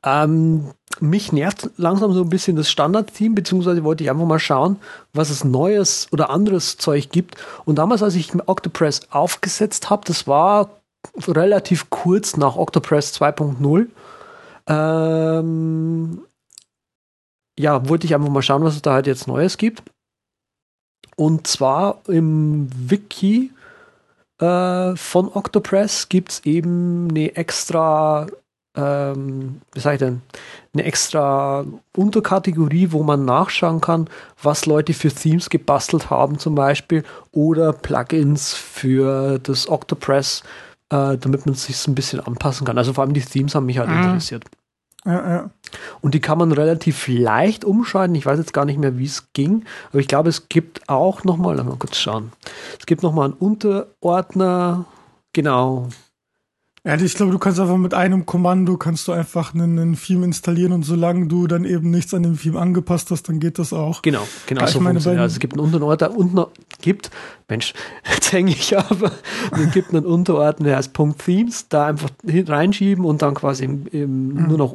Ähm, 0.03 0.71
mich 0.99 1.31
nervt 1.31 1.69
langsam 1.77 2.13
so 2.13 2.21
ein 2.21 2.29
bisschen 2.29 2.55
das 2.55 2.69
Standard-Team, 2.69 3.35
beziehungsweise 3.35 3.83
wollte 3.83 4.03
ich 4.03 4.09
einfach 4.09 4.25
mal 4.25 4.39
schauen, 4.39 4.77
was 5.13 5.29
es 5.29 5.43
Neues 5.43 6.07
oder 6.11 6.29
anderes 6.29 6.77
Zeug 6.77 7.09
gibt. 7.11 7.35
Und 7.65 7.75
damals, 7.75 8.01
als 8.03 8.15
ich 8.15 8.31
Octopress 8.47 9.01
aufgesetzt 9.11 9.89
habe, 9.89 10.05
das 10.05 10.27
war 10.27 10.69
relativ 11.27 11.89
kurz 11.89 12.37
nach 12.37 12.55
Octopress 12.55 13.13
2.0, 13.13 13.87
ähm, 14.67 16.21
ja, 17.59 17.87
wollte 17.89 18.05
ich 18.05 18.15
einfach 18.15 18.29
mal 18.29 18.41
schauen, 18.41 18.63
was 18.63 18.75
es 18.75 18.81
da 18.81 18.93
halt 18.93 19.07
jetzt 19.07 19.27
Neues 19.27 19.57
gibt. 19.57 19.83
Und 21.15 21.47
zwar 21.47 22.01
im 22.07 22.69
Wiki 22.75 23.51
äh, 24.39 24.95
von 24.95 25.29
Octopress 25.33 26.09
gibt 26.09 26.31
es 26.31 26.45
eben 26.45 27.09
eine 27.09 27.35
extra, 27.35 28.27
ähm, 28.77 29.61
wie 29.73 29.79
sag 29.79 29.93
ich 29.93 29.99
denn, 29.99 30.21
eine 30.73 30.83
extra 30.83 31.65
Unterkategorie, 31.95 32.91
wo 32.91 33.03
man 33.03 33.25
nachschauen 33.25 33.81
kann, 33.81 34.07
was 34.41 34.67
Leute 34.67 34.93
für 34.93 35.09
Themes 35.09 35.49
gebastelt 35.49 36.09
haben 36.09 36.37
zum 36.37 36.53
Beispiel 36.55 37.03
oder 37.31 37.73
Plugins 37.73 38.53
für 38.53 39.39
das 39.39 39.67
Octopress, 39.67 40.43
äh, 40.89 41.17
damit 41.17 41.45
man 41.45 41.55
sich 41.55 41.87
ein 41.87 41.95
bisschen 41.95 42.19
anpassen 42.19 42.65
kann. 42.65 42.77
Also 42.77 42.93
vor 42.93 43.03
allem 43.03 43.13
die 43.13 43.21
Themes 43.21 43.55
haben 43.55 43.65
mich 43.65 43.79
halt 43.79 43.89
mhm. 43.89 44.03
interessiert. 44.03 44.45
Ja, 45.05 45.29
ja. 45.29 45.49
Und 46.01 46.13
die 46.13 46.19
kann 46.19 46.37
man 46.37 46.51
relativ 46.51 47.07
leicht 47.07 47.65
umschalten. 47.65 48.15
Ich 48.15 48.25
weiß 48.25 48.37
jetzt 48.37 48.53
gar 48.53 48.65
nicht 48.65 48.79
mehr, 48.79 48.97
wie 48.97 49.05
es 49.05 49.31
ging, 49.33 49.63
aber 49.89 49.99
ich 49.99 50.07
glaube, 50.07 50.29
es 50.29 50.49
gibt 50.49 50.87
auch 50.89 51.23
nochmal, 51.23 51.55
lass 51.55 51.65
mal 51.65 51.77
kurz 51.77 51.97
schauen. 51.97 52.31
Es 52.77 52.85
gibt 52.85 53.03
nochmal 53.03 53.25
einen 53.25 53.33
Unterordner, 53.33 54.85
genau, 55.33 55.87
ja, 56.87 56.95
ich 56.95 57.15
glaube, 57.15 57.33
du 57.33 57.37
kannst 57.37 57.59
einfach 57.59 57.75
mit 57.75 57.93
einem 57.93 58.25
Kommando 58.25 58.77
kannst 58.77 59.09
du 59.09 59.11
einfach 59.11 59.53
einen, 59.53 59.77
einen 59.77 59.99
Theme 59.99 60.23
installieren 60.23 60.71
und 60.71 60.83
solange 60.83 61.27
du 61.27 61.45
dann 61.45 61.65
eben 61.65 61.91
nichts 61.91 62.13
an 62.13 62.23
dem 62.23 62.39
Theme 62.39 62.57
angepasst 62.61 63.11
hast, 63.11 63.27
dann 63.27 63.41
geht 63.41 63.59
das 63.59 63.73
auch. 63.73 64.01
Genau, 64.03 64.25
genau 64.45 64.61
ja, 64.61 64.67
so 64.67 64.79
meine, 64.79 64.99
also 64.99 65.11
es 65.11 65.39
gibt 65.39 65.55
einen 65.55 65.65
Unterordner, 65.65 66.15
unten 66.15 66.45
gibt, 66.81 67.11
Mensch, 67.49 67.73
jetzt 68.13 68.31
hänge 68.31 68.51
ich 68.51 68.77
aber, 68.77 69.11
es 69.51 69.71
gibt 69.71 69.93
einen 69.93 70.05
Unterordner, 70.05 70.67
der 70.67 70.77
heißt 70.77 70.93
Punkt 70.93 71.25
Themes, 71.25 71.67
da 71.67 71.87
einfach 71.87 72.09
reinschieben 72.23 73.03
und 73.03 73.21
dann 73.21 73.33
quasi 73.33 73.65
im, 73.65 73.87
im 73.87 74.29
mhm. 74.29 74.47
nur 74.47 74.57
noch 74.57 74.71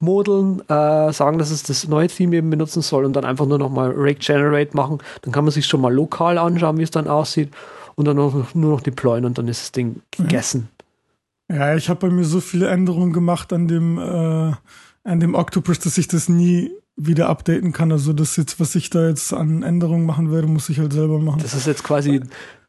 ummodeln, 0.00 0.60
äh, 0.68 1.12
sagen, 1.12 1.38
dass 1.38 1.52
es 1.52 1.62
das 1.62 1.86
neue 1.86 2.08
Theme 2.08 2.34
eben 2.34 2.50
benutzen 2.50 2.82
soll 2.82 3.04
und 3.04 3.14
dann 3.14 3.24
einfach 3.24 3.46
nur 3.46 3.58
noch 3.58 3.70
mal 3.70 3.92
Rake 3.94 4.18
Generate 4.18 4.76
machen. 4.76 4.98
Dann 5.22 5.30
kann 5.30 5.44
man 5.44 5.52
sich 5.52 5.66
schon 5.66 5.82
mal 5.82 5.94
lokal 5.94 6.36
anschauen, 6.36 6.78
wie 6.78 6.82
es 6.82 6.90
dann 6.90 7.06
aussieht 7.06 7.50
und 7.94 8.08
dann 8.08 8.16
noch, 8.16 8.54
nur 8.54 8.72
noch 8.72 8.80
deployen 8.80 9.24
und 9.24 9.38
dann 9.38 9.46
ist 9.46 9.62
das 9.62 9.70
Ding 9.70 10.02
gegessen. 10.10 10.68
Ja. 10.68 10.81
Ja, 11.52 11.76
ich 11.76 11.88
habe 11.88 12.08
bei 12.08 12.14
mir 12.14 12.24
so 12.24 12.40
viele 12.40 12.68
Änderungen 12.68 13.12
gemacht 13.12 13.52
an 13.52 13.68
dem, 13.68 13.98
äh, 13.98 14.52
an 15.04 15.20
dem 15.20 15.34
Octopus, 15.34 15.78
dass 15.80 15.98
ich 15.98 16.08
das 16.08 16.28
nie 16.28 16.70
wieder 16.96 17.28
updaten 17.28 17.72
kann. 17.72 17.92
Also 17.92 18.12
das 18.12 18.36
jetzt, 18.36 18.60
was 18.60 18.74
ich 18.74 18.90
da 18.90 19.08
jetzt 19.08 19.32
an 19.32 19.62
Änderungen 19.62 20.06
machen 20.06 20.30
werde, 20.30 20.46
muss 20.46 20.68
ich 20.68 20.78
halt 20.78 20.92
selber 20.92 21.18
machen. 21.18 21.40
Das 21.42 21.54
ist 21.54 21.66
jetzt 21.66 21.84
quasi 21.84 22.20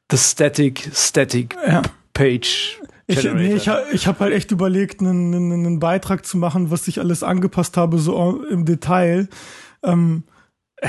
das 0.07 0.31
Static, 0.31 0.89
Static 0.93 1.55
ja. 1.65 1.81
Page. 2.13 2.79
Ich, 3.07 3.23
nee, 3.23 3.55
ich, 3.55 3.69
ich 3.91 4.07
habe 4.07 4.19
halt 4.19 4.33
echt 4.33 4.51
überlegt, 4.51 5.01
einen, 5.01 5.33
einen, 5.33 5.51
einen 5.51 5.79
Beitrag 5.79 6.25
zu 6.25 6.37
machen, 6.37 6.71
was 6.71 6.87
ich 6.87 6.99
alles 6.99 7.21
angepasst 7.21 7.75
habe, 7.75 7.99
so 7.99 8.43
im 8.45 8.65
Detail. 8.65 9.27
Ähm, 9.83 10.23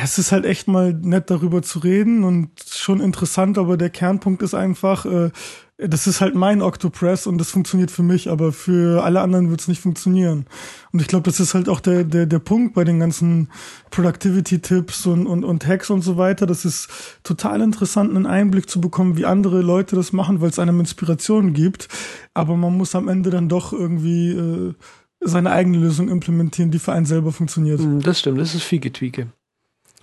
es 0.03 0.19
ist 0.19 0.33
halt 0.33 0.45
echt 0.45 0.67
mal 0.67 0.93
nett 0.93 1.31
darüber 1.31 1.63
zu 1.63 1.79
reden 1.79 2.25
und 2.25 2.51
schon 2.67 3.01
interessant, 3.01 3.59
aber 3.59 3.77
der 3.77 3.91
Kernpunkt 3.91 4.43
ist 4.43 4.55
einfach, 4.55 5.07
äh, 5.07 5.31
das 5.77 6.09
ist 6.09 6.21
halt 6.21 6.35
mein 6.35 6.63
Octopress 6.63 7.29
und 7.29 7.39
das 7.39 7.51
funktioniert 7.51 7.93
für 7.93 8.03
mich, 8.03 8.29
aber 8.29 8.53
für 8.53 9.05
alle 9.05 9.21
anderen 9.21 9.51
wird 9.51 9.61
es 9.61 9.69
nicht 9.69 9.81
funktionieren. 9.81 10.47
Und 10.93 11.01
ich 11.01 11.07
glaube, 11.07 11.25
das 11.25 11.39
ist 11.39 11.55
halt 11.55 11.69
auch 11.69 11.79
der, 11.79 12.03
der, 12.03 12.27
der 12.27 12.39
Punkt 12.41 12.75
bei 12.75 12.83
den 12.83 12.99
ganzen 12.99 13.51
Productivity-Tipps 13.91 15.07
und, 15.07 15.29
und, 15.29 15.45
und 15.45 15.67
Hacks 15.67 15.91
und 15.91 16.03
so 16.03 16.17
weiter. 16.17 16.47
Das 16.47 16.65
ist 16.65 16.89
total 17.23 17.61
interessant, 17.61 18.11
einen 18.11 18.27
Einblick 18.27 18.69
zu 18.69 18.81
bekommen, 18.81 19.17
wie 19.17 19.27
andere 19.27 19.63
Leute 19.63 19.95
das 19.95 20.13
machen, 20.13 20.41
weil 20.41 20.51
es 20.51 20.59
einem 20.59 20.81
Inspiration 20.81 21.53
gibt. 21.53 21.89
Aber 22.35 22.57
man 22.57 22.77
muss 22.77 22.97
am 22.97 23.07
Ende 23.07 23.31
dann 23.31 23.49
doch 23.49 23.73
irgendwie 23.73 24.31
äh, 24.31 24.75
seine 25.21 25.53
eigene 25.53 25.79
Lösung 25.79 26.09
implementieren, 26.09 26.73
die 26.73 26.81
für 26.81 26.93
einen 26.93 27.07
selber 27.07 27.31
funktioniert. 27.31 27.81
Mm, 27.81 28.01
das 28.01 28.21
stimmt, 28.21 28.41
das 28.41 28.55
ist 28.55 28.65
viel 28.65 28.81
Getweake. 28.81 29.29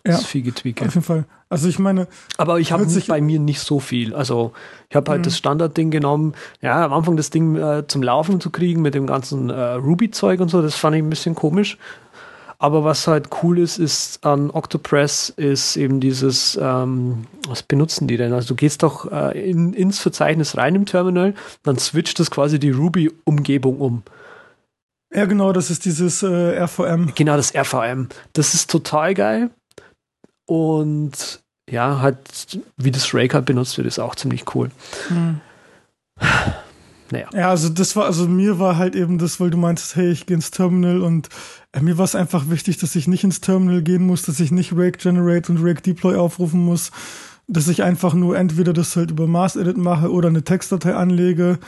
Ja, 0.06 0.16
ist 0.16 0.26
viel 0.26 0.42
Getweake. 0.42 0.86
Auf 0.86 0.94
jeden 0.94 1.06
Fall. 1.06 1.26
Also 1.50 1.68
ich 1.68 1.80
meine. 1.80 2.08
Aber 2.38 2.60
ich 2.60 2.72
habe 2.72 2.86
bei 3.08 3.22
mir 3.22 3.40
nicht 3.40 3.60
so 3.60 3.80
viel. 3.80 4.16
Also 4.16 4.54
ich 4.90 4.96
habe 4.96 5.12
halt 5.12 5.22
mhm. 5.22 5.24
das 5.26 5.38
Standardding 5.38 5.92
genommen. 5.92 6.34
Ja, 6.62 6.86
am 6.86 6.94
Anfang 6.94 7.18
das 7.18 7.30
Ding 7.30 7.56
äh, 7.56 7.86
zum 7.88 8.02
Laufen 8.02 8.40
zu 8.40 8.50
kriegen 8.50 8.82
mit 8.82 8.96
dem 8.96 9.06
ganzen 9.06 9.50
äh, 9.50 9.74
Ruby-Zeug 9.74 10.40
und 10.40 10.50
so, 10.50 10.62
das 10.62 10.76
fand 10.76 10.96
ich 10.96 11.04
ein 11.04 11.10
bisschen 11.10 11.36
komisch. 11.36 11.78
Aber 12.58 12.84
was 12.84 13.08
halt 13.08 13.30
cool 13.42 13.58
ist, 13.58 13.80
ist 13.80 14.24
an 14.24 14.52
Octopress, 14.52 15.30
ist 15.30 15.78
eben 15.78 16.00
dieses, 16.00 16.60
ähm, 16.62 17.26
was 17.48 17.64
benutzen 17.64 18.08
die 18.08 18.18
denn? 18.18 18.34
Also 18.34 18.50
du 18.50 18.56
gehst 18.56 18.84
doch 18.84 19.12
äh, 19.12 19.50
in, 19.50 19.74
ins 19.74 20.00
Verzeichnis 20.00 20.58
rein 20.58 20.76
im 20.76 20.86
Terminal, 20.86 21.34
dann 21.64 21.80
switcht 21.80 22.20
das 22.20 22.30
quasi 22.30 22.60
die 22.60 22.70
Ruby-Umgebung 22.70 23.80
um. 23.80 24.04
Ja, 25.12 25.26
genau, 25.26 25.54
das 25.54 25.72
ist 25.72 25.86
dieses 25.86 26.22
äh, 26.22 26.64
RVM. 26.64 27.14
Genau, 27.16 27.36
das 27.36 27.56
RVM. 27.56 28.10
Das 28.34 28.54
ist 28.54 28.70
total 28.70 29.16
geil. 29.16 29.50
Und 30.46 31.42
ja, 31.70 32.00
halt, 32.02 32.60
wie 32.78 32.92
das 32.92 33.14
Rake 33.14 33.36
halt 33.36 33.46
benutzt 33.46 33.78
wird, 33.78 33.88
ist 33.88 34.00
auch 34.00 34.16
ziemlich 34.16 34.56
cool. 34.56 34.72
Mhm. 35.10 35.40
Naja. 37.12 37.28
Ja, 37.34 37.50
also 37.50 37.70
das 37.70 37.96
war, 37.96 38.06
also 38.06 38.28
mir 38.28 38.58
war 38.58 38.78
halt 38.78 38.96
eben 38.96 39.18
das, 39.18 39.40
weil 39.40 39.50
du 39.50 39.58
meintest, 39.58 39.96
hey, 39.96 40.12
ich 40.12 40.26
gehe 40.26 40.36
ins 40.36 40.52
Terminal 40.52 41.02
und 41.02 41.28
äh, 41.74 41.82
mir 41.82 41.98
war 41.98 42.06
es 42.06 42.16
einfach 42.16 42.50
wichtig, 42.50 42.78
dass 42.78 42.96
ich 42.96 43.08
nicht 43.08 43.24
ins 43.24 43.42
Terminal 43.42 43.82
gehen 43.82 44.06
muss, 44.06 44.22
dass 44.24 44.40
ich 44.40 44.52
nicht 44.52 44.72
Rake 44.74 44.98
Generate 44.98 45.52
und 45.52 45.60
Rake 45.62 45.82
Deploy 45.82 46.16
aufrufen 46.16 46.64
muss, 46.64 46.92
dass 47.48 47.68
ich 47.68 47.84
einfach 47.84 48.14
nur 48.14 48.38
entweder 48.38 48.72
das 48.72 48.96
halt 48.96 49.12
über 49.12 49.28
Mass 49.28 49.58
Edit 49.58 49.78
mache 49.78 50.12
oder 50.12 50.30
eine 50.30 50.44
Textdatei 50.44 50.96
anlege. 50.96 51.60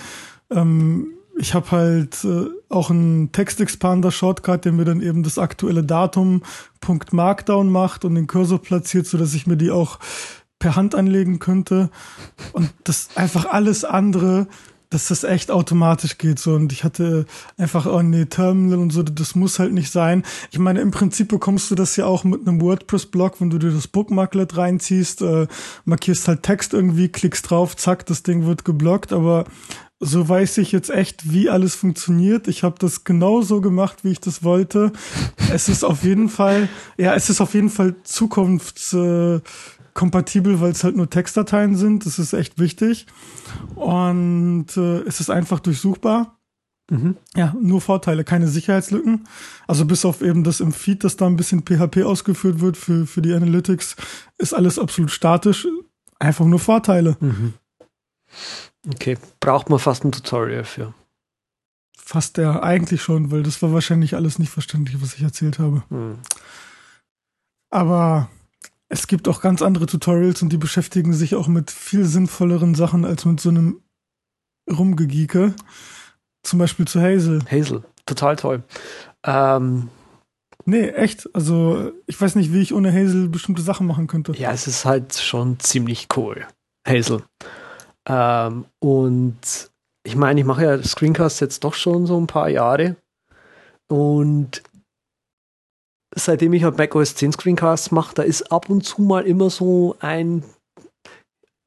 Ähm, 0.49 1.07
ich 1.35 1.53
habe 1.53 1.71
halt 1.71 2.23
äh, 2.23 2.45
auch 2.69 2.89
einen 2.89 3.31
Text-Expander-Shortcut, 3.31 4.65
der 4.65 4.71
mir 4.71 4.85
dann 4.85 5.01
eben 5.01 5.23
das 5.23 5.37
aktuelle 5.37 5.83
Datum 5.83 6.43
Punkt 6.79 7.13
Markdown 7.13 7.69
macht 7.69 8.05
und 8.05 8.15
den 8.15 8.27
Cursor 8.27 8.61
platziert, 8.61 9.07
so 9.07 9.17
dass 9.17 9.33
ich 9.33 9.47
mir 9.47 9.57
die 9.57 9.71
auch 9.71 9.99
per 10.59 10.75
Hand 10.75 10.95
anlegen 10.95 11.39
könnte. 11.39 11.89
Und 12.53 12.71
das 12.83 13.09
einfach 13.15 13.45
alles 13.45 13.83
andere, 13.83 14.47
dass 14.93 15.07
das 15.07 15.23
echt 15.23 15.49
automatisch 15.49 16.17
geht 16.17 16.39
so. 16.39 16.53
Und 16.53 16.71
ich 16.71 16.83
hatte 16.83 17.25
einfach 17.57 17.85
oh 17.85 18.01
nee 18.01 18.25
Terminal 18.25 18.79
und 18.79 18.91
so 18.91 19.01
das 19.01 19.35
muss 19.35 19.59
halt 19.59 19.73
nicht 19.73 19.91
sein. 19.91 20.23
Ich 20.51 20.59
meine 20.59 20.81
im 20.81 20.91
Prinzip 20.91 21.29
bekommst 21.29 21.71
du 21.71 21.75
das 21.75 21.95
ja 21.95 22.05
auch 22.05 22.23
mit 22.23 22.47
einem 22.47 22.61
WordPress 22.61 23.07
Blog 23.07 23.41
wenn 23.41 23.49
du 23.49 23.57
dir 23.57 23.71
das 23.71 23.87
Bookmarklet 23.87 24.55
reinziehst 24.55 25.21
äh, 25.21 25.47
markierst 25.85 26.27
halt 26.27 26.43
Text 26.43 26.73
irgendwie 26.73 27.09
klickst 27.09 27.49
drauf 27.49 27.75
zack 27.75 28.05
das 28.05 28.23
Ding 28.23 28.45
wird 28.45 28.65
geblockt. 28.65 29.13
Aber 29.13 29.45
so 29.99 30.27
weiß 30.27 30.57
ich 30.57 30.71
jetzt 30.71 30.89
echt, 30.89 31.31
wie 31.31 31.49
alles 31.49 31.75
funktioniert. 31.75 32.47
Ich 32.47 32.63
habe 32.63 32.75
das 32.79 33.03
genau 33.03 33.41
so 33.41 33.61
gemacht, 33.61 34.03
wie 34.03 34.11
ich 34.11 34.19
das 34.19 34.43
wollte. 34.43 34.91
Es 35.51 35.69
ist 35.69 35.85
auf 35.85 36.03
jeden 36.03 36.29
Fall, 36.29 36.67
ja, 36.97 37.15
es 37.15 37.29
ist 37.29 37.41
auf 37.41 37.53
jeden 37.53 37.69
Fall 37.69 37.95
zukunftskompatibel, 38.03 40.59
weil 40.59 40.71
es 40.71 40.83
halt 40.83 40.95
nur 40.95 41.09
Textdateien 41.09 41.75
sind. 41.75 42.05
Das 42.05 42.19
ist 42.19 42.33
echt 42.33 42.59
wichtig. 42.59 43.05
Und 43.75 44.75
äh, 44.75 45.01
es 45.01 45.19
ist 45.19 45.29
einfach 45.29 45.59
durchsuchbar. 45.59 46.39
Mhm. 46.91 47.15
Ja, 47.35 47.55
nur 47.59 47.81
Vorteile, 47.81 48.23
keine 48.23 48.47
Sicherheitslücken. 48.47 49.27
Also 49.67 49.85
bis 49.85 50.05
auf 50.05 50.21
eben 50.21 50.43
das 50.43 50.59
im 50.59 50.73
Feed, 50.73 51.03
dass 51.03 51.15
da 51.15 51.27
ein 51.27 51.37
bisschen 51.37 51.63
PHP 51.63 52.03
ausgeführt 52.03 52.59
wird 52.59 52.77
für, 52.77 53.07
für 53.07 53.21
die 53.21 53.33
Analytics, 53.33 53.95
ist 54.37 54.53
alles 54.53 54.77
absolut 54.77 55.11
statisch. 55.11 55.67
Einfach 56.19 56.45
nur 56.45 56.59
Vorteile. 56.59 57.17
Mhm. 57.19 57.53
Okay, 58.87 59.17
braucht 59.39 59.69
man 59.69 59.79
fast 59.79 60.03
ein 60.03 60.11
Tutorial 60.11 60.65
für. 60.65 60.93
Fast 61.97 62.37
ja, 62.37 62.61
eigentlich 62.61 63.01
schon, 63.01 63.31
weil 63.31 63.43
das 63.43 63.61
war 63.61 63.71
wahrscheinlich 63.71 64.15
alles 64.15 64.39
nicht 64.39 64.49
verständlich, 64.49 65.01
was 65.01 65.13
ich 65.15 65.21
erzählt 65.21 65.59
habe. 65.59 65.83
Hm. 65.89 66.19
Aber 67.69 68.29
es 68.89 69.07
gibt 69.07 69.27
auch 69.27 69.41
ganz 69.41 69.61
andere 69.61 69.85
Tutorials 69.85 70.41
und 70.41 70.49
die 70.49 70.57
beschäftigen 70.57 71.13
sich 71.13 71.35
auch 71.35 71.47
mit 71.47 71.71
viel 71.71 72.05
sinnvolleren 72.05 72.75
Sachen 72.75 73.05
als 73.05 73.25
mit 73.25 73.39
so 73.39 73.49
einem 73.49 73.81
Rumgegieke. 74.69 75.55
Zum 76.43 76.59
Beispiel 76.59 76.87
zu 76.87 77.01
Hazel. 77.01 77.39
Hazel, 77.49 77.83
total 78.05 78.35
toll. 78.35 78.63
Ähm, 79.23 79.89
nee, 80.65 80.89
echt. 80.89 81.33
Also 81.33 81.91
ich 82.05 82.19
weiß 82.19 82.35
nicht, 82.35 82.51
wie 82.51 82.61
ich 82.61 82.73
ohne 82.73 82.91
Hazel 82.91 83.29
bestimmte 83.29 83.61
Sachen 83.61 83.87
machen 83.87 84.07
könnte. 84.07 84.33
Ja, 84.33 84.51
es 84.51 84.67
ist 84.67 84.83
halt 84.83 85.15
schon 85.15 85.59
ziemlich 85.59 86.09
cool. 86.15 86.45
Hazel. 86.85 87.23
Ähm, 88.07 88.65
und 88.79 89.71
ich 90.05 90.15
meine, 90.15 90.39
ich 90.39 90.45
mache 90.45 90.63
ja 90.63 90.83
Screencasts 90.83 91.39
jetzt 91.39 91.63
doch 91.63 91.73
schon 91.73 92.05
so 92.05 92.19
ein 92.19 92.27
paar 92.27 92.49
Jahre 92.49 92.95
und 93.87 94.61
seitdem 96.15 96.53
ich 96.53 96.63
halt 96.63 96.77
macOS 96.77 97.15
10 97.15 97.33
Screencasts 97.33 97.91
mache, 97.91 98.15
da 98.15 98.23
ist 98.23 98.51
ab 98.51 98.69
und 98.69 98.83
zu 98.83 99.01
mal 99.01 99.25
immer 99.25 99.49
so 99.49 99.95
ein 99.99 100.43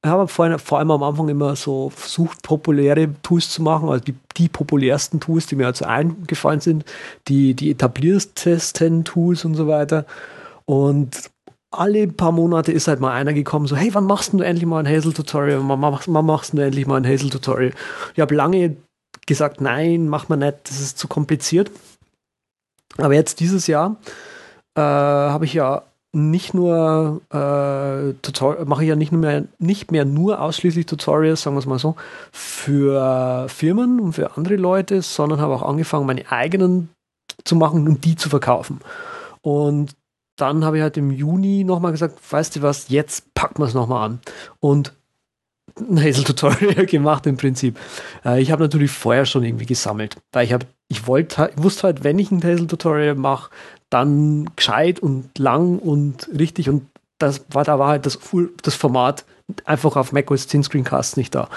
ich 0.07 0.11
habe 0.11 0.29
vor, 0.29 0.59
vor 0.61 0.79
allem 0.79 0.93
am 0.93 1.03
Anfang 1.03 1.29
immer 1.29 1.57
so 1.57 1.91
versucht, 1.91 2.43
populäre 2.43 3.13
Tools 3.23 3.51
zu 3.51 3.61
machen, 3.61 3.89
also 3.89 4.05
die, 4.05 4.15
die 4.37 4.49
populärsten 4.49 5.19
Tools, 5.19 5.47
die 5.47 5.57
mir 5.57 5.67
also 5.67 5.85
eingefallen 5.85 6.61
sind, 6.61 6.85
die, 7.27 7.55
die 7.55 7.73
etabliertesten 7.73 9.05
Tools 9.05 9.45
und 9.45 9.57
so 9.57 9.67
weiter. 9.67 10.07
Und 10.65 11.31
alle 11.71 12.07
paar 12.09 12.33
Monate 12.33 12.73
ist 12.73 12.89
halt 12.89 13.01
mal 13.01 13.13
einer 13.13 13.33
gekommen, 13.33 13.67
so, 13.67 13.77
hey, 13.77 13.93
wann 13.93 14.05
machst 14.05 14.33
du 14.33 14.41
endlich 14.41 14.67
mal 14.67 14.85
ein 14.85 14.89
Hazel-Tutorial? 14.89 15.61
Wann 15.63 15.81
machst, 15.81 16.13
wann 16.13 16.27
machst 16.27 16.53
du 16.53 16.59
endlich 16.59 16.87
mal 16.87 16.97
ein 16.97 17.07
Hazel-Tutorial? 17.07 17.73
Ich 18.15 18.21
habe 18.21 18.35
lange 18.35 18.77
gesagt, 19.27 19.61
nein, 19.61 20.09
mach 20.09 20.29
mal 20.29 20.37
nicht, 20.37 20.59
das 20.65 20.81
ist 20.81 20.99
zu 20.99 21.09
kompliziert. 21.09 21.71
Aber 22.99 23.15
jetzt 23.15 23.41
dieses 23.41 23.67
Jahr 23.67 23.97
äh, 24.77 24.81
habe 24.81 25.45
ich 25.45 25.55
ja 25.55 25.83
nicht 26.13 26.55
nur 26.55 27.21
äh, 27.31 28.65
mache 28.65 28.83
ich 28.83 28.89
ja 28.89 28.97
nicht 28.97 29.13
mehr, 29.13 29.45
nicht 29.59 29.93
mehr 29.93 30.07
nur 30.07 30.41
ausschließlich 30.41 30.87
Tutorials, 30.87 31.43
sagen 31.43 31.57
wir 31.57 31.61
es 31.61 31.67
mal 31.67 31.79
so, 31.79 31.95
für 32.33 33.47
Firmen 33.49 34.01
und 34.01 34.15
für 34.15 34.37
andere 34.37 34.57
Leute, 34.57 35.03
sondern 35.03 35.41
habe 35.41 35.55
auch 35.55 35.63
angefangen, 35.63 36.07
meine 36.07 36.31
eigenen 36.31 36.89
zu 37.45 37.55
machen 37.55 37.87
und 37.87 38.05
die 38.05 38.17
zu 38.17 38.31
verkaufen. 38.31 38.81
Und 39.43 39.95
dann 40.37 40.65
habe 40.65 40.77
ich 40.79 40.83
halt 40.83 40.97
im 40.97 41.11
Juni 41.11 41.65
nochmal 41.65 41.93
gesagt, 41.93 42.19
weißt 42.31 42.57
du 42.57 42.63
was, 42.63 42.89
jetzt 42.89 43.35
packen 43.35 43.63
wir 43.63 43.67
es 43.67 43.75
nochmal 43.75 44.07
an. 44.07 44.21
Und 44.61 44.93
ein 45.79 46.03
Hazel-Tutorial 46.03 46.87
gemacht 46.87 47.27
im 47.27 47.37
Prinzip. 47.37 47.79
Äh, 48.25 48.41
ich 48.41 48.51
habe 48.51 48.63
natürlich 48.63 48.91
vorher 48.91 49.27
schon 49.27 49.45
irgendwie 49.45 49.67
gesammelt, 49.67 50.17
weil 50.33 50.47
ich 50.47 50.53
habe, 50.53 50.67
ich 50.89 51.07
wollte, 51.07 51.51
ich 51.57 51.63
wusste 51.63 51.85
halt, 51.85 52.05
wenn 52.05 52.19
ich 52.19 52.31
ein 52.31 52.43
Hazel-Tutorial 52.43 53.15
mache, 53.15 53.51
dann 53.91 54.51
gescheit 54.57 55.01
und 55.01 55.39
lang 55.39 55.79
und 55.79 56.29
richtig 56.37 56.69
und 56.69 56.87
das 57.19 57.45
war, 57.51 57.65
da 57.65 57.79
war 57.79 57.89
halt 57.89 58.07
das, 58.07 58.19
das 58.63 58.75
Format 58.75 59.25
einfach 59.65 59.97
auf 59.97 60.13
macOS 60.13 60.49
10 60.49 60.65
Screencasts 60.65 61.17
nicht 61.17 61.35
da. 61.35 61.49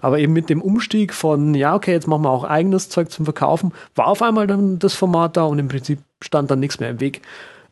Aber 0.00 0.18
eben 0.18 0.32
mit 0.32 0.50
dem 0.50 0.62
Umstieg 0.62 1.14
von, 1.14 1.54
ja, 1.54 1.74
okay, 1.74 1.92
jetzt 1.92 2.06
machen 2.06 2.22
wir 2.22 2.30
auch 2.30 2.44
eigenes 2.44 2.90
Zeug 2.90 3.10
zum 3.10 3.24
Verkaufen, 3.24 3.72
war 3.94 4.06
auf 4.06 4.22
einmal 4.22 4.46
dann 4.46 4.78
das 4.78 4.94
Format 4.94 5.36
da 5.36 5.44
und 5.44 5.58
im 5.58 5.68
Prinzip 5.68 6.00
stand 6.20 6.50
dann 6.50 6.60
nichts 6.60 6.80
mehr 6.80 6.90
im 6.90 7.00
Weg, 7.00 7.22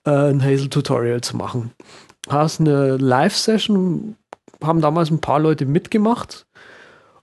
äh, 0.09 0.31
ein 0.31 0.43
Hazel-Tutorial 0.43 1.21
zu 1.21 1.37
machen. 1.37 1.73
Hast 2.29 2.61
eine 2.61 2.97
Live-Session, 2.97 4.17
haben 4.63 4.81
damals 4.81 5.11
ein 5.11 5.21
paar 5.21 5.41
Leute 5.41 5.67
mitgemacht. 5.67 6.47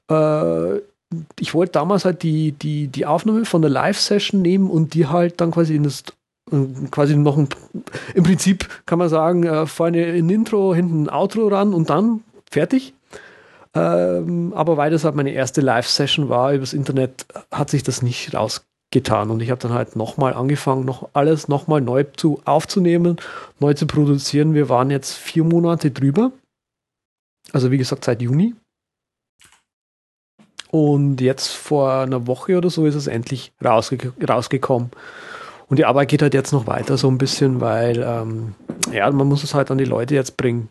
Äh, 0.10 0.78
ich 1.40 1.54
wollte 1.54 1.74
damals 1.74 2.06
halt 2.06 2.24
die, 2.24 2.52
die, 2.52 2.88
die 2.88 3.06
Aufnahme 3.06 3.46
von 3.46 3.62
der 3.62 3.72
Live-Session 3.72 4.42
nehmen 4.42 4.70
und 4.70 4.94
die 4.94 5.08
halt 5.08 5.42
dann 5.42 5.52
quasi 5.52 5.76
in 5.76 5.84
das 5.84 6.04
quasi 6.92 7.16
noch 7.16 7.38
ein, 7.38 7.50
im 8.14 8.24
Prinzip 8.24 8.70
kann 8.86 9.00
man 9.00 9.10
sagen, 9.10 9.44
äh, 9.46 9.66
vorne 9.66 10.06
ein 10.06 10.30
Intro, 10.30 10.76
hinten 10.76 11.04
ein 11.04 11.10
Outro 11.10 11.48
ran 11.48 11.74
und 11.74 11.90
dann 11.90 12.24
fertig. 12.52 12.94
Ähm, 13.74 14.54
aber 14.56 14.78
weil 14.78 14.92
das 14.92 15.06
halt 15.06 15.16
meine 15.16 15.32
erste 15.32 15.62
Live-Session 15.62 16.30
war 16.30 16.54
übers 16.54 16.74
Internet, 16.74 17.26
hat 17.52 17.72
sich 17.72 17.82
das 17.82 18.04
nicht 18.04 18.32
rausgetan. 18.96 19.30
Und 19.30 19.42
ich 19.42 19.52
habe 19.52 19.62
dann 19.62 19.74
halt 19.74 19.96
nochmal 19.96 20.34
angefangen, 20.34 20.86
noch 20.86 21.10
alles 21.14 21.48
nochmal 21.48 21.82
neu 21.82 22.06
zu, 22.16 22.42
aufzunehmen, 22.46 23.18
neu 23.60 23.74
zu 23.74 23.88
produzieren. 23.88 24.54
Wir 24.54 24.70
waren 24.70 24.92
jetzt 24.92 25.14
vier 25.14 25.44
Monate 25.44 25.92
drüber. 25.92 26.32
Also 27.52 27.72
wie 27.72 27.78
gesagt, 27.78 28.06
seit 28.06 28.22
Juni. 28.22 28.56
Und 30.72 31.22
jetzt 31.22 31.54
vor 31.54 32.02
einer 32.02 32.28
Woche 32.28 32.58
oder 32.58 32.70
so 32.70 32.86
ist 32.86 32.96
es 32.96 33.08
endlich 33.08 33.54
rausge 33.64 34.12
rausgekommen. 34.28 34.92
Und 35.68 35.78
die 35.78 35.86
Arbeit 35.86 36.10
geht 36.10 36.22
halt 36.22 36.34
jetzt 36.34 36.52
noch 36.52 36.68
weiter 36.68 36.98
so 36.98 37.08
ein 37.08 37.18
bisschen, 37.18 37.62
weil 37.62 38.04
ähm, 38.04 38.56
ja, 38.92 39.10
man 39.12 39.28
muss 39.28 39.44
es 39.44 39.54
halt 39.54 39.72
an 39.72 39.78
die 39.78 39.86
Leute 39.86 40.16
jetzt 40.16 40.38
bringen. 40.38 40.70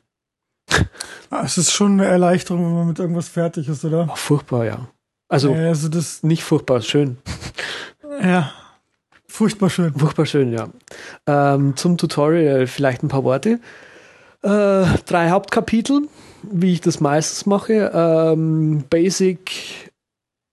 Ah, 1.31 1.43
es 1.45 1.59
ist 1.59 1.72
schon 1.72 1.93
eine 1.93 2.07
Erleichterung, 2.07 2.64
wenn 2.64 2.75
man 2.75 2.89
mit 2.89 2.99
irgendwas 2.99 3.29
fertig 3.29 3.68
ist, 3.68 3.85
oder? 3.85 4.09
Oh, 4.11 4.14
furchtbar, 4.14 4.64
ja. 4.64 4.89
Also, 5.29 5.53
ja, 5.55 5.68
also 5.68 5.89
das 5.89 6.22
nicht 6.22 6.45
furchtbar, 6.45 6.81
schön. 6.81 7.18
Ja, 8.22 8.52
furchtbar 9.26 9.70
schön. 9.70 9.94
Furchtbar 9.94 10.26
schön, 10.26 10.52
ja. 10.52 10.68
Ähm, 11.26 11.76
zum 11.76 11.96
Tutorial 11.96 12.66
vielleicht 12.66 13.02
ein 13.02 13.08
paar 13.08 13.24
Worte. 13.24 13.60
Äh, 14.42 14.84
drei 15.06 15.30
Hauptkapitel, 15.30 16.08
wie 16.42 16.72
ich 16.72 16.80
das 16.80 17.00
meistens 17.00 17.46
mache. 17.46 17.90
Ähm, 17.94 18.84
Basic, 18.90 19.90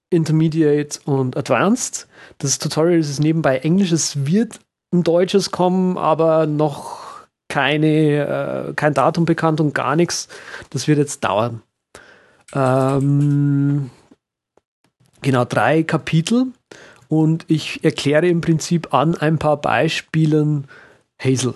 Intermediate 0.09 0.99
und 1.05 1.38
Advanced. 1.38 2.07
Das 2.38 2.57
Tutorial 2.57 2.99
ist 2.99 3.20
nebenbei 3.20 3.57
Englisch. 3.59 3.91
Es 3.91 4.26
wird 4.26 4.59
ein 4.93 5.03
Deutsches 5.03 5.51
kommen, 5.51 5.97
aber 5.97 6.47
noch 6.47 7.01
keine, 7.49 8.70
äh, 8.70 8.74
kein 8.74 8.93
Datum 8.93 9.26
bekannt 9.26 9.59
und 9.59 9.74
gar 9.74 9.95
nichts. 9.95 10.28
Das 10.70 10.88
wird 10.88 10.97
jetzt 10.97 11.24
dauern. 11.24 11.62
Ähm, 12.53 13.89
genau, 15.22 15.45
drei 15.45 15.84
Kapitel. 15.84 16.47
Und 17.12 17.43
ich 17.49 17.84
erkläre 17.84 18.30
im 18.30 18.39
Prinzip 18.39 18.93
an 18.93 19.16
ein 19.16 19.38
paar 19.38 19.57
Beispielen 19.57 20.64
Hazel. 21.22 21.55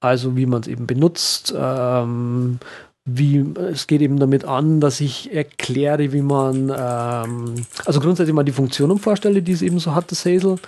Also 0.00 0.36
wie 0.36 0.46
man 0.46 0.60
es 0.60 0.68
eben 0.68 0.86
benutzt, 0.86 1.52
ähm, 1.56 2.60
wie 3.04 3.38
es 3.56 3.88
geht 3.88 4.02
eben 4.02 4.20
damit 4.20 4.44
an, 4.44 4.80
dass 4.80 5.00
ich 5.00 5.34
erkläre, 5.34 6.12
wie 6.12 6.22
man, 6.22 6.68
ähm, 6.68 7.66
also 7.84 7.98
grundsätzlich 7.98 8.34
mal 8.36 8.44
die 8.44 8.52
Funktionen 8.52 9.00
vorstelle, 9.00 9.42
die 9.42 9.50
es 9.50 9.62
eben 9.62 9.80
so 9.80 9.96
hat, 9.96 10.12
das 10.12 10.24
Hazel. 10.26 10.60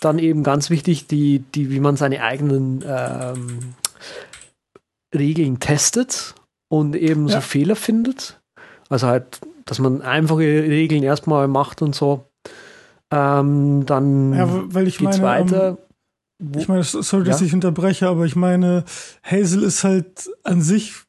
Dann 0.00 0.18
eben 0.18 0.42
ganz 0.42 0.70
wichtig, 0.70 1.06
die, 1.06 1.40
die, 1.54 1.70
wie 1.70 1.80
man 1.80 1.96
seine 1.96 2.22
eigenen 2.22 2.82
ähm, 2.86 3.74
Regeln 5.14 5.60
testet 5.60 6.34
und 6.72 6.96
eben 6.96 7.28
ja. 7.28 7.34
so 7.34 7.40
Fehler 7.42 7.76
findet. 7.76 8.40
Also 8.88 9.06
halt, 9.06 9.38
dass 9.66 9.80
man 9.80 10.00
einfache 10.00 10.40
Regeln 10.40 11.02
erstmal 11.02 11.46
macht 11.46 11.82
und 11.82 11.94
so. 11.94 12.24
Ähm, 13.10 13.86
dann 13.86 14.34
ja, 14.34 14.74
weil 14.74 14.88
ich 14.88 14.98
geht's 14.98 15.18
meine, 15.18 15.50
weiter. 15.50 15.78
Um 16.40 16.52
ich 16.58 16.68
meine, 16.68 16.82
sorry, 16.82 17.24
dass 17.24 17.40
ja? 17.40 17.46
ich 17.46 17.54
unterbreche, 17.54 18.08
aber 18.08 18.26
ich 18.26 18.36
meine, 18.36 18.84
Hazel 19.22 19.62
ist 19.62 19.84
halt 19.84 20.30
an 20.42 20.60
sich 20.60 21.05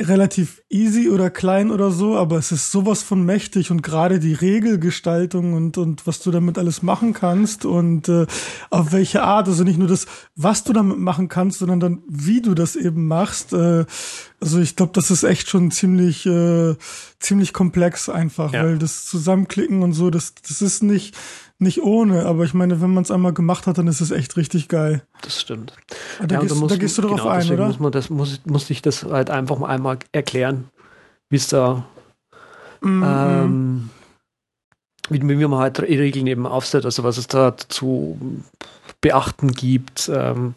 relativ 0.00 0.62
easy 0.68 1.08
oder 1.08 1.30
klein 1.30 1.70
oder 1.70 1.90
so, 1.90 2.16
aber 2.16 2.36
es 2.36 2.52
ist 2.52 2.70
sowas 2.70 3.02
von 3.02 3.24
mächtig 3.24 3.70
und 3.70 3.82
gerade 3.82 4.18
die 4.18 4.32
Regelgestaltung 4.32 5.54
und, 5.54 5.78
und 5.78 6.06
was 6.06 6.20
du 6.20 6.30
damit 6.30 6.58
alles 6.58 6.82
machen 6.82 7.12
kannst 7.12 7.64
und 7.64 8.08
äh, 8.08 8.26
auf 8.70 8.92
welche 8.92 9.22
Art, 9.22 9.48
also 9.48 9.64
nicht 9.64 9.78
nur 9.78 9.88
das, 9.88 10.06
was 10.34 10.64
du 10.64 10.72
damit 10.72 10.98
machen 10.98 11.28
kannst, 11.28 11.58
sondern 11.58 11.80
dann, 11.80 12.02
wie 12.08 12.40
du 12.40 12.54
das 12.54 12.76
eben 12.76 13.06
machst. 13.06 13.52
Äh, 13.52 13.84
also 14.40 14.58
ich 14.58 14.76
glaube, 14.76 14.92
das 14.94 15.10
ist 15.10 15.24
echt 15.24 15.48
schon 15.48 15.70
ziemlich, 15.70 16.26
äh, 16.26 16.74
ziemlich 17.20 17.52
komplex 17.52 18.08
einfach, 18.08 18.52
ja. 18.52 18.64
weil 18.64 18.78
das 18.78 19.04
Zusammenklicken 19.04 19.82
und 19.82 19.92
so, 19.92 20.10
das, 20.10 20.34
das 20.34 20.62
ist 20.62 20.82
nicht, 20.82 21.14
nicht 21.62 21.82
ohne, 21.82 22.26
aber 22.26 22.44
ich 22.44 22.54
meine, 22.54 22.80
wenn 22.80 22.92
man 22.92 23.04
es 23.04 23.10
einmal 23.10 23.32
gemacht 23.32 23.66
hat, 23.66 23.78
dann 23.78 23.86
ist 23.86 24.00
es 24.00 24.10
echt 24.10 24.36
richtig 24.36 24.68
geil. 24.68 25.02
Das 25.22 25.40
stimmt. 25.40 25.74
Da, 26.20 26.34
ja, 26.34 26.40
gehst, 26.40 26.70
da 26.70 26.76
gehst 26.76 26.98
du 26.98 27.02
drauf 27.02 27.22
genau, 27.22 27.28
ein, 27.28 27.50
oder? 27.50 27.66
Muss 27.68 27.80
man 27.80 27.92
das, 27.92 28.10
muss, 28.10 28.40
muss 28.44 28.70
ich 28.70 28.82
das 28.82 29.04
halt 29.04 29.30
einfach 29.30 29.58
mal 29.58 29.68
einmal 29.68 29.98
erklären, 30.12 30.68
wie 31.30 31.36
es 31.36 31.48
da, 31.48 31.84
mm 32.80 33.04
ähm, 33.04 33.90
wie, 35.10 35.20
wie 35.20 35.46
man 35.46 35.58
halt 35.58 35.80
Regeln 35.80 36.26
eben 36.26 36.46
aufsetzt, 36.46 36.86
also 36.86 37.02
was 37.02 37.18
es 37.18 37.26
da 37.26 37.56
zu 37.56 38.18
beachten 39.00 39.52
gibt, 39.52 40.10
ähm, 40.12 40.54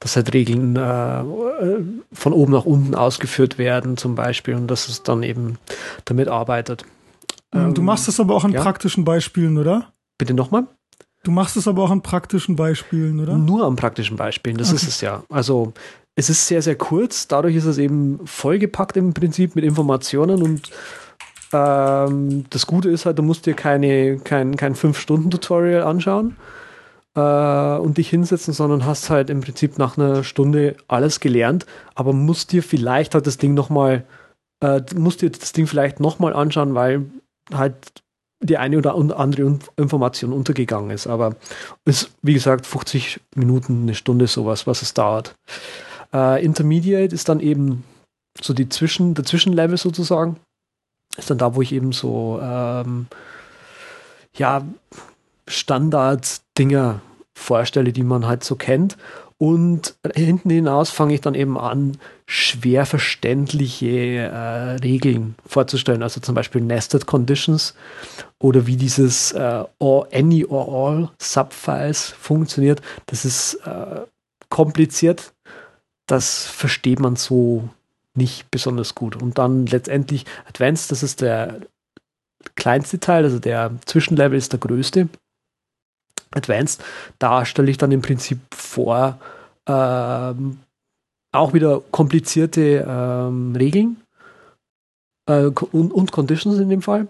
dass 0.00 0.16
halt 0.16 0.34
Regeln 0.34 0.76
äh, 0.76 1.24
von 2.12 2.32
oben 2.32 2.52
nach 2.52 2.64
unten 2.64 2.94
ausgeführt 2.94 3.58
werden, 3.58 3.96
zum 3.96 4.14
Beispiel, 4.14 4.54
und 4.54 4.66
dass 4.68 4.88
es 4.88 5.02
dann 5.02 5.22
eben 5.22 5.58
damit 6.04 6.28
arbeitet. 6.28 6.84
Mm, 7.54 7.74
du 7.74 7.82
machst 7.82 8.08
das 8.08 8.18
aber 8.20 8.34
auch 8.34 8.44
an 8.44 8.52
ja? 8.52 8.62
praktischen 8.62 9.04
Beispielen, 9.04 9.56
oder? 9.56 9.92
Bitte 10.18 10.34
nochmal? 10.34 10.66
Du 11.22 11.30
machst 11.30 11.56
es 11.56 11.66
aber 11.66 11.82
auch 11.82 11.90
an 11.90 12.02
praktischen 12.02 12.54
Beispielen, 12.54 13.20
oder? 13.20 13.36
Nur 13.36 13.66
an 13.66 13.76
praktischen 13.76 14.16
Beispielen, 14.16 14.56
das 14.56 14.68
okay. 14.68 14.76
ist 14.76 14.88
es 14.88 15.00
ja. 15.00 15.24
Also 15.28 15.72
es 16.14 16.30
ist 16.30 16.46
sehr, 16.46 16.62
sehr 16.62 16.76
kurz, 16.76 17.28
dadurch 17.28 17.56
ist 17.56 17.64
es 17.64 17.78
eben 17.78 18.20
vollgepackt 18.24 18.96
im 18.96 19.12
Prinzip 19.12 19.56
mit 19.56 19.64
Informationen 19.64 20.42
und 20.42 20.70
ähm, 21.52 22.44
das 22.50 22.66
Gute 22.66 22.90
ist 22.90 23.06
halt, 23.06 23.18
du 23.18 23.22
musst 23.22 23.46
dir 23.46 23.54
keine, 23.54 24.18
kein, 24.18 24.56
kein 24.56 24.74
5-Stunden-Tutorial 24.74 25.82
anschauen 25.82 26.36
äh, 27.14 27.78
und 27.78 27.98
dich 27.98 28.08
hinsetzen, 28.08 28.54
sondern 28.54 28.86
hast 28.86 29.10
halt 29.10 29.28
im 29.28 29.40
Prinzip 29.40 29.78
nach 29.78 29.98
einer 29.98 30.24
Stunde 30.24 30.76
alles 30.88 31.20
gelernt, 31.20 31.66
aber 31.94 32.12
musst 32.12 32.52
dir 32.52 32.62
vielleicht 32.62 33.14
halt 33.14 33.26
das 33.26 33.36
Ding 33.36 33.54
nochmal, 33.54 34.04
äh, 34.60 34.80
musst 34.94 35.22
dir 35.22 35.30
das 35.30 35.52
Ding 35.52 35.66
vielleicht 35.66 36.00
nochmal 36.00 36.34
anschauen, 36.34 36.74
weil 36.74 37.06
halt 37.52 37.76
die 38.40 38.58
eine 38.58 38.78
oder 38.78 38.94
andere 38.94 39.58
Information 39.76 40.32
untergegangen 40.32 40.90
ist. 40.90 41.06
Aber 41.06 41.36
es 41.84 42.02
ist, 42.02 42.10
wie 42.22 42.34
gesagt, 42.34 42.66
50 42.66 43.20
Minuten, 43.34 43.82
eine 43.82 43.94
Stunde 43.94 44.26
sowas, 44.26 44.66
was 44.66 44.82
es 44.82 44.94
dauert. 44.94 45.34
Äh, 46.12 46.44
Intermediate 46.44 47.14
ist 47.14 47.28
dann 47.28 47.40
eben 47.40 47.84
so 48.40 48.52
die 48.52 48.68
Zwischen, 48.68 49.14
der 49.14 49.24
Zwischenlevel 49.24 49.78
sozusagen. 49.78 50.36
Ist 51.16 51.30
dann 51.30 51.38
da, 51.38 51.54
wo 51.54 51.62
ich 51.62 51.72
eben 51.72 51.92
so 51.92 52.38
ähm, 52.42 53.06
ja, 54.34 54.62
Standard-Dinger 55.48 57.00
vorstelle, 57.34 57.92
die 57.92 58.02
man 58.02 58.26
halt 58.26 58.44
so 58.44 58.56
kennt. 58.56 58.96
Und 59.38 59.94
hinten 60.14 60.48
hinaus 60.48 60.90
fange 60.90 61.14
ich 61.14 61.20
dann 61.20 61.34
eben 61.34 61.58
an, 61.58 61.98
schwer 62.26 62.86
verständliche 62.86 63.86
äh, 63.86 64.76
Regeln 64.76 65.34
vorzustellen. 65.46 66.02
Also 66.02 66.20
zum 66.20 66.34
Beispiel 66.34 66.62
Nested 66.62 67.06
Conditions 67.06 67.74
oder 68.38 68.66
wie 68.66 68.76
dieses 68.76 69.32
äh, 69.32 69.64
or, 69.78 70.08
Any 70.12 70.46
or 70.46 70.68
All 70.68 71.10
Subfiles 71.20 72.08
funktioniert. 72.08 72.80
Das 73.06 73.26
ist 73.26 73.54
äh, 73.66 74.00
kompliziert. 74.48 75.34
Das 76.06 76.46
versteht 76.46 77.00
man 77.00 77.16
so 77.16 77.68
nicht 78.14 78.50
besonders 78.50 78.94
gut. 78.94 79.20
Und 79.20 79.36
dann 79.36 79.66
letztendlich 79.66 80.24
Advanced, 80.48 80.90
das 80.90 81.02
ist 81.02 81.20
der 81.20 81.60
kleinste 82.54 82.98
Teil, 83.00 83.24
also 83.24 83.38
der 83.38 83.72
Zwischenlevel 83.84 84.38
ist 84.38 84.52
der 84.52 84.60
größte. 84.60 85.08
Advanced, 86.36 86.82
da 87.18 87.44
stelle 87.44 87.70
ich 87.70 87.78
dann 87.78 87.92
im 87.92 88.02
Prinzip 88.02 88.38
vor, 88.54 89.18
ähm, 89.66 90.58
auch 91.32 91.52
wieder 91.52 91.82
komplizierte 91.90 92.86
ähm, 92.88 93.54
Regeln 93.56 93.96
äh, 95.28 95.46
und, 95.46 95.92
und, 95.92 96.12
Conditions 96.12 96.58
in 96.58 96.68
dem 96.68 96.82
Fall. 96.82 97.08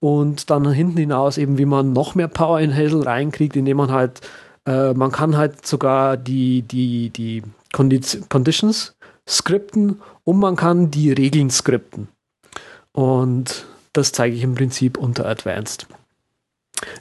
Und 0.00 0.50
dann 0.50 0.70
hinten 0.72 0.98
hinaus 0.98 1.38
eben, 1.38 1.58
wie 1.58 1.64
man 1.64 1.92
noch 1.92 2.14
mehr 2.14 2.28
Power 2.28 2.60
in 2.60 2.74
Hazel 2.74 3.02
reinkriegt, 3.02 3.56
indem 3.56 3.76
man 3.76 3.92
halt, 3.92 4.20
äh, 4.66 4.92
man 4.94 5.12
kann 5.12 5.36
halt 5.36 5.64
sogar 5.64 6.16
die, 6.16 6.62
die, 6.62 7.10
die 7.10 7.42
Conditions 7.72 8.94
skripten 9.28 10.00
und 10.24 10.38
man 10.38 10.56
kann 10.56 10.90
die 10.90 11.12
Regeln 11.12 11.50
skripten. 11.50 12.08
Und 12.92 13.64
das 13.92 14.12
zeige 14.12 14.34
ich 14.36 14.42
im 14.42 14.54
Prinzip 14.54 14.98
unter 14.98 15.26
Advanced. 15.26 15.86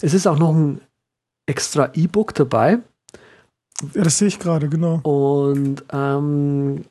Es 0.01 0.13
ist 0.13 0.27
auch 0.27 0.37
noch 0.37 0.53
ein 0.53 0.81
extra 1.45 1.91
E-Book 1.93 2.33
dabei. 2.33 2.79
Ja, 3.93 4.03
das 4.03 4.17
sehe 4.17 4.27
ich 4.27 4.39
gerade, 4.39 4.69
genau. 4.69 4.99
Und 5.03 5.83
ähm, 5.91 6.85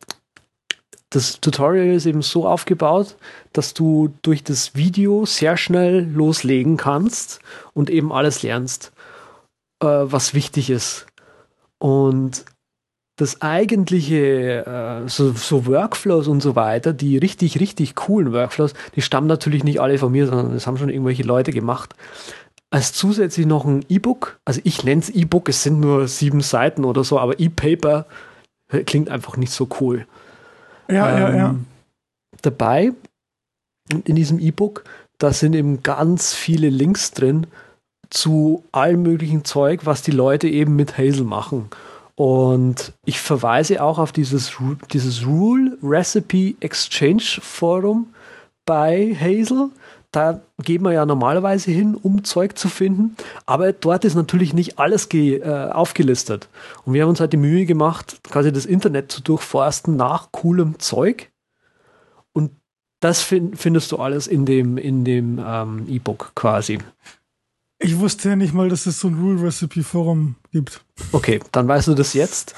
das 1.10 1.40
Tutorial 1.40 1.88
ist 1.88 2.06
eben 2.06 2.22
so 2.22 2.46
aufgebaut, 2.46 3.16
dass 3.52 3.74
du 3.74 4.14
durch 4.22 4.44
das 4.44 4.76
Video 4.76 5.26
sehr 5.26 5.56
schnell 5.56 6.08
loslegen 6.08 6.76
kannst 6.76 7.40
und 7.74 7.90
eben 7.90 8.12
alles 8.12 8.42
lernst, 8.42 8.92
äh, 9.82 9.86
was 9.86 10.34
wichtig 10.34 10.70
ist. 10.70 11.06
Und 11.78 12.44
das 13.16 13.42
eigentliche, 13.42 14.64
äh, 14.64 15.08
so, 15.08 15.32
so, 15.32 15.66
Workflows 15.66 16.26
und 16.26 16.40
so 16.40 16.56
weiter, 16.56 16.92
die 16.92 17.18
richtig, 17.18 17.60
richtig 17.60 17.94
coolen 17.94 18.32
Workflows, 18.32 18.72
die 18.94 19.02
stammen 19.02 19.26
natürlich 19.26 19.62
nicht 19.62 19.80
alle 19.80 19.98
von 19.98 20.12
mir, 20.12 20.26
sondern 20.26 20.54
das 20.54 20.66
haben 20.66 20.78
schon 20.78 20.88
irgendwelche 20.88 21.22
Leute 21.22 21.52
gemacht. 21.52 21.94
Als 22.70 22.92
zusätzlich 22.92 23.46
noch 23.46 23.64
ein 23.64 23.84
E-Book, 23.88 24.38
also 24.44 24.60
ich 24.64 24.84
nenne 24.84 25.00
es 25.00 25.10
E-Book, 25.10 25.48
es 25.48 25.62
sind 25.62 25.80
nur 25.80 26.06
sieben 26.06 26.40
Seiten 26.40 26.84
oder 26.84 27.02
so, 27.02 27.18
aber 27.18 27.40
E-Paper 27.40 28.06
klingt 28.86 29.08
einfach 29.08 29.36
nicht 29.36 29.52
so 29.52 29.68
cool. 29.80 30.06
Ja, 30.88 31.10
ähm, 31.10 31.20
ja, 31.20 31.36
ja. 31.36 31.54
Dabei, 32.42 32.92
in 34.04 34.14
diesem 34.14 34.38
E-Book, 34.38 34.84
da 35.18 35.32
sind 35.32 35.54
eben 35.54 35.82
ganz 35.82 36.32
viele 36.32 36.68
Links 36.68 37.10
drin 37.10 37.46
zu 38.08 38.64
allem 38.72 39.02
möglichen 39.02 39.44
Zeug, 39.44 39.86
was 39.86 40.02
die 40.02 40.10
Leute 40.10 40.48
eben 40.48 40.76
mit 40.76 40.98
Hazel 40.98 41.24
machen. 41.24 41.70
Und 42.16 42.92
ich 43.06 43.20
verweise 43.20 43.82
auch 43.82 43.98
auf 43.98 44.12
dieses, 44.12 44.52
dieses 44.92 45.26
Rule 45.26 45.78
Recipe 45.82 46.54
Exchange 46.60 47.22
Forum 47.40 48.12
bei 48.66 49.16
Hazel. 49.18 49.70
Da 50.12 50.40
geht 50.60 50.80
man 50.80 50.92
ja 50.92 51.06
normalerweise 51.06 51.70
hin, 51.70 51.94
um 51.94 52.24
Zeug 52.24 52.58
zu 52.58 52.68
finden. 52.68 53.16
Aber 53.46 53.72
dort 53.72 54.04
ist 54.04 54.16
natürlich 54.16 54.52
nicht 54.54 54.78
alles 54.78 55.08
äh, 55.12 55.70
aufgelistet. 55.70 56.48
Und 56.84 56.94
wir 56.94 57.02
haben 57.02 57.10
uns 57.10 57.20
halt 57.20 57.32
die 57.32 57.36
Mühe 57.36 57.64
gemacht, 57.64 58.20
quasi 58.24 58.52
das 58.52 58.66
Internet 58.66 59.12
zu 59.12 59.22
durchforsten 59.22 59.96
nach 59.96 60.32
coolem 60.32 60.80
Zeug. 60.80 61.30
Und 62.32 62.50
das 62.98 63.22
find, 63.22 63.56
findest 63.58 63.92
du 63.92 63.98
alles 63.98 64.26
in 64.26 64.46
dem, 64.46 64.78
in 64.78 65.04
dem 65.04 65.40
ähm, 65.44 65.86
E-Book 65.88 66.32
quasi. 66.34 66.78
Ich 67.78 67.98
wusste 67.98 68.30
ja 68.30 68.36
nicht 68.36 68.52
mal, 68.52 68.68
dass 68.68 68.86
es 68.86 69.00
so 69.00 69.08
ein 69.08 69.18
Rule 69.18 69.42
Recipe 69.42 69.82
Forum 69.84 70.34
gibt. 70.50 70.84
Okay, 71.12 71.40
dann 71.52 71.68
weißt 71.68 71.88
du 71.88 71.94
das 71.94 72.14
jetzt. 72.14 72.54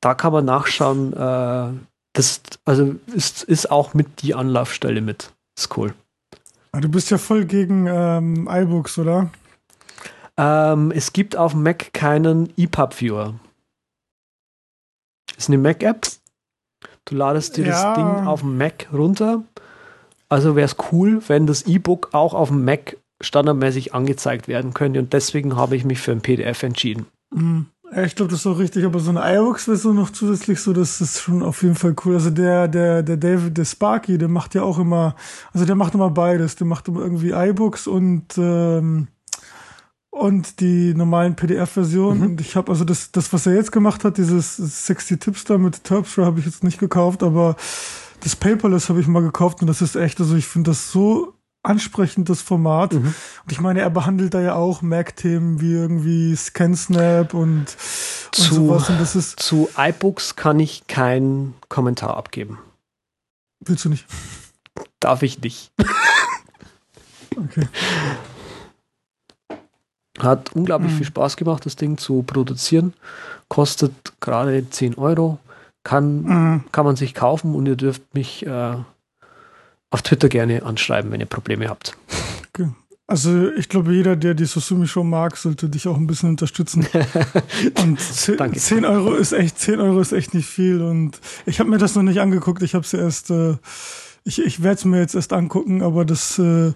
Da 0.00 0.14
kann 0.14 0.32
man 0.32 0.46
nachschauen. 0.46 1.12
Äh, 1.12 1.78
das 2.14 2.40
also 2.64 2.96
ist, 3.14 3.44
ist 3.44 3.70
auch 3.70 3.94
mit 3.94 4.22
die 4.22 4.34
Anlaufstelle 4.34 5.00
mit. 5.00 5.32
Ist 5.56 5.76
cool. 5.76 5.94
Ah, 6.78 6.80
du 6.80 6.88
bist 6.88 7.10
ja 7.10 7.18
voll 7.18 7.44
gegen 7.44 7.88
ähm, 7.88 8.48
iBooks, 8.48 9.00
oder? 9.00 9.30
Ähm, 10.36 10.92
es 10.92 11.12
gibt 11.12 11.36
auf 11.36 11.52
Mac 11.52 11.92
keinen 11.92 12.56
EPUB-Viewer. 12.56 13.34
Ist 15.36 15.48
eine 15.48 15.58
Mac-App. 15.58 16.06
Du 17.04 17.16
ladest 17.16 17.56
dir 17.56 17.66
ja. 17.66 17.70
das 17.72 17.96
Ding 17.96 18.06
auf 18.28 18.42
dem 18.42 18.56
Mac 18.58 18.86
runter. 18.92 19.42
Also 20.28 20.54
wäre 20.54 20.66
es 20.66 20.76
cool, 20.92 21.20
wenn 21.26 21.48
das 21.48 21.62
E-Book 21.62 22.10
auch 22.12 22.32
auf 22.32 22.50
dem 22.50 22.64
Mac 22.64 22.96
standardmäßig 23.20 23.92
angezeigt 23.92 24.46
werden 24.46 24.72
könnte. 24.72 25.00
Und 25.00 25.12
deswegen 25.12 25.56
habe 25.56 25.74
ich 25.74 25.84
mich 25.84 25.98
für 25.98 26.12
ein 26.12 26.20
PDF 26.20 26.62
entschieden. 26.62 27.06
Mhm. 27.34 27.66
Ich 28.04 28.14
glaube, 28.14 28.30
das 28.30 28.40
ist 28.40 28.46
auch 28.46 28.58
richtig, 28.58 28.84
aber 28.84 29.00
so 29.00 29.10
eine 29.10 29.20
iVoox-Version 29.20 29.96
noch 29.96 30.10
zusätzlich 30.10 30.60
so, 30.60 30.74
das 30.74 31.00
ist 31.00 31.20
schon 31.20 31.42
auf 31.42 31.62
jeden 31.62 31.74
Fall 31.74 31.94
cool. 32.04 32.14
Also 32.14 32.30
der, 32.30 32.68
der, 32.68 33.02
der 33.02 33.16
David, 33.16 33.56
der 33.56 33.64
Sparky, 33.64 34.18
der 34.18 34.28
macht 34.28 34.54
ja 34.54 34.62
auch 34.62 34.78
immer, 34.78 35.16
also 35.52 35.64
der 35.64 35.74
macht 35.74 35.94
immer 35.94 36.10
beides. 36.10 36.56
Der 36.56 36.66
macht 36.66 36.88
immer 36.88 37.00
irgendwie 37.00 37.30
iBooks 37.30 37.86
und 37.86 38.36
ähm, 38.36 39.08
und 40.10 40.60
die 40.60 40.94
normalen 40.94 41.36
PDF-Versionen. 41.36 42.20
Mhm. 42.20 42.26
Und 42.26 42.40
ich 42.40 42.56
habe 42.56 42.72
also 42.72 42.84
das, 42.84 43.12
das, 43.12 43.32
was 43.32 43.46
er 43.46 43.54
jetzt 43.54 43.72
gemacht 43.72 44.04
hat, 44.04 44.18
dieses 44.18 44.56
60 44.56 45.20
Tipps 45.20 45.44
da 45.44 45.58
mit 45.58 45.84
Terpstra 45.84 46.24
habe 46.24 46.40
ich 46.40 46.46
jetzt 46.46 46.64
nicht 46.64 46.78
gekauft, 46.78 47.22
aber 47.22 47.56
das 48.20 48.34
Paperless 48.34 48.88
habe 48.88 49.00
ich 49.00 49.06
mal 49.06 49.22
gekauft 49.22 49.60
und 49.60 49.68
das 49.68 49.80
ist 49.80 49.94
echt, 49.94 50.20
also 50.20 50.34
ich 50.34 50.46
finde 50.46 50.72
das 50.72 50.90
so 50.90 51.34
ansprechendes 51.62 52.42
Format. 52.42 52.94
Mhm. 52.94 53.14
Und 53.44 53.52
ich 53.52 53.60
meine, 53.60 53.80
er 53.80 53.90
behandelt 53.90 54.34
da 54.34 54.40
ja 54.40 54.54
auch 54.54 54.82
Mac-Themen 54.82 55.60
wie 55.60 55.72
irgendwie 55.72 56.34
ScanSnap 56.34 57.34
und, 57.34 57.58
und 57.58 57.76
zu, 58.32 58.54
sowas. 58.54 58.88
Und 58.88 59.00
das 59.00 59.16
ist 59.16 59.40
zu 59.40 59.68
iBooks 59.76 60.36
kann 60.36 60.60
ich 60.60 60.86
keinen 60.86 61.54
Kommentar 61.68 62.16
abgeben. 62.16 62.58
Willst 63.60 63.84
du 63.84 63.88
nicht? 63.88 64.06
Darf 65.00 65.22
ich 65.22 65.40
nicht. 65.40 65.72
okay. 67.36 67.68
Hat 70.18 70.52
unglaublich 70.52 70.92
mhm. 70.92 70.96
viel 70.96 71.06
Spaß 71.06 71.36
gemacht, 71.36 71.66
das 71.66 71.76
Ding 71.76 71.98
zu 71.98 72.22
produzieren. 72.22 72.94
Kostet 73.48 74.20
gerade 74.20 74.68
10 74.68 74.96
Euro. 74.96 75.38
Kann, 75.84 76.22
mhm. 76.22 76.64
kann 76.72 76.84
man 76.84 76.96
sich 76.96 77.14
kaufen 77.14 77.54
und 77.54 77.66
ihr 77.66 77.76
dürft 77.76 78.14
mich 78.14 78.44
äh, 78.44 78.76
auf 79.90 80.02
Twitter 80.02 80.28
gerne 80.28 80.62
anschreiben, 80.62 81.10
wenn 81.10 81.20
ihr 81.20 81.26
Probleme 81.26 81.68
habt. 81.68 81.96
Okay. 82.48 82.68
Also 83.06 83.50
ich 83.52 83.70
glaube, 83.70 83.94
jeder, 83.94 84.16
der 84.16 84.34
die 84.34 84.44
Susumi 84.44 84.86
Show 84.86 85.02
mag, 85.02 85.38
sollte 85.38 85.70
dich 85.70 85.88
auch 85.88 85.96
ein 85.96 86.06
bisschen 86.06 86.28
unterstützen. 86.28 86.86
Und 87.82 87.98
10, 87.98 88.54
10 88.54 88.84
Euro 88.84 89.14
ist 89.14 89.32
echt, 89.32 89.58
10 89.58 89.80
Euro 89.80 89.98
ist 90.00 90.12
echt 90.12 90.34
nicht 90.34 90.46
viel. 90.46 90.82
Und 90.82 91.18
ich 91.46 91.58
habe 91.58 91.70
mir 91.70 91.78
das 91.78 91.94
noch 91.94 92.02
nicht 92.02 92.20
angeguckt. 92.20 92.62
Ich 92.62 92.74
habe 92.74 92.84
es 92.84 92.92
erst, 92.92 93.30
äh, 93.30 93.56
ich, 94.24 94.44
ich 94.44 94.62
werde 94.62 94.74
es 94.74 94.84
mir 94.84 95.00
jetzt 95.00 95.14
erst 95.14 95.32
angucken, 95.32 95.82
aber 95.82 96.04
das 96.04 96.38
äh, 96.38 96.74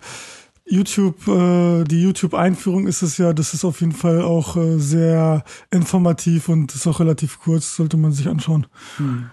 YouTube, 0.65 1.29
äh, 1.29 1.85
die 1.85 2.03
YouTube-Einführung 2.03 2.87
ist 2.87 3.03
es 3.03 3.19
ja, 3.19 3.35
das 3.35 3.53
ist 3.53 3.67
auf 3.67 3.81
jeden 3.81 3.93
Fall 3.93 4.23
auch 4.23 4.57
äh, 4.57 4.79
sehr 4.79 5.45
informativ 5.71 6.49
und 6.49 6.75
ist 6.75 6.87
auch 6.87 7.01
relativ 7.01 7.41
kurz, 7.41 7.77
sollte 7.77 7.99
man 7.99 8.13
sich 8.13 8.29
anschauen. 8.29 8.67
Hm. 8.97 9.31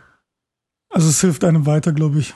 Also 0.89 1.07
es 1.07 1.21
hilft 1.21 1.45
einem 1.45 1.65
weiter, 1.65 1.93
glaube 1.93 2.19
ich. 2.19 2.33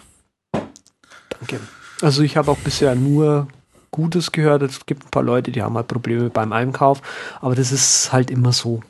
Danke. 1.47 1.59
Also 2.01 2.21
ich 2.21 2.37
habe 2.37 2.51
auch 2.51 2.57
bisher 2.57 2.95
nur 2.95 3.47
Gutes 3.91 4.31
gehört. 4.31 4.63
Es 4.63 4.85
gibt 4.85 5.05
ein 5.05 5.11
paar 5.11 5.23
Leute, 5.23 5.51
die 5.51 5.61
haben 5.61 5.75
halt 5.75 5.87
Probleme 5.87 6.29
beim 6.29 6.51
Einkauf, 6.51 7.01
aber 7.39 7.55
das 7.55 7.71
ist 7.71 8.11
halt 8.11 8.31
immer 8.31 8.51
so. 8.51 8.81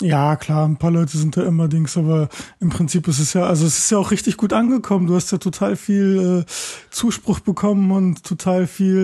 Ja, 0.00 0.34
klar, 0.34 0.66
ein 0.66 0.76
paar 0.76 0.90
Leute 0.90 1.16
sind 1.16 1.36
da 1.36 1.44
immer 1.44 1.68
Dings, 1.68 1.96
aber 1.96 2.28
im 2.58 2.68
Prinzip 2.68 3.06
ist 3.06 3.20
es 3.20 3.32
ja, 3.32 3.44
also 3.44 3.64
es 3.64 3.78
ist 3.78 3.90
ja 3.92 3.98
auch 3.98 4.10
richtig 4.10 4.36
gut 4.36 4.52
angekommen. 4.52 5.06
Du 5.06 5.14
hast 5.14 5.30
ja 5.30 5.38
total 5.38 5.76
viel 5.76 6.44
äh, 6.44 6.50
Zuspruch 6.90 7.38
bekommen 7.38 7.92
und 7.92 8.24
total 8.24 8.66
viel 8.66 8.96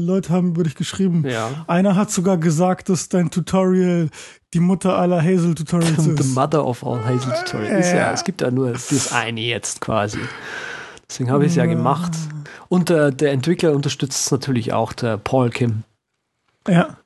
äh, 0.00 0.04
Leute 0.04 0.30
haben 0.30 0.48
über 0.48 0.64
dich 0.64 0.74
geschrieben. 0.74 1.24
Ja. 1.28 1.64
Einer 1.68 1.94
hat 1.94 2.10
sogar 2.10 2.38
gesagt, 2.38 2.88
dass 2.88 3.08
dein 3.08 3.30
Tutorial 3.30 4.08
die 4.52 4.60
Mutter 4.60 4.98
aller 4.98 5.22
Hazel 5.22 5.54
Tutorials 5.54 6.06
ist. 6.08 6.22
The 6.22 6.28
mother 6.30 6.66
of 6.66 6.84
all 6.84 7.04
Hazel 7.04 7.32
Tutorials. 7.44 7.86
Äh, 7.86 7.98
ja, 7.98 8.12
es 8.12 8.24
gibt 8.24 8.40
ja 8.40 8.50
nur 8.50 8.72
das 8.72 9.12
eine 9.12 9.40
jetzt 9.40 9.80
quasi. 9.80 10.18
Deswegen 11.12 11.30
habe 11.30 11.44
ich 11.44 11.50
es 11.50 11.56
ja 11.56 11.66
gemacht. 11.66 12.12
Und 12.70 12.88
äh, 12.88 13.12
der 13.12 13.32
Entwickler 13.32 13.72
unterstützt 13.74 14.24
es 14.24 14.30
natürlich 14.30 14.72
auch, 14.72 14.94
der 14.94 15.18
Paul 15.18 15.50
Kim. 15.50 15.82
Ja. 16.66 16.96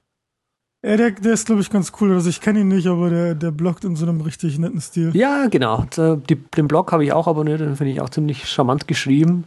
Ja, 0.84 0.96
der, 0.96 1.10
der 1.10 1.32
ist, 1.32 1.46
glaube 1.46 1.60
ich, 1.60 1.70
ganz 1.70 1.90
cool. 2.00 2.12
Also 2.12 2.30
ich 2.30 2.40
kenne 2.40 2.60
ihn 2.60 2.68
nicht, 2.68 2.86
aber 2.86 3.10
der, 3.10 3.34
der 3.34 3.50
bloggt 3.50 3.84
in 3.84 3.96
so 3.96 4.06
einem 4.06 4.20
richtig 4.20 4.60
netten 4.60 4.80
Stil. 4.80 5.10
Ja, 5.16 5.48
genau. 5.48 5.86
Der, 5.96 6.14
die, 6.14 6.36
den 6.36 6.68
Blog 6.68 6.92
habe 6.92 7.04
ich 7.04 7.12
auch 7.12 7.26
abonniert, 7.26 7.58
den 7.58 7.74
finde 7.74 7.94
ich 7.94 8.00
auch 8.00 8.10
ziemlich 8.10 8.48
charmant 8.48 8.86
geschrieben. 8.86 9.42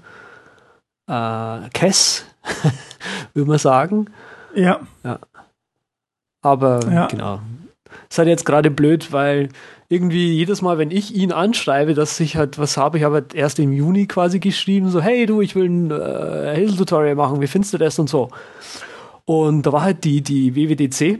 Äh, 1.07 1.69
Kess, 1.73 2.25
würde 3.33 3.49
man 3.49 3.59
sagen. 3.59 4.07
Ja. 4.53 4.81
ja. 5.05 5.19
Aber 6.41 6.81
Ja. 6.91 7.07
genau. 7.07 7.39
Ist 8.09 8.17
halt 8.17 8.27
jetzt 8.27 8.45
gerade 8.45 8.69
blöd, 8.69 9.13
weil 9.13 9.47
irgendwie 9.89 10.33
jedes 10.33 10.61
Mal, 10.61 10.77
wenn 10.77 10.91
ich 10.91 11.15
ihn 11.15 11.31
anschreibe, 11.31 11.95
dass 11.95 12.19
ich 12.19 12.37
halt 12.37 12.59
was 12.59 12.77
habe, 12.77 12.99
ich 12.99 13.03
habe 13.03 13.15
halt 13.15 13.33
erst 13.33 13.57
im 13.57 13.73
Juni 13.73 14.05
quasi 14.05 14.39
geschrieben, 14.39 14.89
so, 14.89 15.01
hey 15.01 15.25
du, 15.25 15.41
ich 15.41 15.55
will 15.55 15.65
ein 15.65 15.91
äh, 15.91 16.55
Hazel-Tutorial 16.55 17.15
machen, 17.15 17.41
wie 17.41 17.47
findest 17.47 17.73
du 17.73 17.79
das 17.79 17.97
und 17.97 18.07
so. 18.07 18.29
Und 19.25 19.63
da 19.63 19.73
war 19.73 19.81
halt 19.81 20.03
die, 20.03 20.21
die 20.21 20.55
WWDC. 20.55 21.19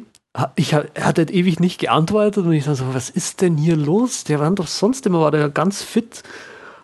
Ich, 0.55 0.73
er 0.73 0.85
hat 0.99 1.17
halt 1.17 1.31
ewig 1.31 1.59
nicht 1.59 1.79
geantwortet 1.79 2.45
und 2.45 2.53
ich 2.53 2.65
dachte 2.65 2.77
so, 2.77 2.93
was 2.93 3.09
ist 3.09 3.41
denn 3.41 3.57
hier 3.57 3.75
los? 3.75 4.23
Der 4.23 4.39
war 4.39 4.49
doch 4.51 4.67
sonst 4.67 5.05
immer, 5.07 5.21
war 5.21 5.31
der 5.31 5.49
ganz 5.49 5.81
fit. 5.81 6.21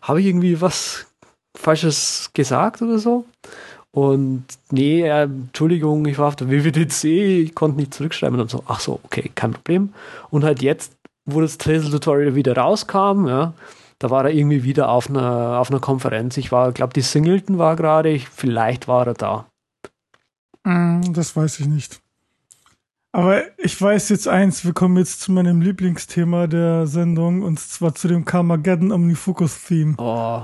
Habe 0.01 0.21
ich 0.21 0.27
irgendwie 0.27 0.61
was 0.61 1.05
Falsches 1.55 2.31
gesagt 2.33 2.81
oder 2.81 2.97
so? 2.97 3.25
Und 3.91 4.43
nee, 4.71 5.03
äh, 5.03 5.23
Entschuldigung, 5.23 6.05
ich 6.05 6.17
war 6.17 6.27
auf 6.27 6.35
der 6.35 6.49
WWDC, 6.49 7.03
ich 7.05 7.55
konnte 7.55 7.77
nicht 7.77 7.93
zurückschreiben 7.93 8.39
und 8.39 8.49
so. 8.49 8.63
Ach 8.67 8.79
so, 8.79 8.99
okay, 9.03 9.31
kein 9.35 9.53
Problem. 9.53 9.93
Und 10.31 10.43
halt 10.43 10.61
jetzt, 10.61 10.94
wo 11.25 11.41
das 11.41 11.57
Tracer-Tutorial 11.57 12.35
wieder 12.35 12.55
rauskam, 12.57 13.27
ja, 13.27 13.53
da 13.99 14.09
war 14.09 14.25
er 14.25 14.31
irgendwie 14.31 14.63
wieder 14.63 14.89
auf 14.89 15.09
einer, 15.09 15.59
auf 15.59 15.69
einer 15.71 15.79
Konferenz. 15.79 16.37
Ich 16.37 16.51
war, 16.51 16.71
glaube 16.71 16.93
die 16.93 17.01
Singleton 17.01 17.57
war 17.57 17.75
gerade, 17.75 18.09
ich- 18.09 18.29
vielleicht 18.29 18.87
war 18.87 19.07
er 19.07 19.13
da. 19.13 19.45
Mm, 20.63 21.13
Das 21.13 21.35
weiß 21.35 21.59
ich 21.59 21.67
nicht. 21.67 21.99
Aber 23.11 23.41
ich 23.57 23.79
weiß 23.81 24.09
jetzt 24.09 24.27
eins, 24.27 24.65
wir 24.65 24.73
kommen 24.73 24.97
jetzt 24.97 25.21
zu 25.21 25.31
meinem 25.31 25.61
Lieblingsthema 25.61 26.47
der 26.47 26.85
Sendung 26.85 27.41
und 27.43 27.59
zwar 27.59 27.95
zu 27.95 28.07
dem 28.09 28.25
Carmageddon 28.25 28.91
Omnifocus-Theme. 28.91 29.95
Oh. 29.97 30.43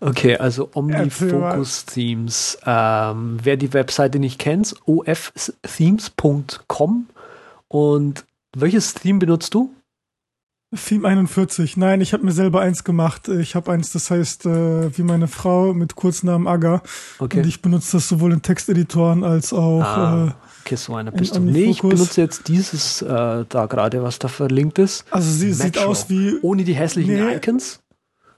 Okay, 0.00 0.36
also 0.36 0.64
Erzähl 0.74 1.32
mal. 1.32 1.52
Omnifocus 1.54 1.86
Themes. 1.86 2.58
Ähm, 2.66 3.38
wer 3.42 3.56
die 3.56 3.72
Webseite 3.72 4.18
nicht 4.18 4.38
kennt, 4.40 4.74
ofthemes.com. 4.84 7.06
Und 7.68 8.24
welches 8.60 8.94
Theme 8.94 9.18
benutzt 9.18 9.54
du? 9.54 9.72
Theme 10.74 11.06
41. 11.08 11.76
Nein, 11.76 12.00
ich 12.00 12.12
habe 12.12 12.24
mir 12.24 12.32
selber 12.32 12.60
eins 12.60 12.82
gemacht. 12.82 13.28
Ich 13.28 13.54
habe 13.54 13.70
eins, 13.70 13.92
das 13.92 14.10
heißt 14.10 14.46
äh, 14.46 14.96
wie 14.98 15.02
meine 15.04 15.28
Frau 15.28 15.72
mit 15.72 15.94
Kurznamen 15.94 16.48
Aga. 16.48 16.82
Okay. 17.18 17.38
Und 17.38 17.46
ich 17.46 17.62
benutze 17.62 17.96
das 17.98 18.08
sowohl 18.08 18.32
in 18.32 18.42
Texteditoren 18.42 19.22
als 19.24 19.52
auch 19.52 19.80
Ah. 19.82 20.26
äh, 20.28 20.32
Okay, 20.66 20.74
so 20.74 20.96
einer 20.96 21.12
Ein 21.12 21.16
bist 21.18 21.36
du. 21.36 21.40
Nee, 21.40 21.66
ich 21.66 21.80
benutze 21.80 22.20
jetzt 22.20 22.48
dieses 22.48 23.00
äh, 23.00 23.44
da 23.48 23.66
gerade, 23.66 24.02
was 24.02 24.18
da 24.18 24.26
verlinkt 24.26 24.80
ist. 24.80 25.04
also 25.12 25.30
sie 25.30 25.52
sieht 25.52 25.76
Metro. 25.76 25.84
aus 25.90 26.10
wie 26.10 26.36
Ohne 26.42 26.64
die 26.64 26.74
hässlichen 26.74 27.14
Nee. 27.14 27.36
Icons. 27.36 27.78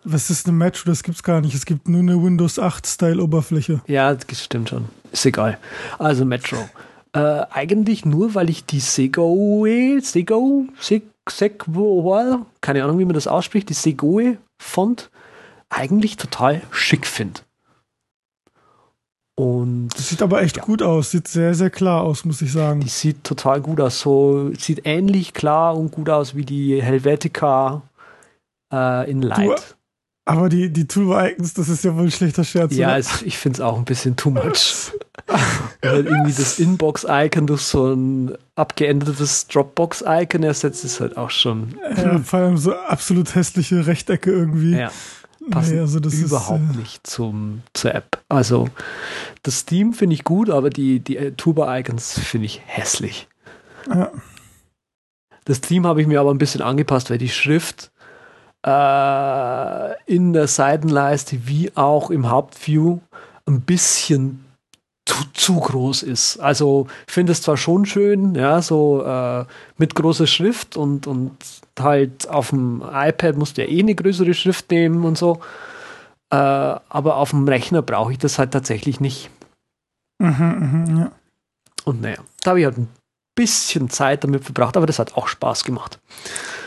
was 0.05 0.29
ist 0.29 0.47
eine 0.47 0.55
Metro, 0.55 0.91
das 0.91 1.03
gibt's 1.03 1.23
gar 1.23 1.41
nicht. 1.41 1.55
Es 1.55 1.65
gibt 1.65 1.89
nur 1.89 2.01
eine 2.03 2.23
Windows 2.23 2.59
8 2.59 2.87
Style 2.87 3.23
Oberfläche. 3.23 3.81
Ja, 3.87 4.15
das 4.15 4.45
stimmt 4.45 4.69
schon. 4.69 4.85
Ist 5.11 5.25
egal. 5.25 5.57
Also 5.99 6.27
Metro. 6.27 6.59
Äh, 7.13 7.45
eigentlich 7.51 8.05
nur, 8.05 8.35
weil 8.35 8.51
ich 8.51 8.65
die 8.65 8.81
Segoe, 8.81 10.01
Sego, 10.03 10.67
Seg, 10.79 11.03
Segwo, 11.29 12.45
keine 12.61 12.85
Ahnung, 12.85 12.99
wie 12.99 13.05
man 13.05 13.15
das 13.15 13.27
ausspricht, 13.27 13.69
die 13.69 13.75
Segoe 13.75 14.37
Font 14.61 15.11
eigentlich 15.71 16.17
total 16.17 16.63
schick 16.71 17.07
finde. 17.07 17.41
Und 19.37 19.91
Das 19.95 20.09
sieht 20.09 20.21
aber 20.23 20.43
echt 20.43 20.57
Ja. 20.57 20.65
gut 20.65 20.83
aus, 20.83 21.13
sieht 21.13 21.29
sehr, 21.29 21.55
sehr 21.55 21.71
klar 21.71 22.03
aus, 22.03 22.25
muss 22.25 22.43
ich 22.43 22.51
sagen. 22.53 22.81
die 22.81 22.89
sieht 22.89 23.23
total 23.23 23.61
gut 23.61 23.81
aus. 23.81 24.01
So 24.01 24.51
sieht 24.59 24.83
ähnlich 24.85 25.33
klar 25.33 25.77
und 25.77 25.93
gut 25.93 26.11
aus 26.11 26.35
wie 26.35 26.45
die 26.45 26.83
Helvetica 26.83 27.83
äh, 28.73 29.09
in 29.11 29.23
Light. 29.23 29.77
Aber 30.29 30.51
die, 30.51 30.71
die 30.71 30.87
Toolbar-Icons, 30.87 31.55
das 31.55 31.71
ist 31.71 31.85
ja 31.85 31.97
wohl 31.97 32.03
ein 32.03 32.11
schlechter 32.11 32.45
Scherz. 32.45 32.77
Ja, 32.77 32.89
oder? 32.89 32.99
es, 32.99 33.23
ich 33.23 33.39
finde 33.39 33.57
es 33.57 33.61
auch 33.63 33.79
ein 33.79 33.87
bisschen 33.87 34.15
too 34.15 34.29
much. 34.29 34.93
Halt 35.83 36.07
irgendwie 36.07 36.35
das 36.35 36.59
Inbox-Icon 36.59 37.47
durch 37.47 37.63
so 37.63 37.95
ein 37.95 38.37
abgeändertes 38.55 39.47
Dropbox-Icon 39.47 40.43
ersetzt, 40.43 40.85
ist 40.85 41.01
halt 41.01 41.17
auch 41.17 41.31
schon 41.31 41.79
ja, 41.97 42.19
vor 42.19 42.41
allem 42.41 42.59
so 42.59 42.75
absolut 42.75 43.35
hässliche 43.35 43.87
Rechtecke 43.87 44.31
irgendwie. 44.31 44.77
ja, 44.77 44.91
passt 45.51 45.73
Nee, 45.73 45.81
also 45.81 45.99
das 45.99 46.13
ist, 46.13 46.25
überhaupt 46.25 46.75
äh, 46.75 46.77
nicht 46.77 47.07
zum, 47.07 47.63
zur 47.73 47.95
App. 47.95 48.23
Also 48.29 48.69
das 49.45 49.65
Theme 49.65 49.95
finde 49.95 50.15
ich 50.15 50.25
gut, 50.25 50.51
aber 50.51 50.69
die, 50.69 51.01
die 51.01 51.17
äh, 51.17 51.33
Tuba-Icons 51.33 52.19
finde 52.19 52.47
ich 52.47 52.61
hässlich. 52.67 53.29
Ja. 53.89 54.13
Das 55.47 55.63
Theme 55.63 55.89
habe 55.89 56.03
ich 56.03 56.07
mir 56.07 56.21
aber 56.21 56.35
ein 56.35 56.39
bisschen 56.39 56.61
angepasst, 56.61 57.09
weil 57.09 57.19
die 57.19 57.31
Schrift 57.31 57.91
äh, 58.67 60.05
in 60.13 60.33
der 60.33 60.47
Seitenleiste 60.47 61.47
wie 61.47 61.71
auch 61.77 62.11
im 62.11 62.31
Hauptview 62.31 62.99
ein 63.47 63.61
bisschen 63.63 64.45
zu, 65.07 65.25
zu 65.33 65.61
groß 65.61 66.03
ist. 66.03 66.39
Also 66.39 66.87
ich 67.07 67.13
finde 67.13 67.33
es 67.33 67.43
zwar 67.43 67.57
schon 67.57 67.87
schön, 67.87 68.35
ja, 68.35 68.61
so 68.61 69.03
äh, 69.03 69.45
mit 69.79 69.95
großer 69.95 70.27
Schrift 70.27 70.77
und, 70.77 71.07
und 71.07 71.37
halt 71.81 72.29
auf 72.29 72.51
dem 72.51 72.83
iPad 72.83 73.37
musst 73.37 73.57
du 73.57 73.63
ja 73.63 73.69
eh 73.69 73.81
eine 73.81 73.95
größere 73.95 74.35
Schrift 74.35 74.71
nehmen 74.71 75.05
und 75.05 75.17
so. 75.17 75.41
Äh, 76.31 76.37
aber 76.37 77.17
auf 77.17 77.31
dem 77.31 77.49
Rechner 77.49 77.81
brauche 77.81 78.13
ich 78.13 78.19
das 78.19 78.39
halt 78.39 78.53
tatsächlich 78.53 79.01
nicht. 79.01 79.31
Mhm, 80.19 80.85
mhm, 80.87 80.99
ja. 80.99 81.13
Und 81.85 82.03
naja, 82.03 82.19
da 82.43 82.51
habe 82.51 82.61
ich 82.61 82.67
halt 82.67 82.77
ein 82.77 82.89
bisschen 83.39 83.89
Zeit 83.89 84.25
damit 84.25 84.45
verbracht, 84.45 84.77
aber 84.77 84.87
das 84.87 84.99
hat 84.99 85.15
auch 85.15 85.29
Spaß 85.29 85.63
gemacht. 85.63 86.01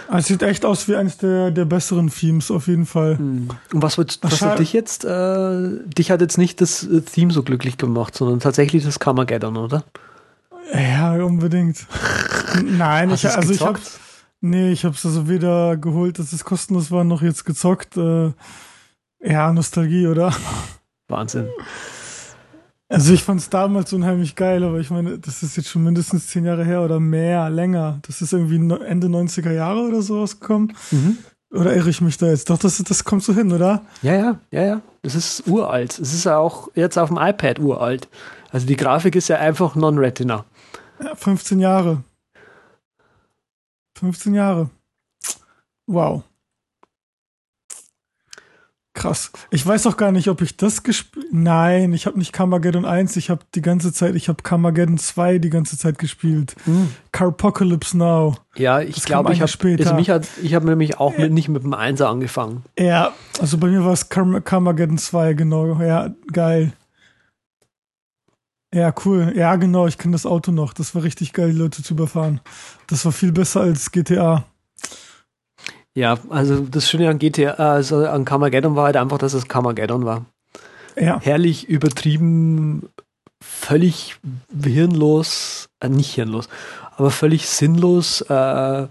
Also 0.07 0.19
es 0.19 0.27
sieht 0.27 0.43
echt 0.43 0.65
aus 0.65 0.87
wie 0.87 0.95
eines 0.95 1.17
der, 1.17 1.51
der 1.51 1.65
besseren 1.65 2.09
Themes, 2.09 2.49
auf 2.49 2.67
jeden 2.67 2.85
Fall. 2.85 3.17
Und 3.17 3.57
was, 3.73 3.97
wird, 3.97 4.19
was 4.21 4.41
hat 4.41 4.59
dich 4.59 4.71
jetzt, 4.71 5.03
äh, 5.03 5.69
dich 5.85 6.11
hat 6.11 6.21
jetzt 6.21 6.37
nicht 6.37 6.61
das 6.61 6.83
äh, 6.83 7.01
Theme 7.01 7.31
so 7.31 7.43
glücklich 7.43 7.77
gemacht, 7.77 8.15
sondern 8.15 8.39
tatsächlich 8.39 8.83
das 8.83 8.99
Carmageddon, 8.99 9.57
oder? 9.57 9.83
Ja, 10.73 11.13
unbedingt. 11.15 11.85
Nein, 12.63 13.11
ich, 13.11 13.27
also 13.27 13.53
ich 13.53 13.61
habe 13.61 13.73
gezockt? 13.73 13.99
Nee, 14.39 14.71
ich 14.71 14.85
habe 14.85 14.95
es 14.95 15.05
also 15.05 15.27
weder 15.27 15.77
geholt, 15.77 16.19
dass 16.19 16.33
es 16.33 16.45
kostenlos 16.45 16.89
war, 16.89 17.03
noch 17.03 17.21
jetzt 17.21 17.45
gezockt. 17.45 17.97
Äh, 17.97 18.31
ja, 19.21 19.51
Nostalgie, 19.51 20.07
oder? 20.07 20.33
Wahnsinn. 21.07 21.49
Also 22.91 23.13
ich 23.13 23.23
fand 23.23 23.39
es 23.39 23.49
damals 23.49 23.93
unheimlich 23.93 24.35
geil, 24.35 24.65
aber 24.65 24.79
ich 24.79 24.89
meine, 24.89 25.17
das 25.17 25.43
ist 25.43 25.55
jetzt 25.55 25.69
schon 25.69 25.83
mindestens 25.83 26.27
zehn 26.27 26.43
Jahre 26.43 26.65
her 26.65 26.81
oder 26.81 26.99
mehr, 26.99 27.49
länger. 27.49 27.99
Das 28.01 28.21
ist 28.21 28.33
irgendwie 28.33 28.57
Ende 28.83 29.07
90er 29.07 29.53
Jahre 29.53 29.87
oder 29.87 30.01
so 30.01 30.19
rausgekommen. 30.19 30.73
Mhm. 30.91 31.17
Oder 31.51 31.73
irre 31.73 31.89
ich 31.89 32.01
mich 32.01 32.17
da 32.17 32.27
jetzt? 32.27 32.49
Doch, 32.49 32.57
das, 32.57 32.77
das 32.79 33.05
kommt 33.05 33.23
so 33.23 33.33
hin, 33.33 33.53
oder? 33.53 33.81
Ja, 34.01 34.15
ja, 34.15 34.39
ja, 34.51 34.63
ja. 34.63 34.81
Das 35.03 35.15
ist 35.15 35.47
uralt. 35.47 35.99
Es 35.99 36.13
ist 36.13 36.25
ja 36.25 36.37
auch 36.37 36.67
jetzt 36.75 36.97
auf 36.97 37.07
dem 37.07 37.17
iPad 37.17 37.59
uralt. 37.59 38.09
Also 38.51 38.67
die 38.67 38.75
Grafik 38.75 39.15
ist 39.15 39.29
ja 39.29 39.37
einfach 39.37 39.75
Non-Retina. 39.75 40.43
Ja, 41.01 41.15
15 41.15 41.61
Jahre. 41.61 42.03
15 43.99 44.33
Jahre. 44.33 44.69
Wow. 45.87 46.23
Krass. 48.93 49.31
Ich 49.51 49.65
weiß 49.65 49.87
auch 49.87 49.95
gar 49.95 50.11
nicht, 50.11 50.27
ob 50.27 50.41
ich 50.41 50.57
das 50.57 50.83
gespielt. 50.83 51.27
Nein, 51.31 51.93
ich 51.93 52.05
habe 52.07 52.19
nicht 52.19 52.33
Carmageddon 52.33 52.83
1, 52.83 53.15
ich 53.15 53.29
habe 53.29 53.41
die 53.55 53.61
ganze 53.61 53.93
Zeit, 53.93 54.15
ich 54.15 54.27
habe 54.27 54.43
Carmageddon 54.43 54.97
2 54.97 55.37
die 55.37 55.49
ganze 55.49 55.77
Zeit 55.77 55.97
gespielt. 55.97 56.55
Carpocalypse 57.13 57.97
Now. 57.97 58.35
Ja, 58.55 58.81
ich 58.81 59.01
glaube, 59.03 59.31
ich 59.31 59.39
habe 59.39 59.47
später. 59.47 59.83
also 59.83 59.95
mich 59.95 60.09
hat, 60.09 60.27
ich 60.43 60.55
habe 60.55 60.65
nämlich 60.65 60.99
auch 60.99 61.17
mit, 61.17 61.31
nicht 61.31 61.47
mit 61.47 61.63
dem 61.63 61.73
Einser 61.73 62.09
angefangen. 62.09 62.63
Ja, 62.77 63.13
also 63.39 63.57
bei 63.57 63.67
mir 63.67 63.85
war 63.85 63.93
es 63.93 64.09
Carm 64.09 64.43
Carmageddon 64.43 64.97
2, 64.97 65.33
genau. 65.35 65.81
Ja, 65.81 66.13
geil. 66.33 66.73
Ja, 68.73 68.93
cool. 69.05 69.33
Ja, 69.35 69.55
genau, 69.55 69.87
ich 69.87 69.97
kenne 69.97 70.13
das 70.13 70.25
Auto 70.25 70.51
noch. 70.51 70.73
Das 70.73 70.95
war 70.95 71.03
richtig 71.03 71.31
geil, 71.31 71.51
die 71.51 71.57
Leute 71.57 71.81
zu 71.83 71.93
überfahren. 71.93 72.41
Das 72.87 73.05
war 73.05 73.11
viel 73.11 73.31
besser 73.31 73.61
als 73.61 73.91
GTA. 73.91 74.45
Ja, 75.95 76.17
also 76.29 76.61
das 76.61 76.89
Schöne 76.89 77.09
an 77.09 77.19
GTA, 77.19 77.51
also 77.53 78.05
an 78.07 78.23
Carmageddon 78.25 78.75
war 78.75 78.85
halt 78.85 78.97
einfach, 78.97 79.17
dass 79.17 79.33
es 79.33 79.47
Carmageddon 79.47 80.05
war. 80.05 80.25
Ja, 80.97 81.19
herrlich 81.21 81.67
übertrieben, 81.69 82.89
völlig 83.43 84.17
hirnlos, 84.63 85.69
äh, 85.79 85.89
nicht 85.89 86.13
hirnlos, 86.13 86.47
aber 86.97 87.11
völlig 87.11 87.47
sinnlos 87.47 88.21
äh, 88.21 88.87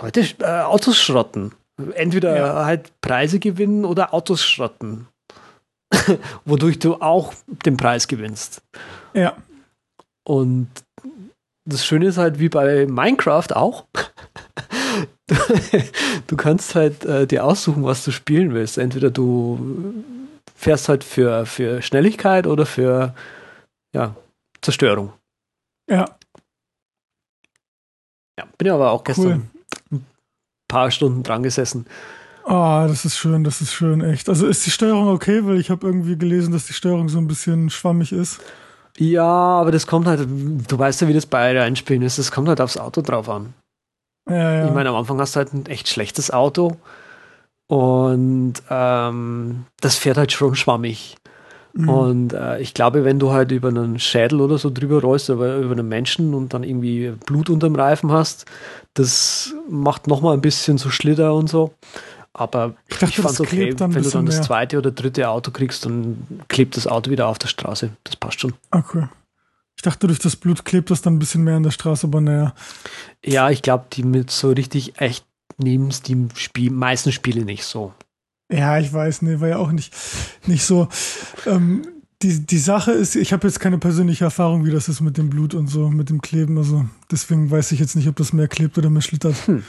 Leute 0.00 0.20
äh, 0.40 0.44
Autos 0.62 0.98
schrotten. 0.98 1.52
Entweder 1.94 2.36
Ja. 2.36 2.64
halt 2.64 2.92
Preise 3.00 3.38
gewinnen 3.38 3.84
oder 3.84 4.12
Autos 4.12 4.44
schrotten. 4.44 5.08
Wodurch 6.44 6.78
du 6.78 6.96
auch 6.96 7.32
den 7.64 7.76
Preis 7.76 8.06
gewinnst. 8.08 8.62
ja. 9.14 9.36
Und 10.22 10.68
das 11.64 11.84
Schöne 11.84 12.06
ist 12.06 12.18
halt 12.18 12.38
wie 12.38 12.48
bei 12.50 12.86
Minecraft 12.86 13.52
auch. 13.54 13.86
Du, 15.30 15.34
du 16.26 16.36
kannst 16.36 16.74
halt 16.74 17.04
äh, 17.04 17.26
dir 17.26 17.44
aussuchen, 17.44 17.84
was 17.84 18.04
du 18.04 18.10
spielen 18.10 18.52
willst. 18.52 18.78
Entweder 18.78 19.10
du 19.10 20.04
fährst 20.56 20.88
halt 20.88 21.04
für, 21.04 21.46
für 21.46 21.80
Schnelligkeit 21.82 22.46
oder 22.46 22.66
für 22.66 23.14
ja, 23.94 24.14
Zerstörung. 24.60 25.12
Ja, 25.88 26.04
Ja, 28.38 28.46
bin 28.56 28.68
ja 28.68 28.74
aber 28.74 28.90
auch 28.90 29.00
cool. 29.00 29.04
gestern 29.04 29.50
ein 29.92 30.06
paar 30.68 30.90
Stunden 30.90 31.22
dran 31.22 31.42
gesessen. 31.42 31.86
Ah, 32.44 32.86
das 32.88 33.04
ist 33.04 33.18
schön, 33.18 33.44
das 33.44 33.60
ist 33.60 33.72
schön, 33.72 34.00
echt. 34.00 34.28
Also 34.28 34.46
ist 34.46 34.64
die 34.64 34.70
Steuerung 34.70 35.08
okay, 35.08 35.44
weil 35.44 35.58
ich 35.60 35.70
habe 35.70 35.86
irgendwie 35.86 36.16
gelesen, 36.16 36.52
dass 36.52 36.66
die 36.66 36.72
Steuerung 36.72 37.08
so 37.08 37.18
ein 37.18 37.28
bisschen 37.28 37.68
schwammig 37.70 38.12
ist. 38.12 38.40
Ja, 38.96 39.24
aber 39.24 39.72
das 39.72 39.86
kommt 39.86 40.06
halt, 40.06 40.20
du 40.26 40.78
weißt 40.78 41.02
ja, 41.02 41.08
wie 41.08 41.12
das 41.12 41.26
bei 41.26 41.58
reinspielen 41.58 42.02
ist, 42.02 42.18
das 42.18 42.30
kommt 42.32 42.48
halt 42.48 42.60
aufs 42.60 42.76
Auto 42.78 43.02
drauf 43.02 43.28
an. 43.28 43.52
Ja, 44.30 44.54
ja. 44.54 44.66
Ich 44.66 44.72
meine, 44.72 44.90
am 44.90 44.96
Anfang 44.96 45.18
hast 45.20 45.36
du 45.36 45.38
halt 45.38 45.52
ein 45.52 45.66
echt 45.66 45.88
schlechtes 45.88 46.30
Auto 46.30 46.76
und 47.66 48.54
ähm, 48.68 49.66
das 49.80 49.96
fährt 49.96 50.16
halt 50.16 50.32
schon 50.32 50.54
schwammig. 50.54 51.16
Mhm. 51.72 51.88
Und 51.88 52.32
äh, 52.32 52.58
ich 52.60 52.74
glaube, 52.74 53.04
wenn 53.04 53.18
du 53.18 53.32
halt 53.32 53.52
über 53.52 53.68
einen 53.68 53.98
Schädel 53.98 54.40
oder 54.40 54.58
so 54.58 54.70
drüber 54.70 55.00
rollst, 55.00 55.30
oder 55.30 55.58
über 55.58 55.72
einen 55.72 55.88
Menschen 55.88 56.34
und 56.34 56.52
dann 56.52 56.64
irgendwie 56.64 57.12
Blut 57.26 57.48
unterm 57.48 57.76
Reifen 57.76 58.10
hast, 58.10 58.46
das 58.94 59.54
macht 59.68 60.08
nochmal 60.08 60.34
ein 60.34 60.40
bisschen 60.40 60.78
so 60.78 60.90
Schlitter 60.90 61.34
und 61.34 61.48
so. 61.48 61.72
Aber 62.32 62.74
Ich 62.88 62.98
dachte, 62.98 63.12
ich 63.12 63.16
fand's 63.16 63.38
das 63.38 63.46
okay, 63.46 63.74
wenn 63.78 64.02
du 64.02 64.10
dann 64.10 64.26
das 64.26 64.42
zweite 64.42 64.78
oder 64.78 64.90
dritte 64.90 65.28
Auto 65.28 65.50
kriegst, 65.50 65.84
dann 65.84 66.42
klebt 66.48 66.76
das 66.76 66.86
Auto 66.86 67.10
wieder 67.10 67.26
auf 67.26 67.38
der 67.38 67.48
Straße. 67.48 67.90
Das 68.04 68.16
passt 68.16 68.40
schon. 68.40 68.54
Okay. 68.70 69.06
Ich 69.80 69.82
dachte, 69.82 70.08
durch 70.08 70.18
das 70.18 70.36
Blut 70.36 70.66
klebt 70.66 70.90
das 70.90 71.00
dann 71.00 71.14
ein 71.14 71.18
bisschen 71.18 71.42
mehr 71.42 71.56
an 71.56 71.62
der 71.62 71.70
Straße, 71.70 72.06
aber 72.06 72.20
naja. 72.20 72.54
Ja, 73.24 73.48
ich 73.48 73.62
glaube, 73.62 73.86
die 73.90 74.02
mit 74.02 74.30
so 74.30 74.50
richtig 74.50 75.00
echt 75.00 75.24
neben 75.56 75.90
Steam 75.90 76.28
Spiel, 76.34 76.70
meisten 76.70 77.12
Spiele 77.12 77.46
nicht 77.46 77.64
so. 77.64 77.94
Ja, 78.52 78.78
ich 78.78 78.92
weiß, 78.92 79.22
nee, 79.22 79.40
war 79.40 79.48
ja 79.48 79.56
auch 79.56 79.72
nicht, 79.72 79.94
nicht 80.44 80.64
so. 80.64 80.88
Ähm, 81.46 81.80
die, 82.20 82.44
die 82.44 82.58
Sache 82.58 82.92
ist, 82.92 83.16
ich 83.16 83.32
habe 83.32 83.46
jetzt 83.46 83.58
keine 83.58 83.78
persönliche 83.78 84.24
Erfahrung, 84.24 84.66
wie 84.66 84.70
das 84.70 84.90
ist 84.90 85.00
mit 85.00 85.16
dem 85.16 85.30
Blut 85.30 85.54
und 85.54 85.68
so, 85.68 85.88
mit 85.88 86.10
dem 86.10 86.20
Kleben. 86.20 86.58
Also 86.58 86.84
deswegen 87.10 87.50
weiß 87.50 87.72
ich 87.72 87.80
jetzt 87.80 87.96
nicht, 87.96 88.08
ob 88.08 88.16
das 88.16 88.34
mehr 88.34 88.48
klebt 88.48 88.76
oder 88.76 88.90
mehr 88.90 89.00
schlittert. 89.00 89.46
Hm. 89.46 89.64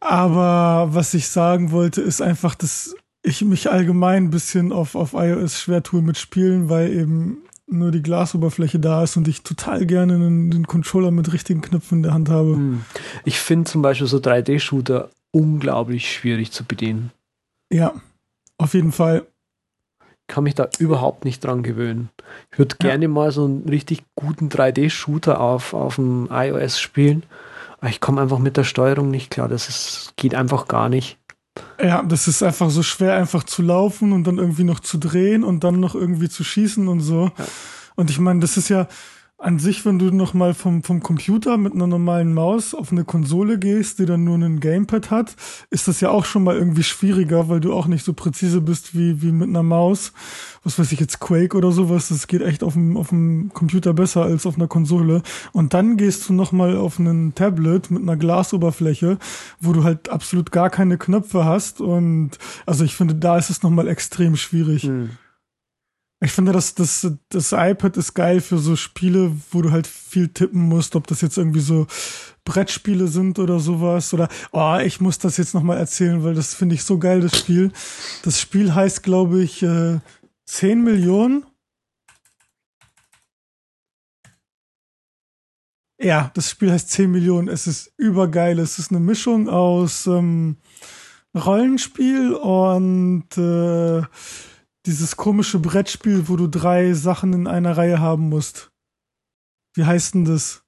Aber 0.00 0.94
was 0.94 1.12
ich 1.12 1.28
sagen 1.28 1.72
wollte, 1.72 2.00
ist 2.00 2.22
einfach, 2.22 2.54
dass 2.54 2.94
ich 3.22 3.42
mich 3.42 3.70
allgemein 3.70 4.24
ein 4.24 4.30
bisschen 4.30 4.72
auf, 4.72 4.94
auf 4.94 5.12
iOS 5.12 5.60
schwer 5.60 5.82
tue 5.82 6.00
mit 6.00 6.16
Spielen, 6.16 6.70
weil 6.70 6.90
eben 6.90 7.42
nur 7.68 7.90
die 7.90 8.02
Glasoberfläche 8.02 8.78
da 8.78 9.02
ist 9.02 9.16
und 9.16 9.26
ich 9.28 9.42
total 9.42 9.86
gerne 9.86 10.14
einen, 10.14 10.50
den 10.50 10.66
Controller 10.66 11.10
mit 11.10 11.32
richtigen 11.32 11.60
Knöpfen 11.62 11.98
in 11.98 12.02
der 12.04 12.14
Hand 12.14 12.28
habe. 12.28 12.54
Hm. 12.54 12.84
Ich 13.24 13.38
finde 13.40 13.70
zum 13.70 13.82
Beispiel 13.82 14.06
so 14.06 14.18
3D-Shooter 14.18 15.10
unglaublich 15.32 16.10
schwierig 16.12 16.52
zu 16.52 16.64
bedienen. 16.64 17.10
Ja, 17.72 17.92
auf 18.58 18.74
jeden 18.74 18.92
Fall. 18.92 19.26
kann 20.28 20.42
mich 20.42 20.56
da 20.56 20.68
überhaupt 20.80 21.24
nicht 21.24 21.44
dran 21.44 21.62
gewöhnen. 21.62 22.08
Ich 22.50 22.58
würde 22.58 22.74
Ja. 22.82 22.88
gerne 22.88 23.06
mal 23.06 23.30
so 23.30 23.44
einen 23.44 23.68
richtig 23.68 24.02
guten 24.16 24.48
3D-Shooter 24.48 25.40
auf, 25.40 25.72
auf 25.72 25.96
dem 25.96 26.28
iOS 26.32 26.80
spielen, 26.80 27.22
aber 27.78 27.90
ich 27.90 28.00
komme 28.00 28.20
einfach 28.22 28.40
mit 28.40 28.56
der 28.56 28.64
Steuerung 28.64 29.08
nicht 29.10 29.30
klar. 29.30 29.46
Das 29.48 29.68
ist, 29.68 30.14
geht 30.16 30.34
einfach 30.34 30.66
gar 30.66 30.88
nicht. 30.88 31.16
Ja, 31.82 32.02
das 32.02 32.28
ist 32.28 32.42
einfach 32.42 32.70
so 32.70 32.82
schwer, 32.82 33.16
einfach 33.16 33.44
zu 33.44 33.62
laufen 33.62 34.12
und 34.12 34.24
dann 34.24 34.38
irgendwie 34.38 34.64
noch 34.64 34.80
zu 34.80 34.98
drehen 34.98 35.44
und 35.44 35.64
dann 35.64 35.80
noch 35.80 35.94
irgendwie 35.94 36.28
zu 36.28 36.44
schießen 36.44 36.88
und 36.88 37.00
so. 37.00 37.30
Ja. 37.38 37.44
Und 37.96 38.10
ich 38.10 38.18
meine, 38.18 38.40
das 38.40 38.56
ist 38.56 38.68
ja 38.68 38.88
an 39.38 39.58
sich, 39.58 39.84
wenn 39.84 39.98
du 39.98 40.06
noch 40.06 40.32
mal 40.32 40.54
vom, 40.54 40.82
vom 40.82 41.02
Computer 41.02 41.58
mit 41.58 41.74
einer 41.74 41.86
normalen 41.86 42.32
Maus 42.32 42.74
auf 42.74 42.90
eine 42.90 43.04
Konsole 43.04 43.58
gehst, 43.58 43.98
die 43.98 44.06
dann 44.06 44.24
nur 44.24 44.34
einen 44.34 44.60
Gamepad 44.60 45.10
hat, 45.10 45.36
ist 45.68 45.88
das 45.88 46.00
ja 46.00 46.08
auch 46.08 46.24
schon 46.24 46.42
mal 46.42 46.56
irgendwie 46.56 46.82
schwieriger, 46.82 47.50
weil 47.50 47.60
du 47.60 47.74
auch 47.74 47.86
nicht 47.86 48.02
so 48.02 48.14
präzise 48.14 48.62
bist 48.62 48.96
wie, 48.96 49.20
wie 49.20 49.32
mit 49.32 49.48
einer 49.48 49.62
Maus. 49.62 50.14
Was 50.64 50.78
weiß 50.78 50.90
ich 50.92 51.00
jetzt, 51.00 51.20
Quake 51.20 51.54
oder 51.54 51.70
sowas, 51.70 52.08
das 52.08 52.28
geht 52.28 52.40
echt 52.40 52.64
auf 52.64 52.72
dem, 52.72 52.96
auf 52.96 53.10
dem 53.10 53.50
Computer 53.52 53.92
besser 53.92 54.22
als 54.22 54.46
auf 54.46 54.56
einer 54.56 54.68
Konsole. 54.68 55.22
Und 55.52 55.74
dann 55.74 55.98
gehst 55.98 56.26
du 56.28 56.32
noch 56.32 56.52
mal 56.52 56.74
auf 56.78 56.98
einen 56.98 57.34
Tablet 57.34 57.90
mit 57.90 58.02
einer 58.02 58.16
Glasoberfläche, 58.16 59.18
wo 59.60 59.74
du 59.74 59.84
halt 59.84 60.08
absolut 60.08 60.50
gar 60.50 60.70
keine 60.70 60.96
Knöpfe 60.96 61.44
hast. 61.44 61.82
Und 61.82 62.30
also 62.64 62.84
ich 62.84 62.96
finde, 62.96 63.14
da 63.14 63.36
ist 63.36 63.50
es 63.50 63.62
noch 63.62 63.70
mal 63.70 63.86
extrem 63.86 64.34
schwierig. 64.34 64.84
Hm. 64.84 65.10
Ich 66.26 66.32
finde, 66.32 66.50
das, 66.50 66.74
das, 66.74 67.06
das 67.28 67.52
iPad 67.52 67.96
ist 67.96 68.14
geil 68.14 68.40
für 68.40 68.58
so 68.58 68.74
Spiele, 68.74 69.30
wo 69.52 69.62
du 69.62 69.70
halt 69.70 69.86
viel 69.86 70.26
tippen 70.26 70.60
musst, 70.60 70.96
ob 70.96 71.06
das 71.06 71.20
jetzt 71.20 71.38
irgendwie 71.38 71.60
so 71.60 71.86
Brettspiele 72.44 73.06
sind 73.06 73.38
oder 73.38 73.60
sowas. 73.60 74.12
Oder, 74.12 74.28
oh, 74.50 74.76
ich 74.84 75.00
muss 75.00 75.20
das 75.20 75.36
jetzt 75.36 75.54
nochmal 75.54 75.78
erzählen, 75.78 76.24
weil 76.24 76.34
das 76.34 76.52
finde 76.52 76.74
ich 76.74 76.82
so 76.82 76.98
geil, 76.98 77.20
das 77.20 77.38
Spiel. 77.38 77.70
Das 78.24 78.40
Spiel 78.40 78.74
heißt, 78.74 79.04
glaube 79.04 79.40
ich, 79.40 79.62
äh, 79.62 80.00
10 80.46 80.82
Millionen. 80.82 81.46
Ja, 86.02 86.32
das 86.34 86.50
Spiel 86.50 86.72
heißt 86.72 86.90
10 86.90 87.08
Millionen. 87.08 87.46
Es 87.46 87.68
ist 87.68 87.92
übergeil. 87.98 88.58
Es 88.58 88.80
ist 88.80 88.90
eine 88.90 88.98
Mischung 88.98 89.48
aus 89.48 90.08
ähm, 90.08 90.56
Rollenspiel 91.36 92.34
und 92.34 93.28
äh, 93.38 94.02
dieses 94.86 95.16
komische 95.16 95.58
Brettspiel, 95.58 96.28
wo 96.28 96.36
du 96.36 96.46
drei 96.46 96.92
Sachen 96.94 97.32
in 97.32 97.46
einer 97.46 97.76
Reihe 97.76 98.00
haben 98.00 98.28
musst. 98.28 98.70
Wie 99.74 99.84
heißt 99.84 100.14
denn 100.14 100.24
das? 100.24 100.62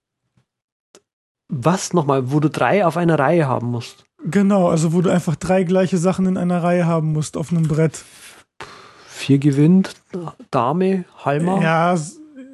Was 1.48 1.94
nochmal, 1.94 2.30
wo 2.30 2.40
du 2.40 2.50
drei 2.50 2.84
auf 2.84 2.96
einer 2.96 3.18
Reihe 3.18 3.46
haben 3.48 3.68
musst? 3.68 4.04
Genau, 4.24 4.68
also 4.68 4.92
wo 4.92 5.00
du 5.00 5.10
einfach 5.10 5.36
drei 5.36 5.64
gleiche 5.64 5.96
Sachen 5.96 6.26
in 6.26 6.36
einer 6.36 6.62
Reihe 6.62 6.86
haben 6.86 7.12
musst 7.12 7.36
auf 7.36 7.50
einem 7.50 7.68
Brett. 7.68 8.04
Vier 9.06 9.38
gewinnt, 9.38 9.94
Dame, 10.50 11.04
Halma. 11.24 11.62
Ja, 11.62 11.98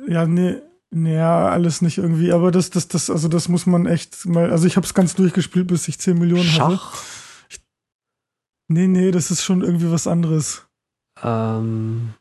ja, 0.06 0.26
nee, 0.26 0.56
nee, 0.90 1.14
ja, 1.14 1.48
alles 1.48 1.82
nicht 1.82 1.98
irgendwie, 1.98 2.32
aber 2.32 2.50
das, 2.52 2.70
das, 2.70 2.88
das, 2.88 3.10
also 3.10 3.28
das 3.28 3.48
muss 3.48 3.66
man 3.66 3.86
echt 3.86 4.26
mal, 4.26 4.50
also 4.50 4.66
ich 4.66 4.76
habe 4.76 4.86
es 4.86 4.94
ganz 4.94 5.14
durchgespielt, 5.14 5.66
bis 5.66 5.88
ich 5.88 5.98
10 5.98 6.18
Millionen 6.18 6.52
hatte. 6.52 6.76
Schach. 6.76 7.02
Nee, 8.68 8.86
nee, 8.86 9.10
das 9.10 9.30
ist 9.30 9.42
schon 9.42 9.62
irgendwie 9.62 9.90
was 9.90 10.06
anderes. 10.06 10.63
Ähm, 11.24 12.14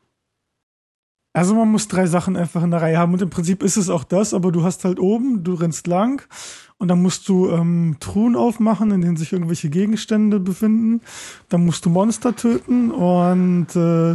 Also 1.36 1.56
man 1.56 1.72
muss 1.72 1.88
drei 1.88 2.06
Sachen 2.06 2.38
einfach 2.38 2.64
in 2.64 2.70
der 2.72 2.82
Reihe 2.82 2.98
haben 2.98 3.14
und 3.14 3.22
im 3.22 3.30
Prinzip 3.32 3.64
ist 3.64 3.78
es 3.78 3.90
auch 3.90 4.04
das, 4.04 4.34
aber 4.36 4.52
du 4.52 4.64
hast 4.64 4.86
halt 4.86 5.00
oben, 5.00 5.44
du 5.44 5.56
rennst 5.56 5.88
lang 5.88 6.22
und 6.78 6.90
dann 6.90 7.02
musst 7.02 7.28
du 7.28 7.50
ähm, 7.50 7.98
Truhen 8.00 8.36
aufmachen, 8.36 8.92
in 8.92 9.02
denen 9.02 9.18
sich 9.18 9.34
irgendwelche 9.34 9.70
Gegenstände 9.70 10.40
befinden. 10.40 11.02
Dann 11.50 11.66
musst 11.66 11.86
du 11.86 11.90
Monster 11.90 12.36
töten 12.36 12.92
und 12.92 13.76
äh, 13.76 14.12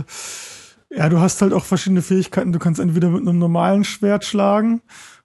ja, 0.91 1.09
du 1.09 1.19
hast 1.21 1.43
halt 1.43 1.53
auch 1.53 1.65
verschiedene 1.65 2.03
Fähigkeiten. 2.03 2.53
Du 2.53 2.59
kannst 2.61 2.81
entweder 2.81 3.11
mit 3.11 3.27
einem 3.27 3.39
normalen 3.39 3.85
Schwert 3.85 4.25
schlagen 4.25 4.81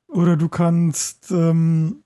oder 0.07 0.35
du 0.35 0.49
kannst 0.49 1.31
ähm, 1.31 2.02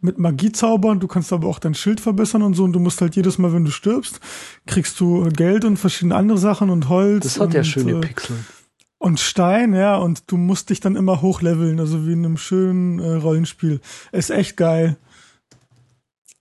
mit 0.00 0.18
Magie 0.18 0.52
zaubern, 0.52 1.00
du 1.00 1.08
kannst 1.08 1.32
aber 1.32 1.48
auch 1.48 1.58
dein 1.58 1.74
Schild 1.74 2.00
verbessern 2.00 2.42
und 2.42 2.54
so 2.54 2.64
und 2.64 2.72
du 2.72 2.80
musst 2.80 3.00
halt 3.00 3.16
jedes 3.16 3.38
Mal, 3.38 3.52
wenn 3.52 3.64
du 3.64 3.70
stirbst, 3.70 4.20
kriegst 4.66 5.00
du 5.00 5.28
Geld 5.30 5.64
und 5.64 5.76
verschiedene 5.76 6.14
andere 6.14 6.38
Sachen 6.38 6.70
und 6.70 6.88
Holz. 6.88 7.24
das 7.24 7.40
hat 7.40 7.54
ja 7.54 7.60
und, 7.60 7.64
schöne 7.64 7.92
äh, 7.92 8.00
Pixel. 8.00 8.36
und 8.98 9.20
Stein, 9.20 9.74
ja, 9.74 9.96
und 9.96 10.30
du 10.30 10.36
musst 10.36 10.70
dich 10.70 10.80
dann 10.80 10.96
immer 10.96 11.22
hochleveln, 11.22 11.80
also 11.80 12.06
wie 12.06 12.12
in 12.12 12.24
einem 12.24 12.36
schönen 12.36 12.98
äh, 12.98 13.14
Rollenspiel. 13.14 13.80
Ist 14.12 14.30
echt 14.30 14.56
geil. 14.56 14.96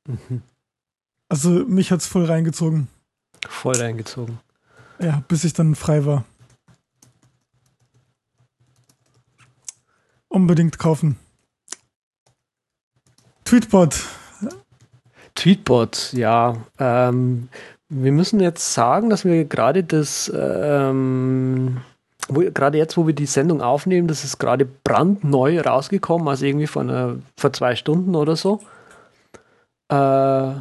Mhm. 0.07 0.41
Also 1.29 1.49
mich 1.49 1.91
hat's 1.91 2.07
voll 2.07 2.25
reingezogen. 2.25 2.87
Voll 3.47 3.75
reingezogen. 3.75 4.39
Ja, 4.99 5.23
bis 5.27 5.43
ich 5.43 5.53
dann 5.53 5.75
frei 5.75 6.05
war. 6.05 6.25
Unbedingt 10.27 10.77
kaufen. 10.77 11.17
Tweetbot. 13.45 14.03
Tweetbot, 15.35 16.13
ja. 16.13 16.57
Ähm, 16.79 17.49
wir 17.89 18.11
müssen 18.11 18.39
jetzt 18.39 18.73
sagen, 18.73 19.09
dass 19.09 19.25
wir 19.25 19.45
gerade 19.45 19.83
das, 19.83 20.31
ähm, 20.35 21.81
gerade 22.29 22.77
jetzt, 22.77 22.97
wo 22.97 23.05
wir 23.05 23.13
die 23.13 23.25
Sendung 23.25 23.61
aufnehmen, 23.61 24.07
das 24.07 24.23
ist 24.23 24.39
gerade 24.39 24.65
brandneu 24.65 25.61
rausgekommen, 25.61 26.27
also 26.27 26.45
irgendwie 26.45 26.67
vor, 26.67 26.81
einer, 26.83 27.17
vor 27.37 27.53
zwei 27.53 27.75
Stunden 27.75 28.15
oder 28.15 28.35
so. 28.35 28.61
Äh, 29.89 30.51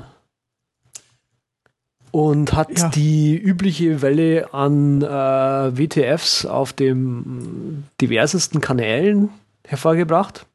und 2.11 2.53
hat 2.53 2.79
Ja. 2.79 2.89
die 2.91 3.37
übliche 3.37 4.03
Welle 4.03 4.53
an 4.53 5.03
äh, 5.03 5.07
WTFs 5.09 6.47
auf 6.47 6.73
den 6.73 7.85
diversesten 8.01 8.61
Kanälen 8.61 9.31
hervorgebracht. 9.67 10.47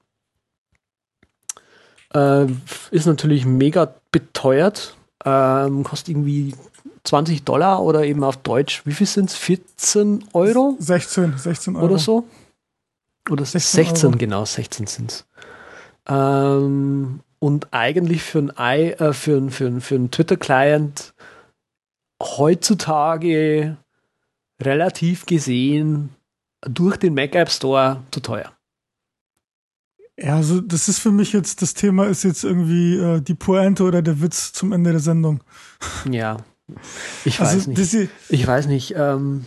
Äh, 2.13 2.47
ist 2.91 3.05
natürlich 3.05 3.45
mega 3.45 3.93
beteuert. 4.11 4.95
Ähm, 5.25 5.83
kostet 5.83 6.09
irgendwie 6.09 6.55
20 7.03 7.43
Dollar 7.43 7.81
oder 7.83 8.03
eben 8.03 8.23
auf 8.23 8.37
Deutsch, 8.37 8.85
wie 8.85 8.93
viel 8.93 9.07
sind 9.07 9.29
es? 9.29 9.35
14 9.35 10.25
Euro 10.33 10.75
16, 10.79 11.37
16 11.37 11.75
Euro. 11.75 11.85
oder 11.85 11.97
so? 11.97 12.25
Oder 13.29 13.45
16 13.45 13.85
16, 13.85 14.07
Euro. 14.09 14.17
genau, 14.17 14.45
16 14.45 14.87
sind 14.87 15.11
es. 15.11 15.25
Ähm, 16.07 17.21
und 17.39 17.67
eigentlich 17.71 18.23
für 18.23 18.39
ein, 18.39 18.51
I, 18.59 18.91
äh, 18.91 19.13
für 19.13 19.37
ein, 19.37 19.49
für 19.49 19.67
ein, 19.67 19.81
für 19.81 19.95
ein 19.95 20.11
Twitter-Client 20.11 21.13
heutzutage 22.21 23.77
relativ 24.61 25.25
gesehen 25.25 26.09
durch 26.61 26.97
den 26.97 27.13
Mac 27.13 27.35
App 27.35 27.49
Store 27.49 28.03
zu 28.11 28.19
teuer. 28.19 28.51
Ja, 30.21 30.35
also 30.35 30.59
das 30.61 30.89
ist 30.89 30.99
für 30.99 31.11
mich 31.11 31.33
jetzt, 31.33 31.61
das 31.61 31.73
Thema 31.73 32.07
ist 32.07 32.23
jetzt 32.23 32.43
irgendwie 32.43 32.97
äh, 32.97 33.21
die 33.21 33.35
Pointe 33.35 33.83
oder 33.83 34.01
der 34.01 34.21
Witz 34.21 34.51
zum 34.53 34.71
Ende 34.71 34.91
der 34.91 34.99
Sendung. 34.99 35.41
Ja, 36.09 36.37
ich 37.25 37.39
weiß 37.39 37.47
Also 37.49 37.69
nicht. 37.71 37.93
das, 37.93 38.09
Ich 38.29 38.45
weiß 38.45 38.67
nicht. 38.67 38.93
Ähm, 38.95 39.45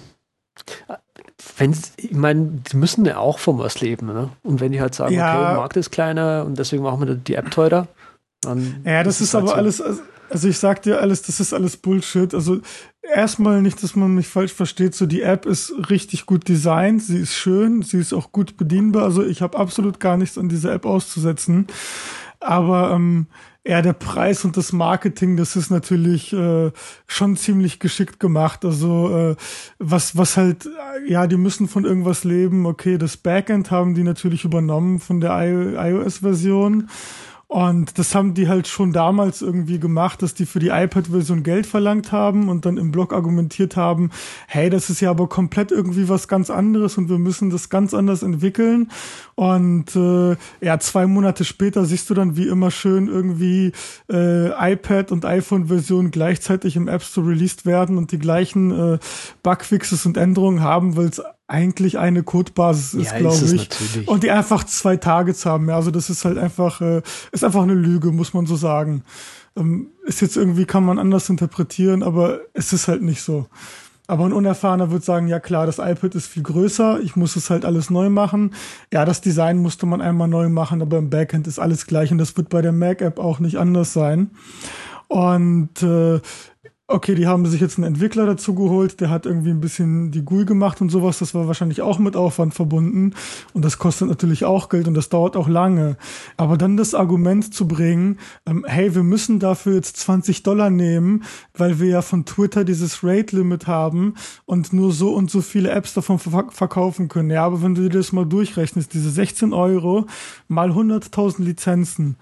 wenn 1.59 1.75
ich 1.97 2.13
meine, 2.13 2.63
die 2.71 2.77
müssen 2.77 3.05
ja 3.05 3.19
auch 3.19 3.39
vom 3.39 3.59
was 3.59 3.81
leben, 3.81 4.07
ne? 4.07 4.31
Und 4.43 4.61
wenn 4.61 4.73
die 4.73 4.81
halt 4.81 4.95
sagen, 4.95 5.15
ja. 5.15 5.33
okay, 5.33 5.47
der 5.49 5.57
Markt 5.57 5.77
ist 5.77 5.91
kleiner 5.91 6.45
und 6.47 6.59
deswegen 6.59 6.83
machen 6.83 7.07
wir 7.07 7.15
die 7.15 7.35
App 7.35 7.51
teurer, 7.51 7.89
dann. 8.41 8.83
Ja, 8.85 9.03
das 9.03 9.17
ist, 9.21 9.29
ist 9.29 9.35
halt 9.35 9.43
aber 9.45 9.51
so. 9.51 9.57
alles, 9.57 9.81
also 9.81 10.03
ich 10.49 10.59
sag 10.59 10.83
dir 10.83 11.01
alles, 11.01 11.23
das 11.23 11.41
ist 11.41 11.53
alles 11.53 11.77
Bullshit. 11.77 12.35
Also 12.35 12.61
erstmal 13.03 13.61
nicht, 13.63 13.83
dass 13.83 13.95
man 13.97 14.15
mich 14.15 14.29
falsch 14.29 14.53
versteht, 14.53 14.95
so 14.95 15.07
die 15.07 15.23
App 15.23 15.47
ist 15.47 15.73
richtig 15.91 16.27
gut 16.27 16.49
designt, 16.49 17.03
sie 17.03 17.19
ist 17.19 17.35
schön, 17.35 17.83
sie 17.83 17.99
ist 17.99 18.13
auch 18.13 18.33
gut 18.33 18.57
bedienbar. 18.57 19.05
Also 19.05 19.25
ich 19.25 19.43
habe 19.43 19.59
absolut 19.59 20.01
gar 20.01 20.17
nichts 20.17 20.39
an 20.39 20.49
dieser 20.49 20.73
App 20.73 20.87
auszusetzen. 20.87 21.67
Aber 22.41 22.91
ähm, 22.93 23.27
ja, 23.65 23.81
der 23.81 23.93
Preis 23.93 24.45
und 24.45 24.57
das 24.57 24.73
Marketing, 24.73 25.37
das 25.37 25.55
ist 25.55 25.71
natürlich 25.71 26.33
äh, 26.33 26.73
schon 27.07 27.37
ziemlich 27.37 27.79
geschickt 27.79 28.19
gemacht. 28.19 28.65
Also 28.65 29.17
äh, 29.17 29.37
was, 29.79 30.17
was 30.17 30.37
halt, 30.37 30.69
ja, 31.07 31.29
die 31.29 31.37
müssen 31.37 31.69
von 31.69 31.85
irgendwas 31.85 32.25
leben. 32.25 32.67
Okay, 32.67 32.99
das 32.99 33.17
Backend 33.17 33.71
haben 33.71 33.95
die 33.95 34.03
natürlich 34.03 34.45
übernommen 34.45 34.99
von 34.99 35.21
der 35.21 35.39
iOS-Version. 35.39 36.89
Und 37.53 37.99
das 37.99 38.15
haben 38.15 38.33
die 38.33 38.49
halt 38.49 38.67
schon 38.67 38.95
damals 38.95 39.43
irgendwie 39.43 39.79
gemacht, 39.79 40.23
dass 40.23 40.33
die 40.33 40.47
für 40.47 40.59
die 40.59 40.69
iPad-Version 40.69 41.43
Geld 41.43 41.67
verlangt 41.67 42.11
haben 42.11 42.49
und 42.49 42.65
dann 42.65 42.79
im 42.79 42.93
Blog 42.93 43.13
argumentiert 43.13 43.77
haben, 43.77 44.09
hey, 44.49 44.71
das 44.71 44.89
ist 44.89 45.03
ja 45.03 45.11
aber 45.11 45.29
komplett 45.29 45.71
irgendwie 45.71 46.09
was 46.09 46.29
ganz 46.29 46.49
anderes 46.49 46.97
und 46.97 47.11
wir 47.11 47.19
müssen 47.19 47.51
das 47.51 47.69
ganz 47.69 47.93
anders 47.93 48.23
entwickeln. 48.23 48.91
Und 49.35 49.95
äh, 49.95 50.37
ja, 50.63 50.79
zwei 50.79 51.07
Monate 51.07 51.45
später 51.45 51.85
siehst 51.85 52.09
du 52.09 52.15
dann 52.15 52.39
wie 52.39 52.49
immer 52.49 52.71
schön 52.71 53.09
irgendwie 53.09 53.73
äh, 54.11 54.73
iPad 54.73 55.13
und 55.13 55.27
iPhone-Version 55.27 56.11
gleichzeitig 56.11 56.77
im 56.77 56.89
App 56.89 57.03
Store 57.03 57.29
released 57.29 57.67
werden 57.67 57.99
und 57.99 58.13
die 58.13 58.19
gleichen 58.19 58.95
äh, 58.95 58.99
Bugfixes 59.43 60.07
und 60.07 60.17
Änderungen 60.17 60.63
haben, 60.63 60.97
weil 60.97 61.09
es 61.09 61.21
eigentlich 61.53 61.99
eine 61.99 62.23
Codebasis 62.23 62.95
ist, 62.95 63.13
ja, 63.13 63.19
glaube 63.19 63.45
ich. 63.45 63.69
Natürlich. 63.69 64.09
Und 64.09 64.23
die 64.23 64.31
einfach 64.31 64.65
zwei 64.65 64.97
Targets 64.97 65.45
haben. 65.45 65.69
Ja, 65.69 65.77
also 65.77 65.91
das 65.91 66.09
ist 66.09 66.25
halt 66.25 66.39
einfach, 66.39 66.81
äh, 66.81 67.03
ist 67.31 67.45
einfach 67.45 67.63
eine 67.63 67.75
Lüge, 67.75 68.11
muss 68.11 68.33
man 68.33 68.47
so 68.47 68.57
sagen. 68.57 69.05
Ähm, 69.55 69.89
ist 70.05 70.23
jetzt 70.23 70.37
irgendwie, 70.37 70.65
kann 70.65 70.85
man 70.85 70.99
anders 70.99 71.29
interpretieren, 71.29 72.03
aber 72.03 72.41
es 72.55 72.73
ist 72.73 72.89
halt 72.89 73.03
nicht 73.03 73.23
so. 73.23 73.47
Aber 74.07 74.25
ein 74.25 74.33
Unerfahrener 74.33 74.91
wird 74.91 75.05
sagen, 75.05 75.29
ja 75.29 75.41
klar, 75.41 75.67
das 75.67 75.79
iPad 75.79 76.15
ist 76.15 76.27
viel 76.27 76.43
größer, 76.43 77.01
ich 77.01 77.17
muss 77.17 77.37
es 77.37 77.51
halt 77.51 77.65
alles 77.65 77.91
neu 77.91 78.09
machen. 78.09 78.55
Ja, 78.93 79.05
das 79.05 79.21
Design 79.21 79.59
musste 79.59 79.87
man 79.87 80.01
einmal 80.01 80.29
neu 80.29 80.49
machen, 80.49 80.83
aber 80.83 80.99
im 80.99 81.11
Backend 81.11 81.47
ist 81.47 81.59
alles 81.59 81.87
gleich 81.87 82.11
und 82.11 82.19
das 82.19 82.37
wird 82.37 82.49
bei 82.49 82.63
der 82.63 82.73
Mac-App 82.73 83.19
auch 83.19 83.39
nicht 83.41 83.59
anders 83.59 83.93
sein. 83.93 84.31
Und 85.09 85.83
äh, 85.83 86.21
okay, 86.93 87.15
die 87.15 87.27
haben 87.27 87.47
sich 87.47 87.61
jetzt 87.61 87.79
einen 87.79 87.87
Entwickler 87.87 88.27
dazu 88.27 88.55
geholt, 88.55 89.01
der 89.01 89.11
hat 89.11 89.27
irgendwie 89.27 89.51
ein 89.51 89.61
bisschen 89.61 90.11
die 90.11 90.23
GUI 90.23 90.45
gemacht 90.45 90.81
und 90.81 90.91
sowas. 90.91 91.19
Das 91.19 91.35
war 91.35 91.47
wahrscheinlich 91.47 91.83
auch 91.83 91.99
mit 91.99 92.17
Aufwand 92.17 92.55
verbunden. 92.55 93.15
Und 93.53 93.65
das 93.65 93.79
kostet 93.79 94.09
natürlich 94.09 94.45
auch 94.45 94.69
Geld 94.69 94.89
und 94.89 94.95
das 94.95 95.09
dauert 95.09 95.37
auch 95.37 95.49
lange. 95.49 95.97
Aber 96.37 96.57
dann 96.57 96.77
das 96.77 96.95
Argument 96.95 97.55
zu 97.55 97.67
bringen, 97.67 98.19
ähm, 98.47 98.65
hey, 98.69 98.95
wir 98.95 99.03
müssen 99.03 99.39
dafür 99.39 99.75
jetzt 99.75 99.97
20 99.97 100.43
Dollar 100.43 100.71
nehmen, 100.71 101.25
weil 101.55 101.81
wir 101.81 101.89
ja 101.89 102.03
von 102.03 102.25
Twitter 102.25 102.65
dieses 102.65 103.03
Rate-Limit 103.03 103.67
haben 103.67 104.15
und 104.45 104.73
nur 104.73 104.93
so 104.93 105.15
und 105.15 105.31
so 105.31 105.41
viele 105.41 105.71
Apps 105.71 105.95
davon 105.95 106.19
verk 106.19 106.53
verkaufen 106.53 107.09
können. 107.09 107.31
Ja, 107.31 107.45
aber 107.45 107.63
wenn 107.63 107.75
du 107.75 107.83
dir 107.83 107.99
das 107.99 108.13
mal 108.13 108.27
durchrechnest, 108.27 108.93
diese 108.93 109.11
16 109.11 109.53
Euro 109.53 110.07
mal 110.49 110.71
100.000 110.71 111.43
Lizenzen, 111.43 112.17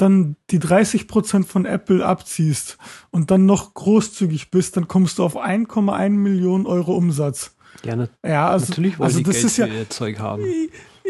dann 0.00 0.36
die 0.50 0.58
30 0.58 1.08
Prozent 1.08 1.46
von 1.46 1.64
Apple 1.64 2.04
abziehst 2.04 2.78
und 3.10 3.30
dann 3.30 3.46
noch 3.46 3.74
großzügig 3.74 4.50
bist, 4.50 4.76
dann 4.76 4.88
kommst 4.88 5.18
du 5.18 5.24
auf 5.24 5.36
1,1 5.36 6.10
Millionen 6.10 6.66
Euro 6.66 6.94
Umsatz. 6.94 7.54
Ja, 7.84 7.96
ne, 7.96 8.10
ja 8.24 8.48
also, 8.48 8.66
natürlich 8.68 8.98
wollen 8.98 9.06
also 9.06 9.18
die 9.18 9.24
das 9.24 9.34
Geld 9.34 9.44
ist 9.46 9.56
ja, 9.58 9.68
Zeug 9.88 10.18
haben. 10.18 10.44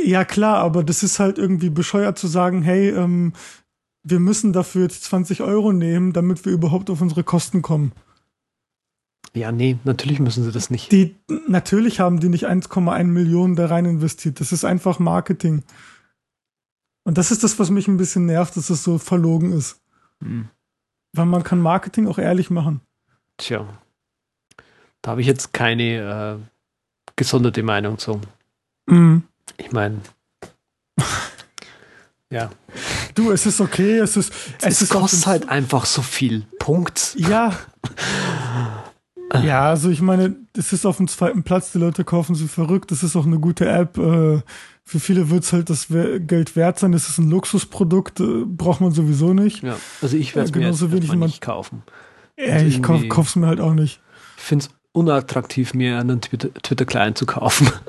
Ja 0.05 0.24
klar, 0.24 0.59
aber 0.59 0.84
das 0.84 1.03
ist 1.03 1.18
halt 1.18 1.38
irgendwie 1.38 1.70
bescheuert 1.70 2.18
zu 2.18 2.26
sagen, 2.26 2.62
hey, 2.62 2.91
ähm, 2.91 3.32
wir 4.03 4.20
müssen 4.20 4.53
dafür 4.53 4.82
jetzt 4.82 5.05
20 5.05 5.43
Euro 5.43 5.72
nehmen, 5.72 6.12
damit 6.12 6.45
wir 6.45 6.53
überhaupt 6.53 6.91
auf 6.91 7.01
unsere 7.01 7.24
Kosten 7.24 7.62
kommen. 7.62 7.93
Ja, 9.34 9.53
nee, 9.53 9.78
natürlich 9.84 10.18
müssen 10.18 10.43
sie 10.43 10.51
das 10.51 10.70
nicht. 10.70 10.91
Die, 10.91 11.16
natürlich 11.47 12.01
haben 12.01 12.18
die 12.18 12.28
nicht 12.28 12.49
1,1 12.49 13.05
Millionen 13.05 13.55
da 13.55 13.66
rein 13.66 13.84
investiert. 13.84 14.41
Das 14.41 14.53
ist 14.53 14.64
einfach 14.64 14.99
Marketing. 14.99 15.62
Und 17.11 17.18
das 17.18 17.32
ist 17.32 17.42
das, 17.42 17.58
was 17.58 17.70
mich 17.70 17.88
ein 17.88 17.96
bisschen 17.96 18.26
nervt, 18.26 18.56
dass 18.56 18.70
es 18.70 18.84
so 18.84 18.96
verlogen 18.96 19.52
ist. 19.52 19.80
Hm. 20.22 20.48
Weil 21.12 21.26
man 21.26 21.42
kann 21.42 21.58
Marketing 21.58 22.06
auch 22.06 22.18
ehrlich 22.18 22.50
machen. 22.50 22.82
Tja. 23.36 23.66
Da 25.02 25.11
habe 25.11 25.20
ich 25.20 25.26
jetzt 25.26 25.52
keine 25.52 26.38
äh, 26.38 26.61
gesonderte 27.16 27.64
Meinung 27.64 27.98
zu. 27.98 28.20
Mhm. 28.86 29.24
Ich 29.56 29.72
meine, 29.72 30.02
ja. 32.30 32.48
Du, 33.16 33.32
es 33.32 33.44
ist 33.44 33.61
okay, 33.61 33.98
es 33.98 34.16
ist. 34.16 34.32
Es, 34.61 34.80
es 34.80 34.88
kostet 34.88 35.26
halt 35.26 35.48
einfach 35.48 35.86
so 35.86 36.02
viel. 36.02 36.46
Punkt. 36.61 37.16
Ja. 37.18 37.58
ja, 39.42 39.64
also 39.64 39.90
ich 39.90 40.00
meine, 40.00 40.36
es 40.56 40.72
ist 40.72 40.86
auf 40.86 40.98
dem 40.98 41.08
zweiten 41.08 41.42
Platz, 41.42 41.72
die 41.72 41.78
Leute 41.78 42.04
kaufen 42.04 42.36
sie 42.36 42.46
verrückt, 42.46 42.92
das 42.92 43.02
ist 43.02 43.16
auch 43.16 43.26
eine 43.26 43.40
gute 43.40 43.68
App. 43.68 43.98
Äh, 43.98 44.42
für 44.91 44.99
viele 44.99 45.30
wird 45.30 45.45
es 45.45 45.53
halt 45.53 45.70
das 45.70 45.86
Geld 45.88 46.57
wert 46.57 46.80
sein. 46.80 46.91
Das 46.91 47.09
ist 47.09 47.18
ein 47.18 47.30
Luxusprodukt, 47.30 48.18
äh, 48.18 48.45
braucht 48.45 48.80
man 48.80 48.91
sowieso 48.91 49.34
nicht. 49.34 49.62
Ja, 49.62 49.76
also 50.03 50.16
ich 50.16 50.34
werde 50.34 50.51
es 50.51 50.55
mir 50.57 50.66
jetzt 50.66 50.91
wenig 50.91 51.12
nicht 51.12 51.41
kaufen. 51.41 51.84
Also 52.36 52.66
ich 52.66 52.82
kauf, 52.82 53.01
kauf's 53.09 53.36
mir 53.36 53.47
halt 53.47 53.61
auch 53.61 53.74
nicht. 53.74 54.01
Ich 54.36 54.43
finde 54.43 54.64
es 54.64 54.70
unattraktiv, 54.91 55.74
mir 55.74 56.01
einen 56.01 56.20
Twitter-Client 56.20 57.16
zu 57.16 57.26
kaufen. 57.26 57.70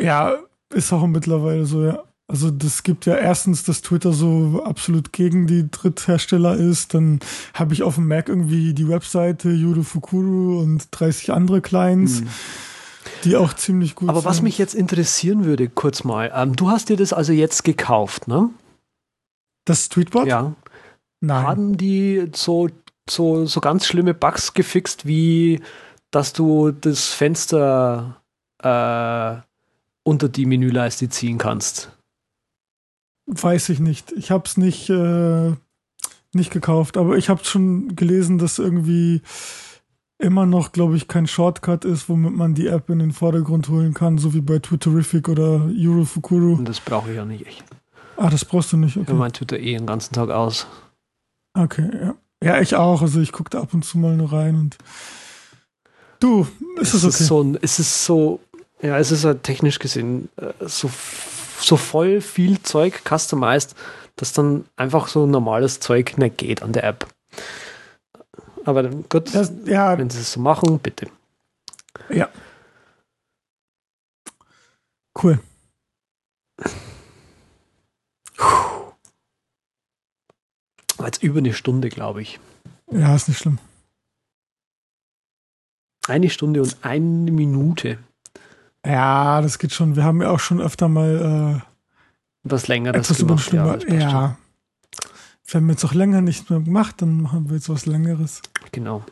Ja, 0.00 0.34
ist 0.72 0.94
auch 0.94 1.06
mittlerweile 1.06 1.66
so, 1.66 1.84
ja. 1.84 2.02
Also 2.26 2.50
das 2.50 2.84
gibt 2.84 3.04
ja 3.04 3.16
erstens, 3.16 3.64
dass 3.64 3.82
Twitter 3.82 4.14
so 4.14 4.62
absolut 4.64 5.12
gegen 5.12 5.46
die 5.46 5.70
Dritthersteller 5.70 6.56
ist. 6.56 6.94
Dann 6.94 7.20
habe 7.52 7.74
ich 7.74 7.82
auf 7.82 7.96
dem 7.96 8.08
Mac 8.08 8.30
irgendwie 8.30 8.72
die 8.72 8.88
Webseite 8.88 9.50
Yudo 9.50 9.82
Fukuru 9.82 10.58
und 10.62 10.88
30 10.90 11.32
andere 11.32 11.60
Clients. 11.60 12.22
Mhm 12.22 12.28
die 13.24 13.36
auch 13.36 13.52
ziemlich 13.52 13.94
gut 13.94 14.08
Aber 14.08 14.20
sind. 14.20 14.28
was 14.30 14.42
mich 14.42 14.58
jetzt 14.58 14.74
interessieren 14.74 15.44
würde, 15.44 15.68
kurz 15.68 16.04
mal, 16.04 16.32
ähm, 16.34 16.56
du 16.56 16.70
hast 16.70 16.88
dir 16.88 16.96
das 16.96 17.12
also 17.12 17.32
jetzt 17.32 17.64
gekauft, 17.64 18.28
ne? 18.28 18.50
Das 19.64 19.88
Tweetbot? 19.88 20.26
Ja. 20.26 20.54
Nein. 21.20 21.46
Haben 21.46 21.76
die 21.76 22.30
so, 22.34 22.68
so, 23.08 23.46
so 23.46 23.60
ganz 23.60 23.86
schlimme 23.86 24.14
Bugs 24.14 24.54
gefixt, 24.54 25.06
wie 25.06 25.60
dass 26.10 26.32
du 26.32 26.72
das 26.72 27.08
Fenster 27.08 28.20
äh, 28.62 29.36
unter 30.02 30.28
die 30.28 30.46
Menüleiste 30.46 31.08
ziehen 31.08 31.38
kannst? 31.38 31.96
Weiß 33.26 33.68
ich 33.68 33.78
nicht. 33.78 34.12
Ich 34.12 34.30
habe 34.30 34.44
es 34.46 34.56
nicht, 34.56 34.90
äh, 34.90 35.52
nicht 36.32 36.50
gekauft, 36.50 36.96
aber 36.96 37.16
ich 37.16 37.28
habe 37.28 37.44
schon 37.44 37.94
gelesen, 37.94 38.38
dass 38.38 38.58
irgendwie 38.58 39.22
immer 40.20 40.46
noch, 40.46 40.72
glaube 40.72 40.96
ich, 40.96 41.08
kein 41.08 41.26
Shortcut 41.26 41.84
ist, 41.84 42.08
womit 42.08 42.34
man 42.34 42.54
die 42.54 42.66
App 42.66 42.90
in 42.90 42.98
den 42.98 43.12
Vordergrund 43.12 43.68
holen 43.68 43.94
kann, 43.94 44.18
so 44.18 44.34
wie 44.34 44.40
bei 44.40 44.58
Twitterific 44.58 45.28
oder 45.28 45.68
Eurofukuru. 45.76 46.54
Und 46.54 46.68
das 46.68 46.80
brauche 46.80 47.12
ich 47.12 47.18
auch 47.18 47.24
nicht. 47.24 47.46
Ich. 47.46 47.62
Ah, 48.16 48.28
das 48.28 48.44
brauchst 48.44 48.72
du 48.72 48.76
nicht. 48.76 48.96
Okay. 48.96 49.10
Ich 49.10 49.18
mein 49.18 49.32
Twitter 49.32 49.58
eh 49.58 49.76
den 49.76 49.86
ganzen 49.86 50.14
Tag 50.14 50.30
aus. 50.30 50.66
Okay, 51.54 51.88
ja. 51.92 52.14
Ja, 52.42 52.60
ich 52.60 52.74
auch. 52.74 53.02
Also 53.02 53.20
ich 53.20 53.32
gucke 53.32 53.50
da 53.50 53.60
ab 53.60 53.74
und 53.74 53.84
zu 53.84 53.98
mal 53.98 54.16
nur 54.16 54.32
rein 54.32 54.54
und 54.56 54.78
du, 56.20 56.46
ist 56.80 56.94
es, 56.94 57.02
es 57.02 57.04
okay. 57.04 57.22
Ist 57.22 57.28
so, 57.28 57.56
es 57.60 57.78
ist 57.78 58.04
so, 58.04 58.40
ja, 58.82 58.98
es 58.98 59.10
ist 59.10 59.24
halt 59.24 59.42
technisch 59.42 59.78
gesehen 59.78 60.28
äh, 60.36 60.52
so, 60.60 60.90
so 61.60 61.76
voll 61.76 62.20
viel 62.20 62.62
Zeug 62.62 63.02
customized, 63.06 63.74
dass 64.16 64.32
dann 64.32 64.64
einfach 64.76 65.08
so 65.08 65.26
normales 65.26 65.80
Zeug 65.80 66.16
nicht 66.16 66.38
geht 66.38 66.62
an 66.62 66.72
der 66.72 66.84
App. 66.84 67.06
Aber 68.70 68.88
gut, 68.88 69.34
das, 69.34 69.52
ja. 69.64 69.98
wenn 69.98 70.10
sie 70.10 70.20
es 70.20 70.32
so 70.32 70.40
machen, 70.40 70.78
bitte. 70.78 71.08
Ja. 72.08 72.28
Cool. 75.20 75.40
War 80.96 81.06
jetzt 81.06 81.22
über 81.22 81.38
eine 81.38 81.52
Stunde, 81.52 81.88
glaube 81.88 82.22
ich. 82.22 82.38
Ja, 82.92 83.16
ist 83.16 83.28
nicht 83.28 83.38
schlimm. 83.38 83.58
Eine 86.06 86.30
Stunde 86.30 86.62
und 86.62 86.76
eine 86.82 87.32
Minute. 87.32 87.98
Ja, 88.86 89.42
das 89.42 89.58
geht 89.58 89.72
schon. 89.72 89.96
Wir 89.96 90.04
haben 90.04 90.22
ja 90.22 90.30
auch 90.30 90.40
schon 90.40 90.60
öfter 90.60 90.88
mal 90.88 91.60
äh, 91.60 91.70
was 92.44 92.68
längeres 92.68 93.16
gemacht. 93.18 93.52
Ja, 93.52 93.76
ja. 93.88 94.38
Wenn 95.52 95.66
wir 95.66 95.72
jetzt 95.72 95.84
auch 95.84 95.94
länger 95.94 96.20
nicht 96.20 96.48
mehr 96.48 96.60
gemacht, 96.60 97.02
dann 97.02 97.22
machen 97.22 97.48
wir 97.48 97.56
jetzt 97.56 97.68
was 97.68 97.84
Längeres. 97.86 98.40
Genau. 98.72 99.02